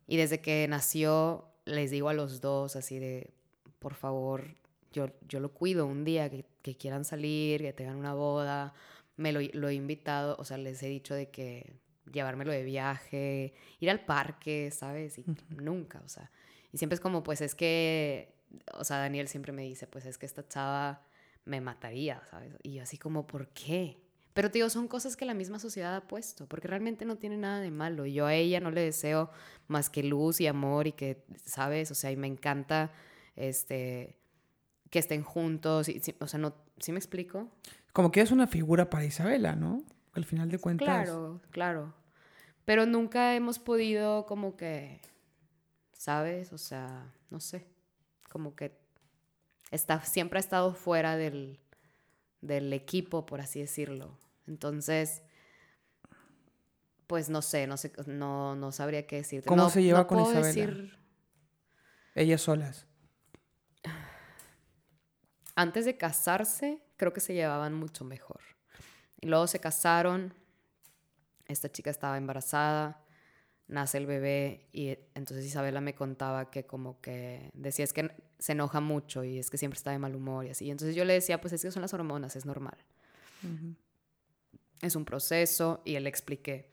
[0.07, 3.33] y desde que nació, les digo a los dos así de,
[3.79, 4.57] por favor,
[4.93, 8.75] yo, yo lo cuido un día que, que quieran salir, que tengan una boda.
[9.17, 11.75] Me lo, lo he invitado, o sea, les he dicho de que
[12.13, 15.19] llevármelo de viaje, ir al parque, ¿sabes?
[15.19, 16.31] Y nunca, o sea.
[16.75, 18.35] Y siempre es como, pues es que,
[18.77, 21.07] o sea, Daniel siempre me dice, pues es que esta chava
[21.45, 22.53] me mataría, ¿sabes?
[22.65, 24.03] Y yo así como, ¿por qué?
[24.33, 27.61] Pero, tío, son cosas que la misma sociedad ha puesto, porque realmente no tiene nada
[27.61, 28.07] de malo.
[28.07, 29.31] Yo a ella no le deseo
[29.69, 31.93] más que luz y amor y que, ¿sabes?
[31.93, 32.91] O sea, y me encanta,
[33.37, 34.19] este,
[34.91, 35.89] que estén juntos.
[35.89, 37.53] Y, o sea, no, ¿sí me explico?
[37.93, 39.85] Como que es una figura para Isabela, ¿no?
[40.15, 40.89] Al final de cuentas.
[40.89, 41.95] Claro, claro.
[42.65, 45.01] Pero nunca hemos podido como que,
[46.05, 46.53] ¿sabes?
[46.53, 47.67] O sea, no sé,
[48.31, 48.77] como que
[49.71, 51.59] está, siempre ha estado fuera del,
[52.43, 54.19] del equipo, por así decirlo.
[54.47, 55.23] Entonces,
[57.07, 59.49] pues no sé, no sé, no, no sabría qué decirte.
[59.49, 60.47] ¿Cómo No- se lleva no con Isabela?
[60.47, 60.99] decir-
[62.15, 62.87] Ellas solas.
[65.57, 68.41] antes de casarse, creo que se llevaban mucho mejor.
[69.23, 70.35] Y luego se casaron,
[71.47, 73.01] esta chica estaba embarazada,
[73.67, 78.53] nace el bebé y entonces Isabela me contaba que como que decía es que se
[78.53, 80.71] enoja mucho y es que siempre está de mal humor y así.
[80.71, 82.77] Entonces yo le decía, pues es que son las hormonas, es normal.
[84.81, 86.73] Es un proceso y él le expliqué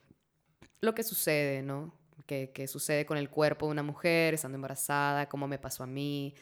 [0.81, 1.93] lo que sucede, ¿no?
[2.25, 5.87] Que, que sucede con el cuerpo de una mujer estando embarazada, cómo me pasó a
[5.87, 6.33] mí,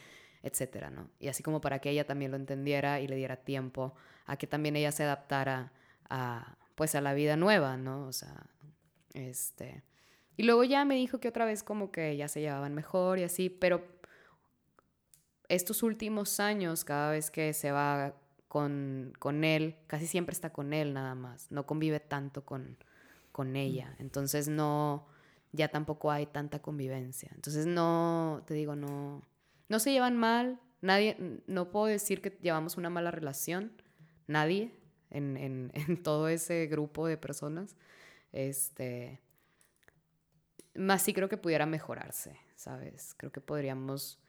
[0.42, 1.10] etcétera, ¿no?
[1.18, 3.94] Y así como para que ella también lo entendiera y le diera tiempo
[4.26, 5.72] a que también ella se adaptara
[6.08, 8.06] a, pues, a la vida nueva, ¿no?
[8.06, 8.46] O sea,
[9.14, 9.82] este...
[10.40, 13.24] Y luego ya me dijo que otra vez como que ya se llevaban mejor y
[13.24, 13.84] así, pero
[15.50, 18.14] estos últimos años, cada vez que se va
[18.48, 22.78] con, con él, casi siempre está con él nada más, no convive tanto con,
[23.32, 25.06] con ella, entonces no,
[25.52, 29.20] ya tampoco hay tanta convivencia, entonces no, te digo, no,
[29.68, 31.18] no se llevan mal, nadie,
[31.48, 33.72] no puedo decir que llevamos una mala relación,
[34.26, 34.72] nadie
[35.10, 37.76] en, en, en todo ese grupo de personas,
[38.32, 39.20] este,
[40.74, 43.14] más sí creo que pudiera mejorarse, ¿sabes?
[43.16, 44.20] Creo que podríamos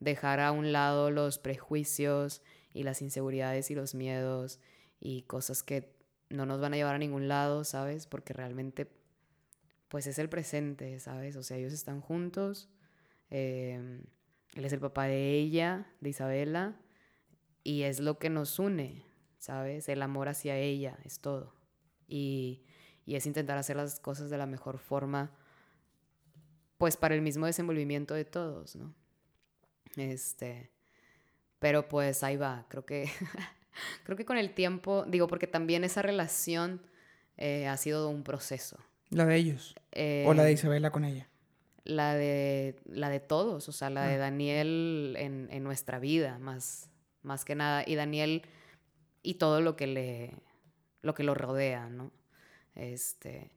[0.00, 2.42] dejar a un lado los prejuicios
[2.72, 4.60] y las inseguridades y los miedos
[5.00, 5.92] y cosas que
[6.30, 8.06] no nos van a llevar a ningún lado, ¿sabes?
[8.06, 8.90] Porque realmente,
[9.88, 11.36] pues es el presente, ¿sabes?
[11.36, 12.68] O sea, ellos están juntos.
[13.30, 14.02] Em,
[14.54, 16.76] él es el papá de ella, de Isabela,
[17.64, 19.04] y es lo que nos une,
[19.38, 19.88] ¿sabes?
[19.88, 21.54] El amor hacia ella es todo.
[22.06, 22.64] Y,
[23.04, 25.32] y es intentar hacer las cosas de la mejor forma,
[26.78, 28.94] pues para el mismo desenvolvimiento de todos, ¿no?
[29.96, 30.70] Este,
[31.58, 33.10] pero pues ahí va, creo que,
[34.04, 36.80] creo que con el tiempo, digo, porque también esa relación
[37.36, 38.78] eh, ha sido un proceso.
[39.10, 39.74] ¿La de ellos?
[40.26, 41.28] ¿O la de Eh, Isabela con ella?
[41.84, 44.18] la de, la de todos, o sea, la de Ah.
[44.18, 46.90] Daniel en, en nuestra vida, más,
[47.22, 47.82] más que nada.
[47.86, 48.42] Y Daniel
[49.22, 50.34] y todo lo que le,
[51.00, 52.12] lo que lo rodea, ¿no?
[52.74, 53.50] Este,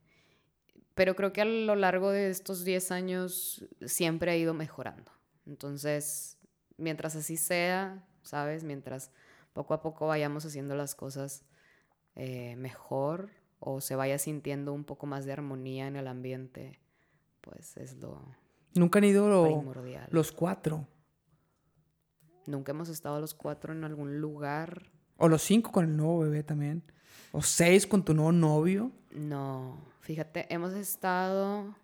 [0.96, 5.12] pero creo que a lo largo de estos 10 años siempre ha ido mejorando.
[5.46, 6.38] Entonces,
[6.78, 8.64] mientras así sea, ¿sabes?
[8.64, 9.12] Mientras
[9.54, 11.44] poco a poco vayamos haciendo las cosas
[12.16, 16.80] eh, mejor o se vaya sintiendo un poco más de armonía en el ambiente,
[17.42, 18.22] pues es lo
[18.76, 20.08] Nunca han ido lo- primordial.
[20.12, 20.88] los cuatro.
[22.48, 24.92] Nunca hemos estado los cuatro en algún lugar.
[25.18, 26.84] O los cinco con el nuevo bebé también.
[27.32, 28.92] O seis con tu nuevo novio.
[29.12, 31.76] No, fíjate, hemos estado...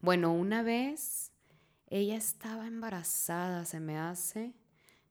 [0.00, 1.32] Bueno, una vez
[1.90, 4.54] ella estaba embarazada, se me hace.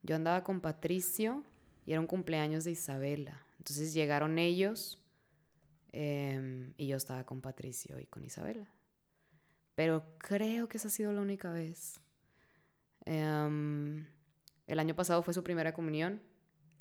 [0.03, 1.43] Yo andaba con Patricio
[1.85, 3.45] y era un cumpleaños de Isabela.
[3.57, 5.03] Entonces llegaron ellos
[5.91, 8.67] em, y yo estaba con Patricio y con Isabela.
[9.75, 11.99] Pero creo que esa ha sido la única vez.
[13.05, 14.05] Em,
[14.67, 16.21] el año pasado fue su primera comunión.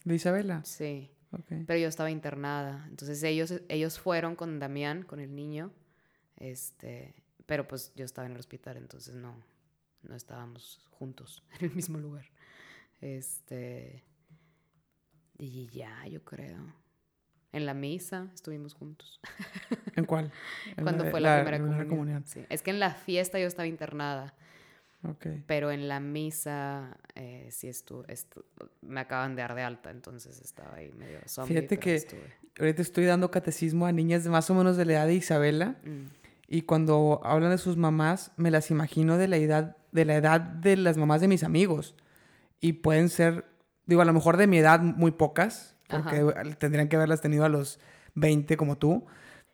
[0.05, 0.65] De Isabela.
[0.65, 1.11] Sí.
[1.49, 2.87] Pero yo estaba internada.
[2.89, 5.73] Entonces ellos, ellos fueron con Damián, con el niño.
[6.37, 7.15] Este,
[7.47, 9.43] pero pues yo estaba en el hospital, entonces no,
[10.03, 12.27] no estábamos juntos en el mismo lugar.
[13.01, 14.05] Este.
[15.39, 16.75] Y ya, yo creo.
[17.53, 19.21] En la misa estuvimos juntos.
[19.95, 20.31] ¿En cuál?
[20.77, 21.89] En Cuando fue la, primera, comunión.
[21.89, 22.27] comunión.
[22.27, 22.45] Sí.
[22.51, 24.35] Es que en la fiesta yo estaba internada,
[25.11, 25.27] Ok.
[25.47, 28.45] pero en la misa eh, sí estuve, estu-
[28.83, 31.55] me acaban de dar de alta, entonces estaba ahí medio zombie.
[31.57, 32.35] Fíjate que- estuve.
[32.59, 35.77] Ahorita estoy dando catecismo a niñas de más o menos de la edad de Isabela.
[35.85, 36.07] Mm.
[36.49, 40.41] Y cuando hablan de sus mamás, me las imagino de la edad de, la edad
[40.41, 41.95] de las mamás de mis amigos.
[42.61, 43.45] Y pueden ser,
[43.85, 46.25] digo, a lo mejor de mi edad muy pocas, porque
[46.59, 47.79] tendrían que haberlas tenido a los
[48.15, 49.05] 20 como tú.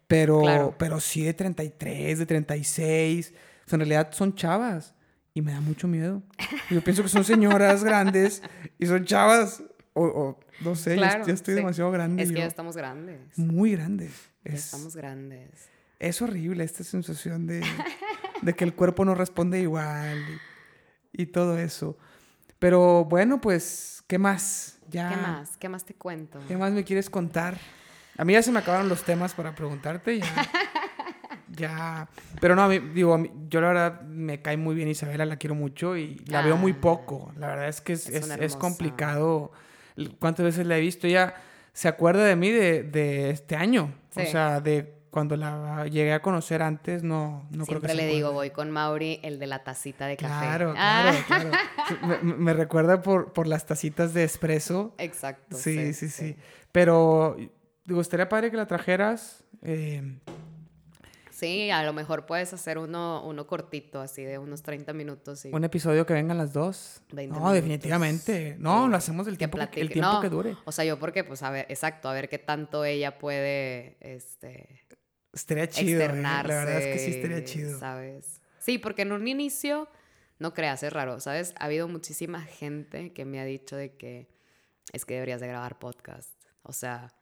[0.07, 0.74] Pero, Claro.
[0.79, 3.33] pero sí de 33, de 36.
[3.66, 4.95] O sea, en realidad son chavas.
[5.35, 6.23] Y me da mucho miedo.
[6.71, 8.43] Yo pienso que son señoras grandes
[8.79, 9.63] y son chavas.
[9.95, 11.57] O, o no sé, ya- Claro, ya, estoy sí.
[11.61, 12.23] demasiado grande.
[12.23, 12.41] Es que yo.
[12.41, 13.21] ya estamos grandes.
[13.39, 14.09] Muy grande.
[14.45, 15.51] Ya Es, estamos grandes.
[15.99, 17.63] es horrible esta sensación de,
[18.43, 20.19] de que el cuerpo no responde igual
[21.13, 21.97] y, y todo eso.
[22.59, 24.79] Pero bueno, pues, ¿qué más?
[24.89, 25.57] Ya, ¿Qué más?
[25.59, 26.39] ¿Qué más te cuento?
[26.49, 27.59] ¿Qué más me quieres contar?
[28.19, 30.19] A mí ya se me acabaron los temas para preguntarte.
[30.21, 30.27] Ya.
[31.57, 32.09] ya.
[32.41, 35.24] Pero no, a mí- digo, a mí- yo la verdad me cae muy bien Isabela,
[35.24, 36.81] la quiero mucho y la veo muy Ah.
[36.81, 37.33] poco.
[37.39, 39.53] La verdad es que es, Es complicado.
[40.19, 41.07] ¿Cuántas veces la he visto?
[41.07, 41.35] Ella
[41.73, 43.95] se acuerda de mí de, de este año.
[44.16, 47.97] O sea, de cuando la llegué a conocer antes, no, no creo que Siempre se
[47.97, 50.47] le digo, voy con Mauri, el de la tacita de café.
[50.47, 51.51] Claro, Ah, claro,
[52.01, 52.19] claro.
[52.23, 54.95] Me recuerda por, por las tacitas de espresso.
[54.97, 55.57] Exacto.
[55.59, 56.37] Sí, sí, sí.
[56.73, 57.37] Pero
[57.85, 59.45] digo, estaría padre que la trajeras.
[59.61, 60.19] eh,
[61.43, 65.44] Sí, a lo mejor puedes hacer uno, uno cortito, así de unos 30 minutos.
[65.44, 67.02] Y un episodio que vengan las dos.
[67.12, 67.55] 20 no, minutos.
[67.55, 68.55] definitivamente.
[68.60, 70.56] No, Sí, lo hacemos el tiempo, que, el tiempo No, que dure.
[70.66, 74.86] O sea, yo porque, pues, a ver, exacto, a ver qué tanto ella puede, este,
[75.32, 76.01] Estaría chido.
[76.01, 76.48] eh, externarse.
[76.52, 77.77] La verdad es que sí estaría chido.
[77.81, 78.40] ¿Sabes?
[78.60, 79.89] Sí, porque en un inicio,
[80.39, 81.55] no creas, es raro, ¿sabes?
[81.59, 84.28] Ha habido muchísima gente que me ha dicho de que
[84.93, 86.31] es que deberías de grabar podcast.
[86.62, 87.12] O sea,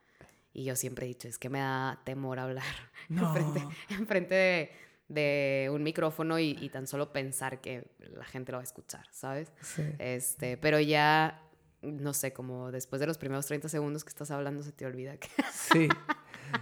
[0.61, 2.65] y yo siempre he dicho, es que me da temor hablar
[3.09, 3.35] No.
[3.37, 4.71] enfrente, enfrente de,
[5.09, 9.07] de un micrófono y, y tan solo pensar que la gente lo va a escuchar,
[9.11, 9.53] ¿sabes?
[9.63, 9.83] Sí.
[9.99, 11.43] Este, pero ya,
[11.83, 15.17] no sé, como después de los primeros 30 segundos que estás hablando se te olvida
[15.17, 15.29] que...
[15.53, 15.89] Sí.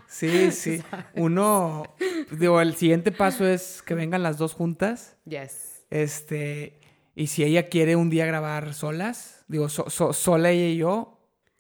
[0.07, 0.83] Sí, sí.
[1.15, 1.83] Uno,
[2.31, 5.17] digo, el siguiente paso es que vengan las dos juntas.
[5.25, 5.83] Yes.
[5.89, 6.79] Este,
[7.15, 11.18] y si ella quiere un día grabar solas, digo, so- so- sola ella y yo,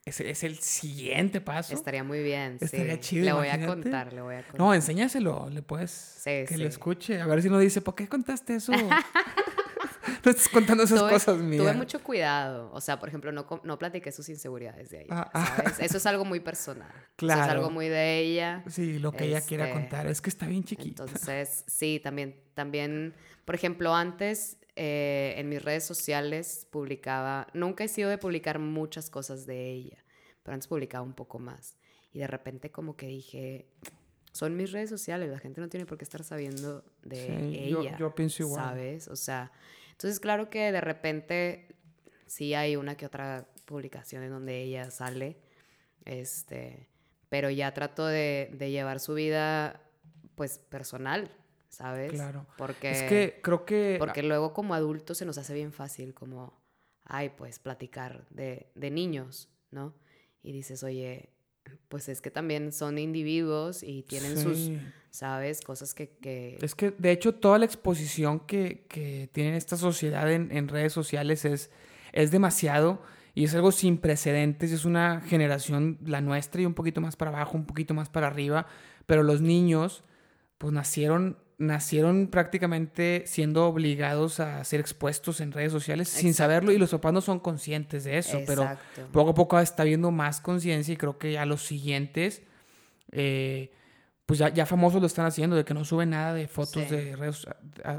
[0.08, 1.74] es el siguiente paso.
[1.74, 2.58] Estaría muy bien.
[2.60, 3.00] Estaría sí.
[3.00, 4.58] chido, Le voy a contar, le voy a contar.
[4.60, 6.56] No, enséñaselo, le puedes Sí, que sí.
[6.56, 7.20] lo escuche.
[7.20, 8.72] A ver si no dice, ¿por qué contaste eso?
[10.24, 11.62] no estás contando esas tuve, cosas mías.
[11.62, 12.70] tuve mucho cuidado.
[12.72, 15.08] O sea, por ejemplo, no, no platiqué sus inseguridades de ella.
[15.10, 15.72] Ah, ah.
[15.78, 16.90] Eso es algo muy personal.
[16.90, 17.42] Eso Claro.
[17.44, 18.62] es algo muy de ella.
[18.68, 20.06] Sí, lo que ella quiera Este, contar.
[20.06, 21.04] Es que está bien chiquita.
[21.04, 23.14] Entonces, sí, también, también,
[23.44, 29.10] por ejemplo, antes eh, en mis redes sociales publicaba, nunca he sido de publicar muchas
[29.10, 30.04] cosas de ella,
[30.44, 31.76] pero antes publicaba un poco más.
[32.12, 33.66] Y de repente como que dije,
[34.30, 37.90] son mis redes sociales, la gente no tiene por qué estar sabiendo de ella.
[37.90, 38.64] Yo, yo, pienso igual.
[38.64, 39.08] ¿Sabes?
[39.08, 39.50] O sea,
[39.90, 41.74] entonces claro que de repente
[42.26, 45.38] sí hay una que otra publicación en donde ella sale,
[46.04, 46.88] este,
[47.28, 49.82] pero ya trato de, de llevar su vida
[50.36, 51.32] pues personal,
[51.68, 52.12] ¿sabes?
[52.12, 52.46] Claro.
[52.56, 53.96] Porque, es que creo que...
[53.98, 56.60] Porque luego como adultos se nos hace bien fácil como,
[57.04, 59.94] ay, pues platicar de, de niños, ¿no?
[60.42, 61.30] Y dices, oye,
[61.88, 64.70] pues es que también son individuos y tienen sus,
[65.10, 65.60] ¿sabes?
[65.60, 70.30] Cosas que, que, Es que, de hecho, toda la exposición que, que tiene esta sociedad
[70.30, 71.70] en, en, redes sociales es,
[72.12, 73.02] es demasiado
[73.34, 74.72] y es algo sin precedentes.
[74.72, 78.26] Es una generación, la nuestra, y un poquito más para abajo, un poquito más para
[78.26, 78.66] arriba,
[79.06, 80.04] pero los niños,
[80.58, 86.22] pues nacieron nacieron prácticamente siendo obligados a ser expuestos en redes sociales Exacto.
[86.22, 88.78] sin saberlo y los papás no son conscientes de eso, Exacto.
[88.94, 92.42] pero poco a poco está habiendo más conciencia y creo que ya los siguientes,
[93.10, 93.72] eh,
[94.24, 96.94] pues ya, ya, famosos lo están haciendo, de que no suben nada de fotos sí.
[96.94, 97.44] de, redes,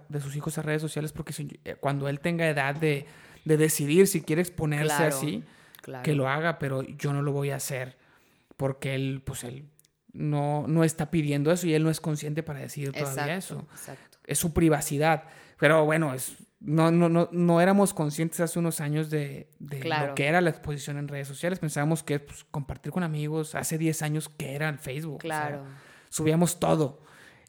[0.08, 1.34] de sus hijos a redes sociales porque
[1.66, 3.08] eh, cuando él tenga edad de,
[3.44, 5.44] de, decidir si quiere exponerse claro, así,
[5.82, 6.04] claro.
[6.04, 7.98] que lo haga, pero yo no lo voy a hacer
[8.56, 9.66] porque él, pues él
[10.14, 13.68] no, no está pidiendo eso y él no es consciente para decir todavía exacto, eso.
[13.72, 14.18] Exacto.
[14.26, 15.24] Es su privacidad.
[15.58, 20.08] Pero bueno, es, no, no, no, no éramos conscientes hace unos años de, de claro.
[20.08, 21.60] lo que era la exposición en redes sociales.
[21.60, 25.20] Pensábamos que pues, compartir con amigos, hace 10 años que era el Facebook.
[25.20, 25.62] Claro.
[25.62, 25.78] O sea,
[26.10, 27.02] subíamos todo.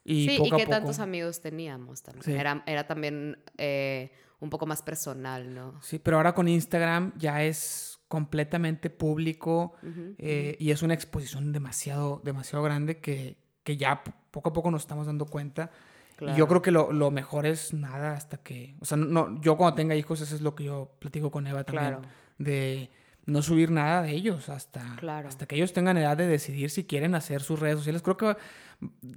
[0.03, 2.23] Y sí, poco y que tantos amigos teníamos también.
[2.23, 2.33] Sí.
[2.33, 5.79] Era, era también eh, un poco más personal, ¿no?
[5.81, 10.65] Sí, pero ahora con Instagram ya es completamente público uh -huh, eh, uh -huh.
[10.65, 15.07] y es una exposición demasiado, demasiado grande que, que ya poco a poco nos estamos
[15.07, 15.71] dando cuenta.
[16.17, 16.35] Claro.
[16.35, 19.55] Y yo creo que lo, lo, mejor es nada hasta que, o sea, no, yo
[19.55, 22.01] cuando tenga hijos, eso es lo que yo platico con Eva también, claro.
[22.37, 22.89] de
[23.25, 25.29] no subir nada de ellos hasta, claro.
[25.29, 28.01] hasta que ellos tengan edad de decidir si quieren hacer sus redes sociales.
[28.01, 28.35] Creo que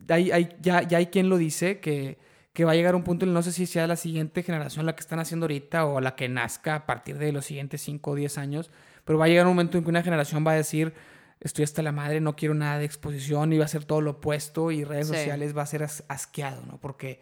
[0.08, 2.16] hay, hay, ya, ya hay quien lo dice, que,
[2.54, 5.00] que va a llegar un punto, no sé si sea la siguiente generación la que
[5.00, 8.38] están haciendo ahorita o la que nazca a partir de los siguientes 5 o 10
[8.38, 8.70] años,
[9.04, 10.94] pero va a llegar un momento en que una generación va a decir,
[11.40, 14.12] estoy hasta la madre, no quiero nada de exposición y va a ser todo lo
[14.12, 15.14] opuesto y redes sí.
[15.14, 16.78] sociales va a ser as asqueado, ¿no?
[16.78, 17.20] Porque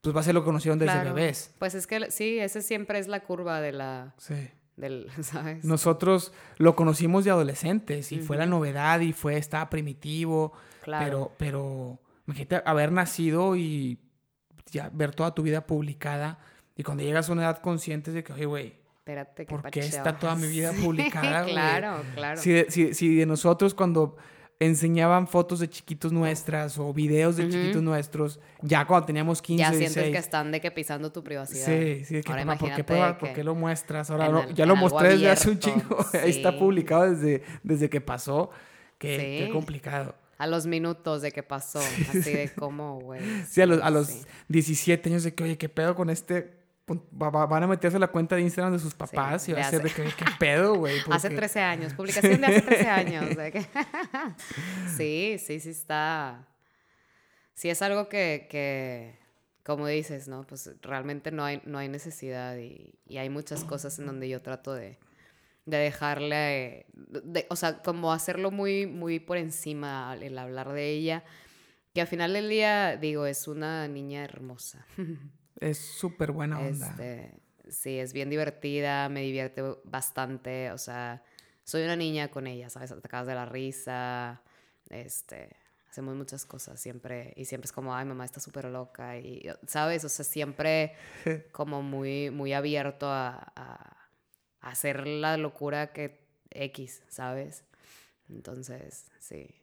[0.00, 1.14] pues va a ser lo que conocieron desde claro.
[1.14, 1.54] bebés.
[1.60, 4.14] Pues es que sí, ese siempre es la curva de la...
[4.18, 4.50] Sí.
[4.74, 5.64] Del, ¿sabes?
[5.64, 8.26] Nosotros lo conocimos de adolescentes y uh -huh.
[8.26, 10.52] fue la novedad y fue, estaba primitivo,
[10.82, 11.04] claro.
[11.04, 14.00] pero, pero imagínate haber nacido y
[14.70, 16.38] ya ver toda tu vida publicada
[16.76, 20.16] y cuando llegas a una edad consciente de que, oye, güey, Espérate, ¿por qué está
[20.16, 21.44] toda mi vida publicada?
[21.44, 22.40] claro, claro.
[22.40, 24.16] Si de, si, si de, nosotros cuando
[24.60, 27.50] enseñaban fotos de chiquitos nuestras o videos de uh -huh.
[27.50, 31.24] chiquitos nuestros, ya cuando teníamos 15, Ya 16, sientes que están de que pisando tu
[31.24, 31.66] privacidad.
[31.66, 34.08] Sí, sí, de que, Ahora papá, ¿por qué, que ¿por qué lo muestras?
[34.10, 37.90] Ahora no, el- ya lo mostré desde hace un chingo, ahí está publicado desde, desde
[37.90, 38.50] que pasó.
[38.98, 39.16] Qué,
[39.46, 40.14] qué complicado.
[40.42, 41.78] A los minutos de que pasó.
[41.78, 43.20] Así de cómo, güey.
[43.48, 44.22] Sí, a los, a los sí.
[44.48, 46.60] 17 años de que, oye, ¿qué pedo con este?
[46.90, 49.60] Va- va- Van a meterse a la cuenta de Instagram de sus papás y va
[49.60, 50.98] a ser de que, ¿qué pedo, güey?
[51.10, 51.94] Hace Porque- 13 años.
[51.94, 53.36] Publicación de hace 13 años.
[53.36, 53.66] de que-
[54.96, 56.46] sí, sí, sí está.
[57.54, 59.18] Sí es algo que, que,
[59.64, 60.44] como dices, ¿no?
[60.44, 64.42] Pues realmente no hay, no hay necesidad y, y hay muchas cosas en donde yo
[64.42, 64.98] trato de,
[65.64, 71.24] de dejarle, de- o sea, como hacerlo muy, muy por encima el hablar de ella,
[71.94, 74.86] que al final del día, digo, es una niña hermosa.
[75.60, 76.88] Es súper buena onda.
[76.88, 81.22] Este, sí, es bien divertida, me divierte bastante, o sea,
[81.62, 82.90] soy una niña con ella, ¿sabes?
[82.90, 84.42] Atacadas de la risa,
[84.90, 85.54] este,
[85.88, 90.04] hacemos muchas cosas siempre, y siempre es como, ay, mamá está súper loca, y, ¿sabes?
[90.04, 90.94] O sea, siempre
[91.52, 93.52] como muy, muy abierto a,
[94.62, 97.64] hacer la locura que X, ¿sabes?
[98.30, 99.54] Entonces, sí,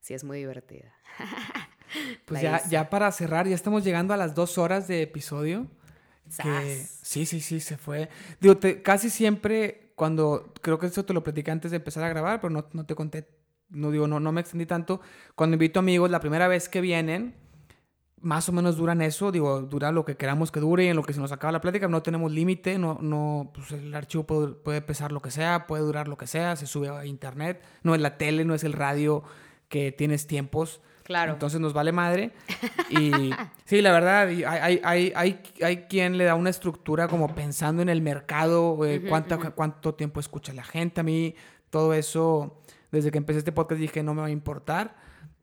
[0.00, 0.92] sí es muy divertida.
[2.24, 5.68] Pues ya, ya para cerrar, ya estamos llegando a las dos horas de episodio.
[6.42, 8.08] Que, sí, sí, sí, se fue.
[8.40, 12.08] Digo, te- casi siempre cuando, creo que eso te lo platicé antes de empezar a
[12.08, 13.28] grabar, pero no, no te conté,
[13.68, 15.00] no digo, no, no me extendí tanto.
[15.36, 17.36] Cuando invito amigos, la primera vez que vienen,
[18.20, 21.02] más o menos duran eso, digo, dura lo que queramos que dure y en lo
[21.02, 24.48] que se nos acaba la plática, no tenemos límite, no, no, pues el archivo puede,
[24.54, 27.94] puede pesar lo que sea, puede durar lo que sea, se sube a internet, no
[27.94, 29.22] es la tele, no es el radio
[29.68, 30.80] que tienes tiempos.
[31.04, 31.34] Claro.
[31.34, 32.32] Entonces nos vale madre.
[32.90, 33.30] Y
[33.64, 34.80] sí, la verdad, hay, hay,
[35.14, 39.94] hay, hay, quien le da una estructura como pensando en el mercado, eh, cuánta- cuánto
[39.94, 41.00] tiempo escucha la gente.
[41.00, 41.36] A mí
[41.70, 42.60] todo eso,
[42.90, 44.96] desde que empecé este podcast dije, no me va a importar.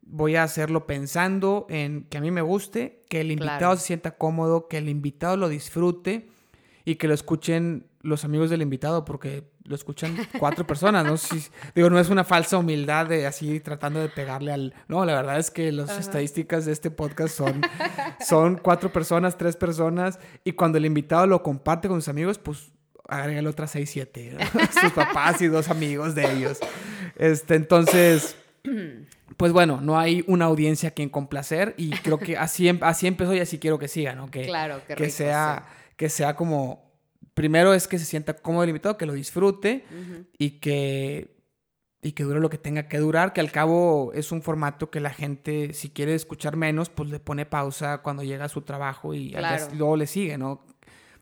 [0.05, 3.77] Voy a hacerlo pensando en que a mí me guste, que el invitado Claro.
[3.77, 6.29] se sienta cómodo, que el invitado lo disfrute
[6.85, 11.15] y que lo escuchen los amigos del invitado, porque lo escuchan cuatro personas, ¿no?
[11.15, 11.41] Si,
[11.73, 14.73] digo, no es una falsa humildad de así tratando de pegarle al...
[14.89, 17.61] No, la verdad es que las estadísticas de este podcast son,
[18.19, 22.73] son cuatro personas, tres personas, y cuando el invitado lo comparte con sus amigos, pues
[23.07, 24.35] agrégale otras seis, siete,
[24.81, 26.59] sus papás y dos amigos de ellos.
[27.15, 28.35] Este, entonces,
[29.37, 33.07] pues bueno, no hay una audiencia a quien complacer y creo que así, em, así
[33.07, 34.29] empezó y así quiero que siga, ¿no?
[34.29, 35.65] Que, claro, que sea,
[35.95, 36.91] que sea como,
[37.33, 39.85] primero es que se sienta cómodo el invitado, que lo disfrute
[40.37, 41.33] y que
[42.05, 44.99] y que dure lo que tenga que durar, que al cabo es un formato que
[44.99, 49.13] la gente, si quiere escuchar menos, pues le pone pausa cuando llega a su trabajo
[49.13, 49.33] y
[49.77, 50.65] luego le sigue, ¿no?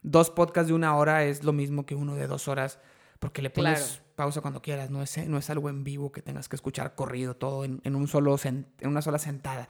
[0.01, 2.79] Dos podcasts de una hora es lo mismo que uno de dos horas,
[3.19, 6.48] porque le pones pausa cuando quieras, no es, no es algo en vivo que tengas
[6.48, 9.68] que escuchar corrido todo en, un solo en una sola sentada.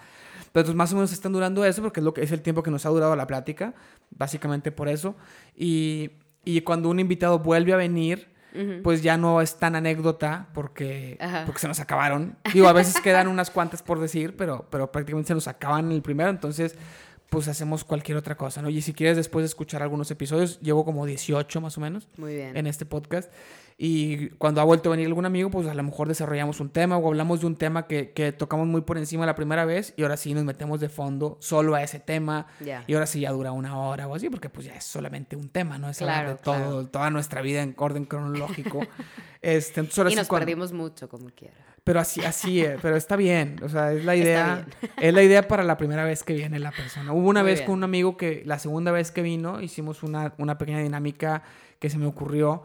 [0.52, 2.62] Pero pues más o menos están durando eso porque es, lo que, es el tiempo
[2.62, 3.74] que nos ha durado la plática,
[4.10, 5.16] básicamente por eso.
[5.56, 6.12] Y,
[6.44, 8.30] y cuando un invitado vuelve a venir,
[8.84, 12.36] pues ya no es tan anécdota porque, porque se nos acabaron.
[12.52, 15.92] Digo, a veces quedan unas cuantas por decir, pero, pero prácticamente se nos acaban en
[15.94, 16.76] el primero, entonces
[17.32, 18.70] pues hacemos cualquier otra cosa, ¿no?
[18.70, 22.36] Y si quieres después de escuchar algunos episodios, llevo como 18 más o menos Muy
[22.36, 22.58] bien.
[22.58, 23.32] en este podcast.
[23.78, 26.98] Y cuando ha vuelto a venir algún amigo, pues a lo mejor desarrollamos un tema
[26.98, 30.02] o hablamos de un tema que, que tocamos muy por encima la primera vez y
[30.04, 32.48] ahora sí nos metemos de fondo solo a ese tema.
[32.86, 35.48] Y ahora sí ya dura una hora o así, porque pues ya es solamente un
[35.48, 35.90] tema, ¿no?
[35.90, 38.82] Es hablar de todo, toda nuestra vida en orden cronológico.
[39.42, 41.71] este, y nos perdimos mucho, como quiera.
[41.84, 43.60] Pero así, así es, pero está bien.
[43.64, 44.66] O sea, es la idea.
[44.98, 47.12] Es la idea para la primera vez que viene la persona.
[47.12, 50.58] Hubo una vez con un amigo que la segunda vez que vino hicimos una, una
[50.58, 51.42] pequeña dinámica
[51.80, 52.64] que se me ocurrió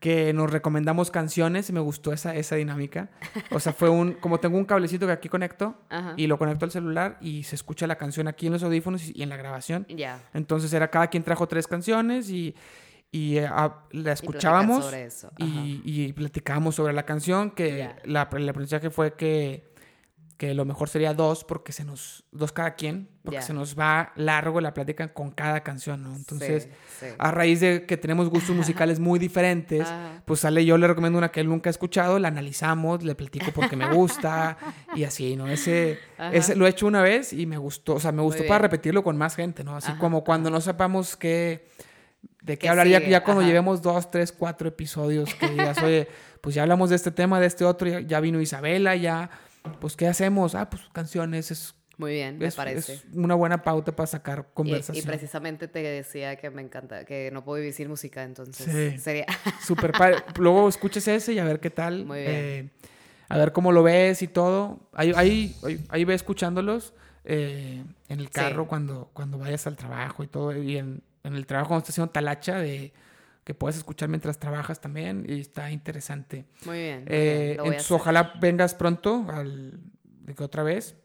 [0.00, 3.10] que nos recomendamos canciones y me gustó esa, esa dinámica.
[3.50, 5.74] O sea, fue un, como tengo un cablecito que aquí conecto
[6.16, 9.22] y lo conecto al celular y se escucha la canción aquí en los audífonos y,
[9.22, 9.86] en la grabación.
[9.88, 10.22] Ya.
[10.34, 12.54] Entonces era cada quien trajo tres canciones y,
[13.10, 13.48] y eh,
[13.92, 14.92] la escuchábamos
[15.38, 19.68] y, y, platicábamos sobre la canción, que la, el aprendizaje fue que
[20.38, 24.12] que lo mejor sería dos porque se nos dos cada quien porque se nos va
[24.14, 26.68] largo la plática con cada canción no entonces
[27.18, 29.86] a raíz de que tenemos gustos musicales muy diferentes
[30.24, 33.50] pues sale yo le recomiendo una que él nunca ha escuchado la analizamos le platico
[33.52, 34.56] porque me gusta
[34.94, 35.98] y así no ese,
[36.32, 39.02] ese lo he hecho una vez y me gustó o sea me gustó para repetirlo
[39.02, 41.66] con más gente no así como cuando no sepamos qué
[42.48, 46.08] de qué hablar ya, ya, cuando llevemos dos tres cuatro episodios que digas oye
[46.40, 49.30] pues ya hablamos de este tema de este otro ya vino Isabela ya
[49.80, 50.54] pues, ¿qué hacemos?
[50.54, 51.74] Ah, pues canciones es...
[51.96, 52.94] Muy bien, me parece.
[52.94, 55.04] Es una buena pauta para sacar conversación.
[55.04, 59.26] Y, precisamente te decía que me encanta, que no puedo vivir sin música, entonces sería...
[59.66, 59.92] Súper
[60.36, 62.04] Luego escuches ese y a ver qué tal.
[62.04, 62.30] Muy bien.
[62.32, 62.70] Eh,
[63.28, 64.88] a ver cómo lo ves y todo.
[64.92, 65.56] Ahí, ahí,
[65.88, 66.94] ahí ve escuchándolos
[67.24, 70.56] eh, en el carro cuando, cuando vayas al trabajo y todo.
[70.56, 72.92] Y en, en el trabajo cuando estás haciendo talacha de
[73.44, 76.44] que puedes escuchar mientras trabajas también y está interesante.
[76.66, 77.04] Muy bien.
[77.06, 80.96] Eh, entonces, ojalá vengas pronto al, de que otra vez.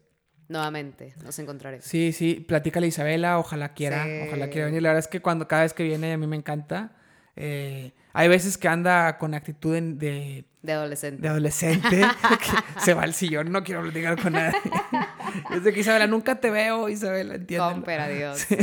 [0.48, 1.86] Nuevamente, nos encontraremos.
[1.86, 4.82] Sí, sí, platícale a Isabela, ojalá quiera, ojalá quiera venir.
[4.82, 6.92] La verdad es que cuando cada vez que viene a mí me encanta.
[7.36, 10.44] Eh, hay veces que anda con actitud de...
[10.62, 11.22] De adolescente.
[11.22, 12.02] De adolescente.
[12.78, 14.56] se va al sillón, no quiero platicar con nadie.
[15.50, 17.70] Desde que Isabela, nunca te veo, Isabela, entiendo.
[17.70, 18.56] Compera, Dios, sí.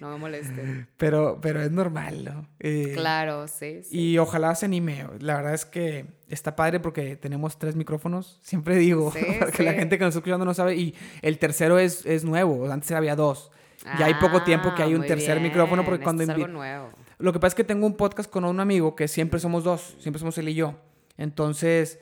[0.00, 0.86] No me moleste.
[0.96, 2.48] Pero, pero es normal, ¿no?
[2.58, 5.06] Eh, claro, sí, Y ojalá se anime.
[5.20, 8.40] La verdad es que está padre porque tenemos tres micrófonos.
[8.42, 10.74] Siempre digo, porque la gente que nos está escuchando no sabe.
[10.74, 12.68] Y el tercero es, es nuevo.
[12.68, 13.52] Antes había dos.
[13.98, 16.24] ya hay poco tiempo que hay un ah, tercer micrófono porque cuando...
[16.24, 16.90] Es algo nuevo.
[17.18, 19.96] Lo que pasa es que tengo un podcast con un amigo que siempre somos dos,
[20.00, 20.74] siempre somos él y yo.
[21.16, 22.00] Entonces,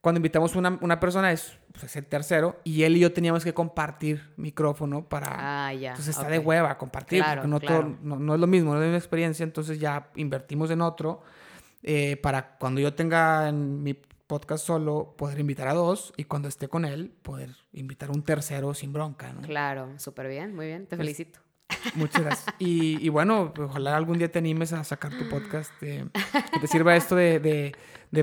[0.00, 3.52] cuando invitamos una, una persona es, pues, el tercero y él y yo teníamos que
[3.52, 5.66] compartir micrófono para...
[5.66, 5.90] Ah, ya.
[5.90, 8.98] Entonces está de hueva compartir, porque no, no, es lo mismo, no es la misma
[8.98, 11.22] experiencia, entonces ya invertimos en otro
[11.82, 13.94] eh, para cuando yo tenga en mi
[14.30, 18.22] podcast solo poder invitar a dos y cuando esté con él poder invitar a un
[18.22, 19.42] tercero sin bronca, ¿no?
[19.42, 21.40] Claro, súper bien, muy bien, te pues, felicito.
[21.94, 22.54] Muchas gracias.
[22.58, 26.06] Y, bueno, ojalá algún día te animes a sacar tu podcast, que
[26.60, 27.74] te sirva esto de,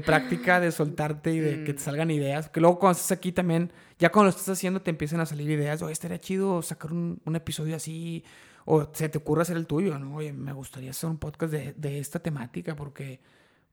[0.02, 1.84] práctica, de soltarte y de que te mm.
[1.84, 2.50] salgan ideas.
[2.50, 5.50] Que luego cuando estás aquí también, ya cuando lo estás haciendo te empiezan a salir
[5.50, 5.82] ideas.
[5.82, 8.24] Oye, estaría chido sacar un, episodio así.
[8.66, 10.16] O se te ocurre hacer el tuyo, ¿no?
[10.16, 13.22] Oye, me gustaría hacer un podcast de, de esta temática porque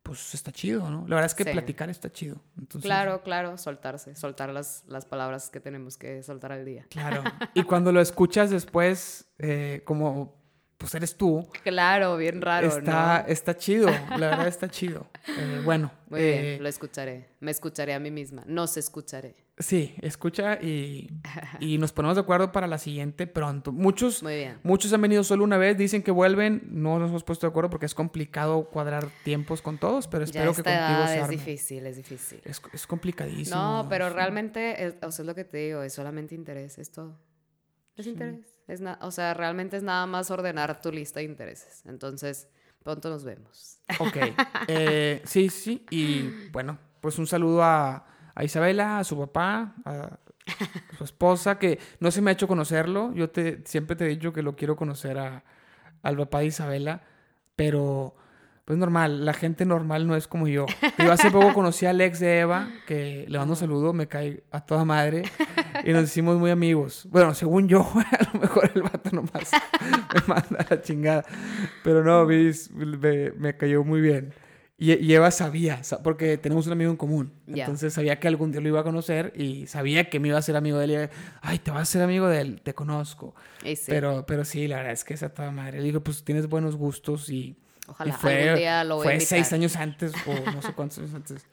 [0.04, 1.08] pues está chido, ¿no?
[1.08, 2.36] La verdad es que platicar está chido.
[2.82, 6.86] claro, claro, soltarse, soltar las, las palabras que tenemos que soltar al día.
[6.90, 7.24] Claro.
[7.54, 10.36] y cuando lo escuchas después, eh, como
[10.78, 11.46] pues eres tú.
[11.62, 13.32] Claro, bien raro, está, ¿no?
[13.32, 15.06] Está chido, la verdad está chido.
[15.28, 15.90] Eh, bueno.
[16.08, 17.28] Muy eh, bien, lo escucharé.
[17.40, 18.42] Me escucharé a mí misma.
[18.46, 19.34] Nos escucharé.
[19.58, 21.10] Sí, escucha y,
[21.60, 23.70] y nos ponemos de acuerdo para la siguiente pronto.
[23.70, 24.58] Muchos, Muy bien.
[24.64, 26.62] muchos han venido solo una vez, dicen que vuelven.
[26.70, 30.30] No nos hemos puesto de acuerdo porque es complicado cuadrar tiempos con todos, pero Ya
[30.30, 32.40] espero que esta contigo edad se es difícil, es difícil.
[32.44, 33.56] Es, es complicadísimo.
[33.56, 36.90] No, pero realmente, es, o sea, es lo que te digo, es solamente interés, es
[36.90, 37.16] todo.
[37.96, 38.54] Es interés.
[38.66, 41.82] Es o sea, realmente es nada más ordenar tu lista de intereses.
[41.86, 42.48] Entonces,
[42.82, 43.78] pronto nos vemos.
[43.98, 44.16] Ok.
[44.68, 45.84] Eh, sí, sí.
[45.90, 50.18] Y bueno, pues un saludo a, a Isabela, a su papá, a
[50.96, 53.12] su esposa, que no se me ha hecho conocerlo.
[53.14, 55.44] Yo te, siempre te he dicho que lo quiero conocer a,
[56.02, 57.02] al papá de Isabela,
[57.56, 58.16] pero
[58.64, 60.66] pues normal, la gente normal no es como yo.
[60.98, 64.44] Yo hace poco conocí al ex de Eva, que le mando un saludo, me cae
[64.50, 65.22] a toda madre,
[65.84, 67.06] y nos hicimos muy amigos.
[67.10, 67.80] Bueno, según yo,
[68.10, 69.50] a lo mejor el vato nomás
[70.14, 71.24] me manda a la chingada.
[71.82, 74.32] Pero no, Bis, me, me cayó muy bien.
[74.76, 77.32] Y, y Eva sabía, sa- porque tenemos un amigo en común.
[77.46, 77.64] Ya.
[77.64, 80.42] Entonces sabía que algún día lo iba a conocer y sabía que me iba a
[80.42, 80.90] ser amigo de él.
[80.90, 81.08] Y,
[81.42, 83.34] Ay, te vas a ser amigo de él, te conozco.
[83.62, 85.78] Sí, Pero, pero sí, la verdad es que es a toda madre.
[85.78, 89.12] Le digo, pues tienes buenos gustos y, ojalá fue, algún día lo voy a fue
[89.14, 89.28] invitar.
[89.28, 91.46] seis años antes o no sé cuántos años antes.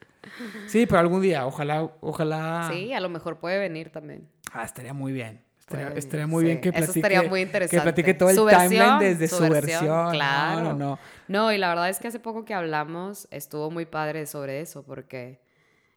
[0.68, 2.70] Sí, pero algún día, ojalá, ojalá.
[2.72, 4.30] Sí, a lo mejor puede venir también.
[4.54, 5.44] Ah, estaría muy bien.
[5.60, 7.00] Estaría, estaría muy bien que Eso platique.
[7.00, 7.78] estaría muy interesante.
[7.78, 9.62] Que platique todo el Su timeline versión, desde su, su versión.
[9.86, 10.62] versión, claro.
[10.62, 11.00] No, no, no.
[11.30, 14.84] No, y la verdad es que hace poco que hablamos estuvo muy padre sobre eso,
[14.84, 15.40] porque,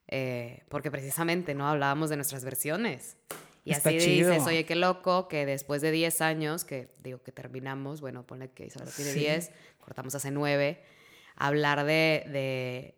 [0.07, 3.17] eh, porque precisamente no hablábamos de nuestras versiones.
[3.65, 4.31] Y Está así chido.
[4.31, 8.51] dices, oye, qué loco que después de 10 años, que digo que terminamos, bueno, ponle
[8.51, 9.21] que Isabel tiene Sí.
[9.21, 9.51] 10,
[9.81, 10.83] cortamos hace 9,
[11.37, 12.95] hablar de, de,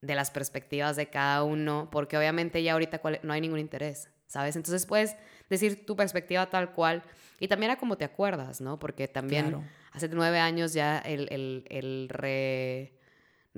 [0.00, 4.56] de las perspectivas de cada uno, porque obviamente ya ahorita no hay ningún interés, ¿sabes?
[4.56, 5.14] Entonces puedes
[5.48, 7.04] decir tu perspectiva tal cual
[7.38, 8.80] y también a cómo te acuerdas, ¿no?
[8.80, 9.64] Porque también Claro.
[9.92, 12.97] hace nueve años ya el, el- el re-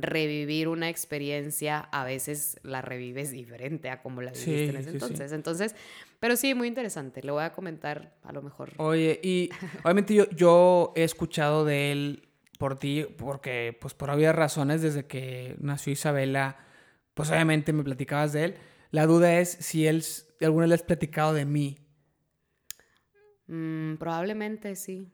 [0.03, 4.91] revivir una experiencia a veces la revives diferente a como la Sí, viviste en ese
[4.93, 5.05] sí, sí.
[5.05, 5.33] entonces.
[5.33, 5.75] Entonces,
[6.19, 7.23] pero sí, muy interesante.
[7.23, 8.71] Le voy a comentar a lo mejor.
[8.79, 9.51] Oye, y
[9.85, 12.29] obviamente yo, yo he escuchado de él
[12.59, 16.59] por ti, porque pues por obvias razones desde que nació Isabela,
[17.15, 18.55] pues obviamente me platicabas de él.
[18.91, 20.05] La duda es si él
[20.41, 21.79] alguna vez le has platicado de mí.
[23.47, 25.09] Mm, probablemente sí.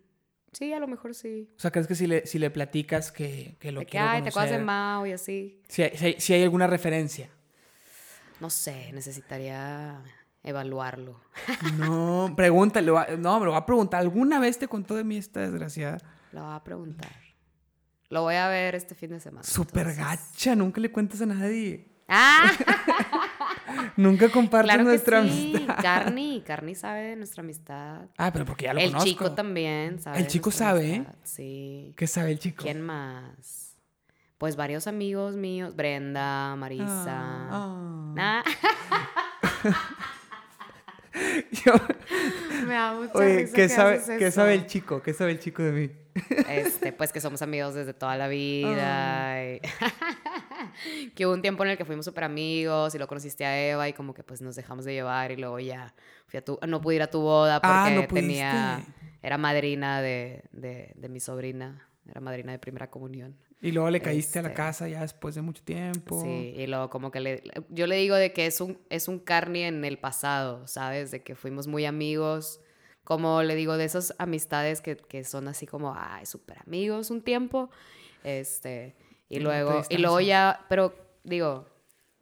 [0.56, 1.50] Sí, a lo mejor sí.
[1.56, 4.06] O sea, ¿crees que si le, si le platicas que, que lo De que, quiero
[4.08, 4.64] ay, te acuerdas de conocer?
[4.66, 5.60] Mao y así.
[5.68, 7.28] Si hay, si hay- si hay alguna referencia.
[8.40, 10.00] No sé, necesitaría
[10.42, 11.20] evaluarlo.
[11.78, 12.90] No, pregúntale.
[12.90, 14.00] va- No, me lo va a preguntar.
[14.00, 15.98] ¿Alguna vez te contó de mí esta desgraciada?
[16.32, 17.12] Lo voy a preguntar.
[18.08, 19.42] Lo voy a ver este fin de semana.
[19.42, 21.86] Súper gacha, nunca le cuentas a nadie.
[22.08, 22.50] ¡Ah!
[23.96, 25.52] Nunca compartes Claro nuestra sí.
[25.54, 25.76] amistad.
[25.82, 28.02] Carni, Carni sabe de nuestra amistad.
[28.18, 29.08] Ah, pero porque ya lo el conozco.
[29.08, 30.18] chico también sabe.
[30.18, 31.94] El chico sabe, amistad, Sí.
[31.96, 32.62] ¿Qué sabe el chico?
[32.62, 33.76] ¿Quién más?
[34.38, 35.74] Pues varios amigos míos.
[35.76, 36.86] Brenda, Marisa.
[37.50, 38.44] Ah, Ah,
[41.64, 41.72] Yo-
[42.66, 44.34] me da mucha Oye, risa ¿qué que sabe, haces ¿qué eso.
[44.36, 45.02] sabe el chico?
[45.02, 45.90] ¿Qué sabe el chico de mí?
[46.48, 49.44] Este, pues que somos amigos desde toda la vida.
[49.44, 49.60] Y-
[51.14, 53.88] que hubo un tiempo en el que fuimos súper amigos y lo conociste a Eva
[53.88, 55.94] y como que pues nos dejamos de llevar y luego ya
[56.26, 58.84] fui a tu, no pude ir a tu boda porque Ah, no tenía,
[59.22, 63.36] era madrina de, de, de mi sobrina, era madrina de primera comunión.
[63.62, 64.56] Y luego le caíste a la Este.
[64.56, 66.20] casa ya después de mucho tiempo.
[66.22, 69.18] Sí, y luego como que le, yo le digo de que es un, es un
[69.18, 71.10] carni en el pasado, ¿sabes?
[71.10, 72.60] De que fuimos muy amigos,
[73.04, 77.22] como le digo, de esas amistades que, que son así como, ay, súper amigos un
[77.22, 77.70] tiempo,
[78.24, 78.94] este,
[79.28, 81.66] y Y luego y luego ya, pero digo,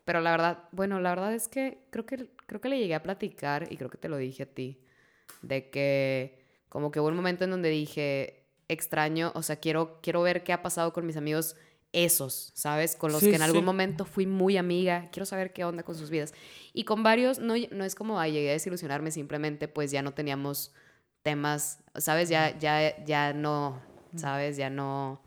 [0.04, 3.02] pero la verdad, bueno, la verdad es que creo que, creo que le llegué a
[3.02, 4.84] platicar y creo que te lo dije a ti,
[5.42, 10.22] de que como que hubo un momento en donde dije, extraño, o sea, quiero, quiero
[10.22, 11.56] ver qué ha pasado con mis amigos
[11.92, 12.96] esos, ¿sabes?
[12.96, 13.64] Con los Sí, que en algún sí.
[13.66, 16.34] momento fui muy amiga, quiero saber qué onda con sus vidas.
[16.72, 20.12] Y con varios, no, no es como, ay, llegué a desilusionarme, simplemente pues ya no
[20.12, 20.72] teníamos
[21.22, 22.28] temas, ¿sabes?
[22.28, 23.80] Ya, ya, ya no,
[24.16, 24.56] ¿sabes?
[24.56, 25.22] Ya no,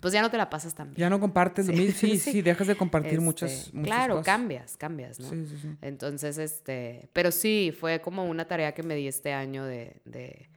[0.00, 0.96] pues ya no te la pasas tan bien.
[0.98, 1.98] Ya no compartes lo Sí, mismo.
[2.00, 2.32] Sí, sí.
[2.32, 4.26] sí, dejas de compartir Este, muchas, muchas Claro, cosas.
[4.26, 5.30] cambias, cambias, ¿no?
[5.30, 5.68] Sí, sí, sí.
[5.80, 10.50] Entonces, este, pero sí, fue como una tarea que me di este año de, de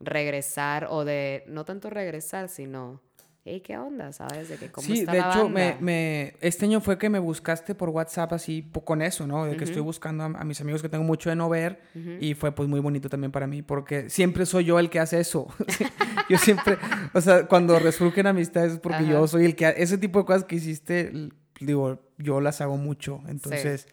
[0.00, 3.00] regresar o de, no tanto regresar, sino,
[3.44, 4.12] hey, ¿qué onda?
[4.12, 4.48] ¿Sabes?
[4.48, 5.80] De que cómo Sí, está de la hecho, me, banda?
[5.80, 9.44] me- este año fue que me buscaste por WhatsApp así con eso, ¿no?
[9.46, 11.80] De que estoy buscando a, a mis amigos que tengo mucho de no ver
[12.20, 15.20] y fue pues muy bonito también para mí porque siempre soy yo el que hace
[15.20, 15.46] eso.
[16.30, 16.78] yo siempre,
[17.12, 19.10] o sea, cuando resurgen amistades es porque Ajá.
[19.12, 21.12] yo soy el que, ese tipo de cosas que hiciste,
[21.60, 23.86] digo, yo las hago mucho, entonces,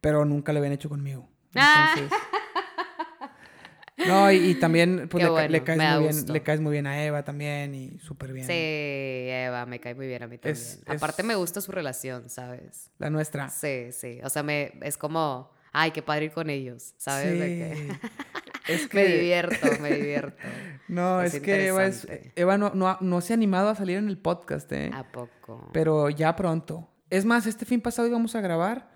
[0.00, 1.28] pero nunca lo habían hecho conmigo.
[1.54, 1.94] Ah.
[3.96, 6.72] No, y, y también pues, le, ca- le bueno, caes muy bien, le caes muy
[6.72, 8.46] bien a Eva también y súper bien.
[8.46, 10.56] Sí, Eva, me cae muy bien a mí también.
[10.56, 12.90] Es- Aparte es- me gusta su relación, ¿sabes?
[12.98, 13.48] La nuestra.
[13.50, 14.18] Sí, sí.
[14.24, 17.38] O sea, me, es como, ay, qué padre ir con ellos, ¿sabes?
[17.38, 18.08] De que Sí.
[18.66, 20.38] Es que me divierto, me divierto.
[20.88, 22.08] No, es, Es que Eva, es-.
[22.34, 24.90] Eva no, no, no se ha animado a salir en el podcast, ¿eh?
[24.94, 25.68] ¿A poco?
[25.74, 26.90] Pero ya pronto.
[27.10, 28.90] Es más, este fin pasado íbamos a grabar,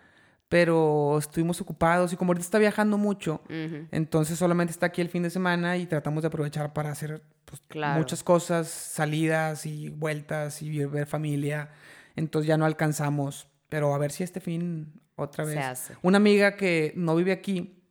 [0.48, 3.86] pero estuvimos ocupados y como ahorita está viajando mucho, Ujú.
[3.90, 7.62] entonces solamente está aquí el fin de semana y tratamos de aprovechar para hacer pues,
[7.68, 7.98] Claro.
[7.98, 11.70] muchas cosas, salidas y vueltas y ver familia.
[12.16, 13.48] Entonces ya no alcanzamos.
[13.70, 15.64] Pero a ver si este fin otra Se vez.
[15.64, 15.96] hace.
[16.02, 17.82] Una amiga que no vive aquí,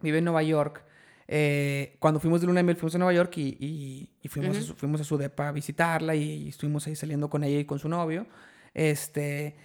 [0.00, 0.82] vive en Nueva York.
[1.26, 4.56] eh, cuando fuimos de luna de miel fuimos a Nueva York y, y- y fuimos,
[4.56, 4.66] a Ujú.
[4.68, 7.64] su, fuimos a su depa a visitarla y, y estuvimos ahí saliendo con ella y
[7.64, 8.26] con su novio.
[8.74, 9.56] Este,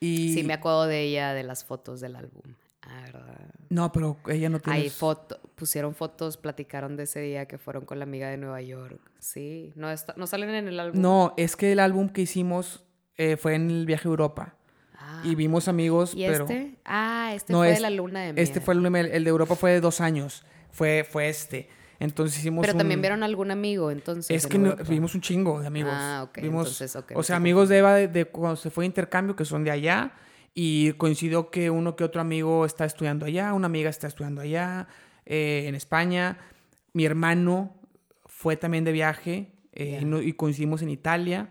[0.00, 0.34] y...
[0.34, 2.42] Sí, me acuerdo de ella, de las fotos del álbum.
[2.82, 3.50] Ah, ¿verdad?
[3.68, 4.78] No, pero ella no tiene...
[4.78, 8.62] Ahí foto, pusieron fotos, platicaron de ese día que fueron con la amiga de Nueva
[8.62, 9.00] York.
[9.18, 11.00] Sí, no, está, no salen en el álbum.
[11.00, 12.84] No, es que el álbum que hicimos
[13.16, 14.54] eh, fue en el viaje a Europa.
[14.94, 15.22] Ah.
[15.24, 16.44] Y vimos amigos, ¿Y pero...
[16.44, 16.76] este?
[16.84, 18.42] Ah, este No, fue de la luna de miel.
[18.42, 20.44] Este fue el, el de Europa fue de dos años.
[20.70, 21.68] Fue, fue este.
[22.00, 24.30] Entonces hicimos Pero también vieron algún amigo, entonces.
[24.30, 25.92] Es en que no- vimos un chingo de amigos.
[25.94, 28.82] Ah, ok, Vimos, entonces, ok, o sea, amigos de Eva de, de cuando se fue
[28.84, 30.12] de intercambio, que son de allá.
[30.54, 34.88] Y coincidió que uno que otro amigo está estudiando allá, una amiga está estudiando allá,
[35.26, 36.38] eh, en España.
[36.92, 37.76] Mi hermano
[38.26, 40.00] fue también de viaje eh, Ya.
[40.00, 41.50] y, no- y coincidimos en Italia,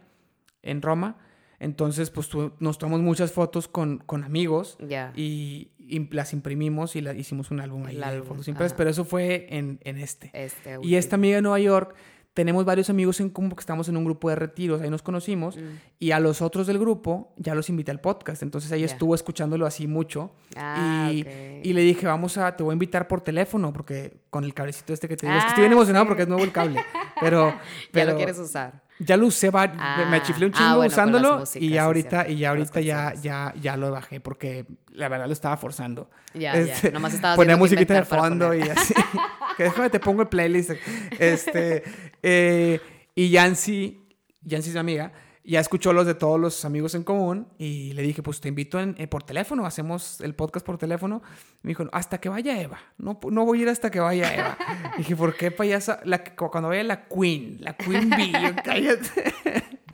[0.63, 1.17] en Roma.
[1.59, 5.11] Entonces, pues tu- nos tomamos muchas fotos con, con amigos Ya.
[5.15, 9.05] y, y las imprimimos y la, hicimos un álbum ahí de fotos impresas, pero eso
[9.05, 10.29] fue en, en este.
[10.33, 11.95] Este Y esta amiga de Nueva York,
[12.35, 15.57] tenemos varios amigos en común porque estamos en un grupo de retiros, ahí nos conocimos,
[15.57, 15.61] Mm.
[15.97, 18.93] y a los otros del grupo ya los invité al podcast, entonces ella Ya.
[18.93, 21.25] estuvo escuchándolo así mucho, Ah, y,
[21.63, 24.93] y le dije, vamos a, te voy a invitar por teléfono, porque con el cablecito
[24.93, 26.09] este que te digo, es que Ah, estoy bien emocionado sí.
[26.09, 26.79] porque es nuevo el cable,
[27.19, 27.47] pero...
[27.49, 27.59] Ya
[27.91, 28.83] pero lo quieres usar.
[28.99, 29.49] Ya lo usé,
[29.79, 32.37] Ah, me chiflé un ah, chingo bueno, con las usándolo músicas, y ya ahorita, y
[32.37, 36.09] ya ahorita ya, ya, ya lo bajé porque la verdad lo estaba forzando.
[36.33, 36.93] Ya, Este, ya.
[36.93, 37.13] Nomás
[37.47, 38.77] viendo qué musiquita de fondo y poner.
[38.77, 38.93] así.
[39.57, 40.71] que déjame te pongo el playlist.
[41.19, 41.83] Este,
[42.23, 42.79] eh,
[43.15, 44.01] y Yancy,
[44.41, 45.11] Yancy es mi amiga,
[45.51, 48.79] ya escuchó los de todos los amigos en común y le dije, pues te invito
[48.79, 51.21] en- eh, por teléfono, hacemos el podcast por teléfono.
[51.61, 52.79] Me dijo, hasta que vaya Eva.
[52.97, 54.57] No, no voy a ir hasta que vaya Eva.
[54.97, 55.99] dije, ¿por qué payasa?
[56.03, 58.31] La, cuando vaya la Queen, la Queen Bee,
[58.63, 59.33] cállate.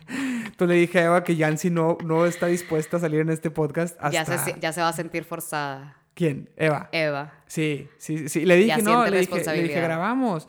[0.08, 3.50] Entonces le dije a Eva que Yancy no, no está dispuesta a salir en este
[3.52, 4.12] podcast hasta...
[4.12, 5.98] Ya, se, ya se va a sentir forzada.
[6.14, 6.50] ¿Quién?
[6.58, 6.90] Eva.
[6.92, 7.34] Eva.
[7.48, 8.46] Sí, sí, sí.
[8.46, 10.48] Le dije, Ya no, le dije, le dije, grabamos.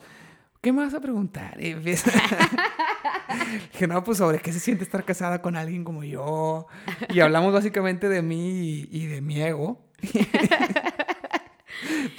[0.65, 1.61] ¿Qué me vas a preguntar?
[1.61, 2.09] Y empieza-
[3.71, 6.65] dije, no, pues sobre qué se siente estar casada con alguien como yo.
[7.13, 9.85] Y hablamos básicamente de mí y, y de mi ego.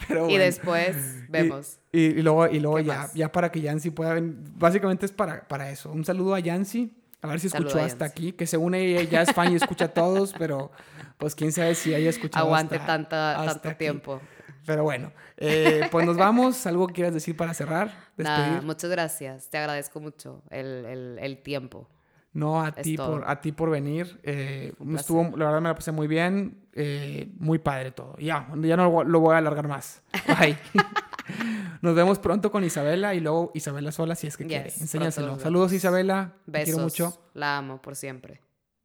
[0.07, 0.97] Pero Y después
[1.29, 1.81] vemos.
[1.91, 3.15] Y, y luego, y luego ¿Qué ya, más?
[3.15, 5.91] ya para que Yancy pueda ven- Básicamente es para, para eso.
[5.91, 6.97] Un saludo a Yancy.
[7.23, 8.31] A ver si escuchó hasta aquí.
[8.33, 10.71] Que según ella ya es fan y escucha a todos, pero
[11.19, 13.79] pues quién sabe si haya escuchado Aguante hasta- tanta, hasta tanto aquí.
[13.79, 14.21] tiempo.
[14.67, 16.67] Pero bueno, eh, pues nos vamos.
[16.67, 17.95] ¿Algo que quieras decir para cerrar?
[18.17, 19.49] Nada, muchas gracias.
[19.49, 21.89] Te agradezco mucho el, el, el tiempo.
[22.33, 23.13] no, a es ti, todo.
[23.21, 24.21] por, a ti por venir.
[24.25, 26.67] Eh, estuvo, la verdad me la pasé muy bien.
[26.75, 28.17] eh, muy padre todo.
[28.19, 30.03] Ya, ya no lo, lo voy a alargar más.
[30.39, 30.59] Bye.
[31.83, 34.73] Nos vemos pronto con Isabela y luego Isabela sola si es que Yes, quiere.
[34.81, 35.39] Enséñaselo.
[35.39, 35.73] Saludos.
[35.73, 36.35] Isabela.
[36.45, 36.65] Te Besos.
[36.67, 37.31] quiero mucho.
[37.35, 38.41] La amo por siempre.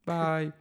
[0.05, 0.51] Bye.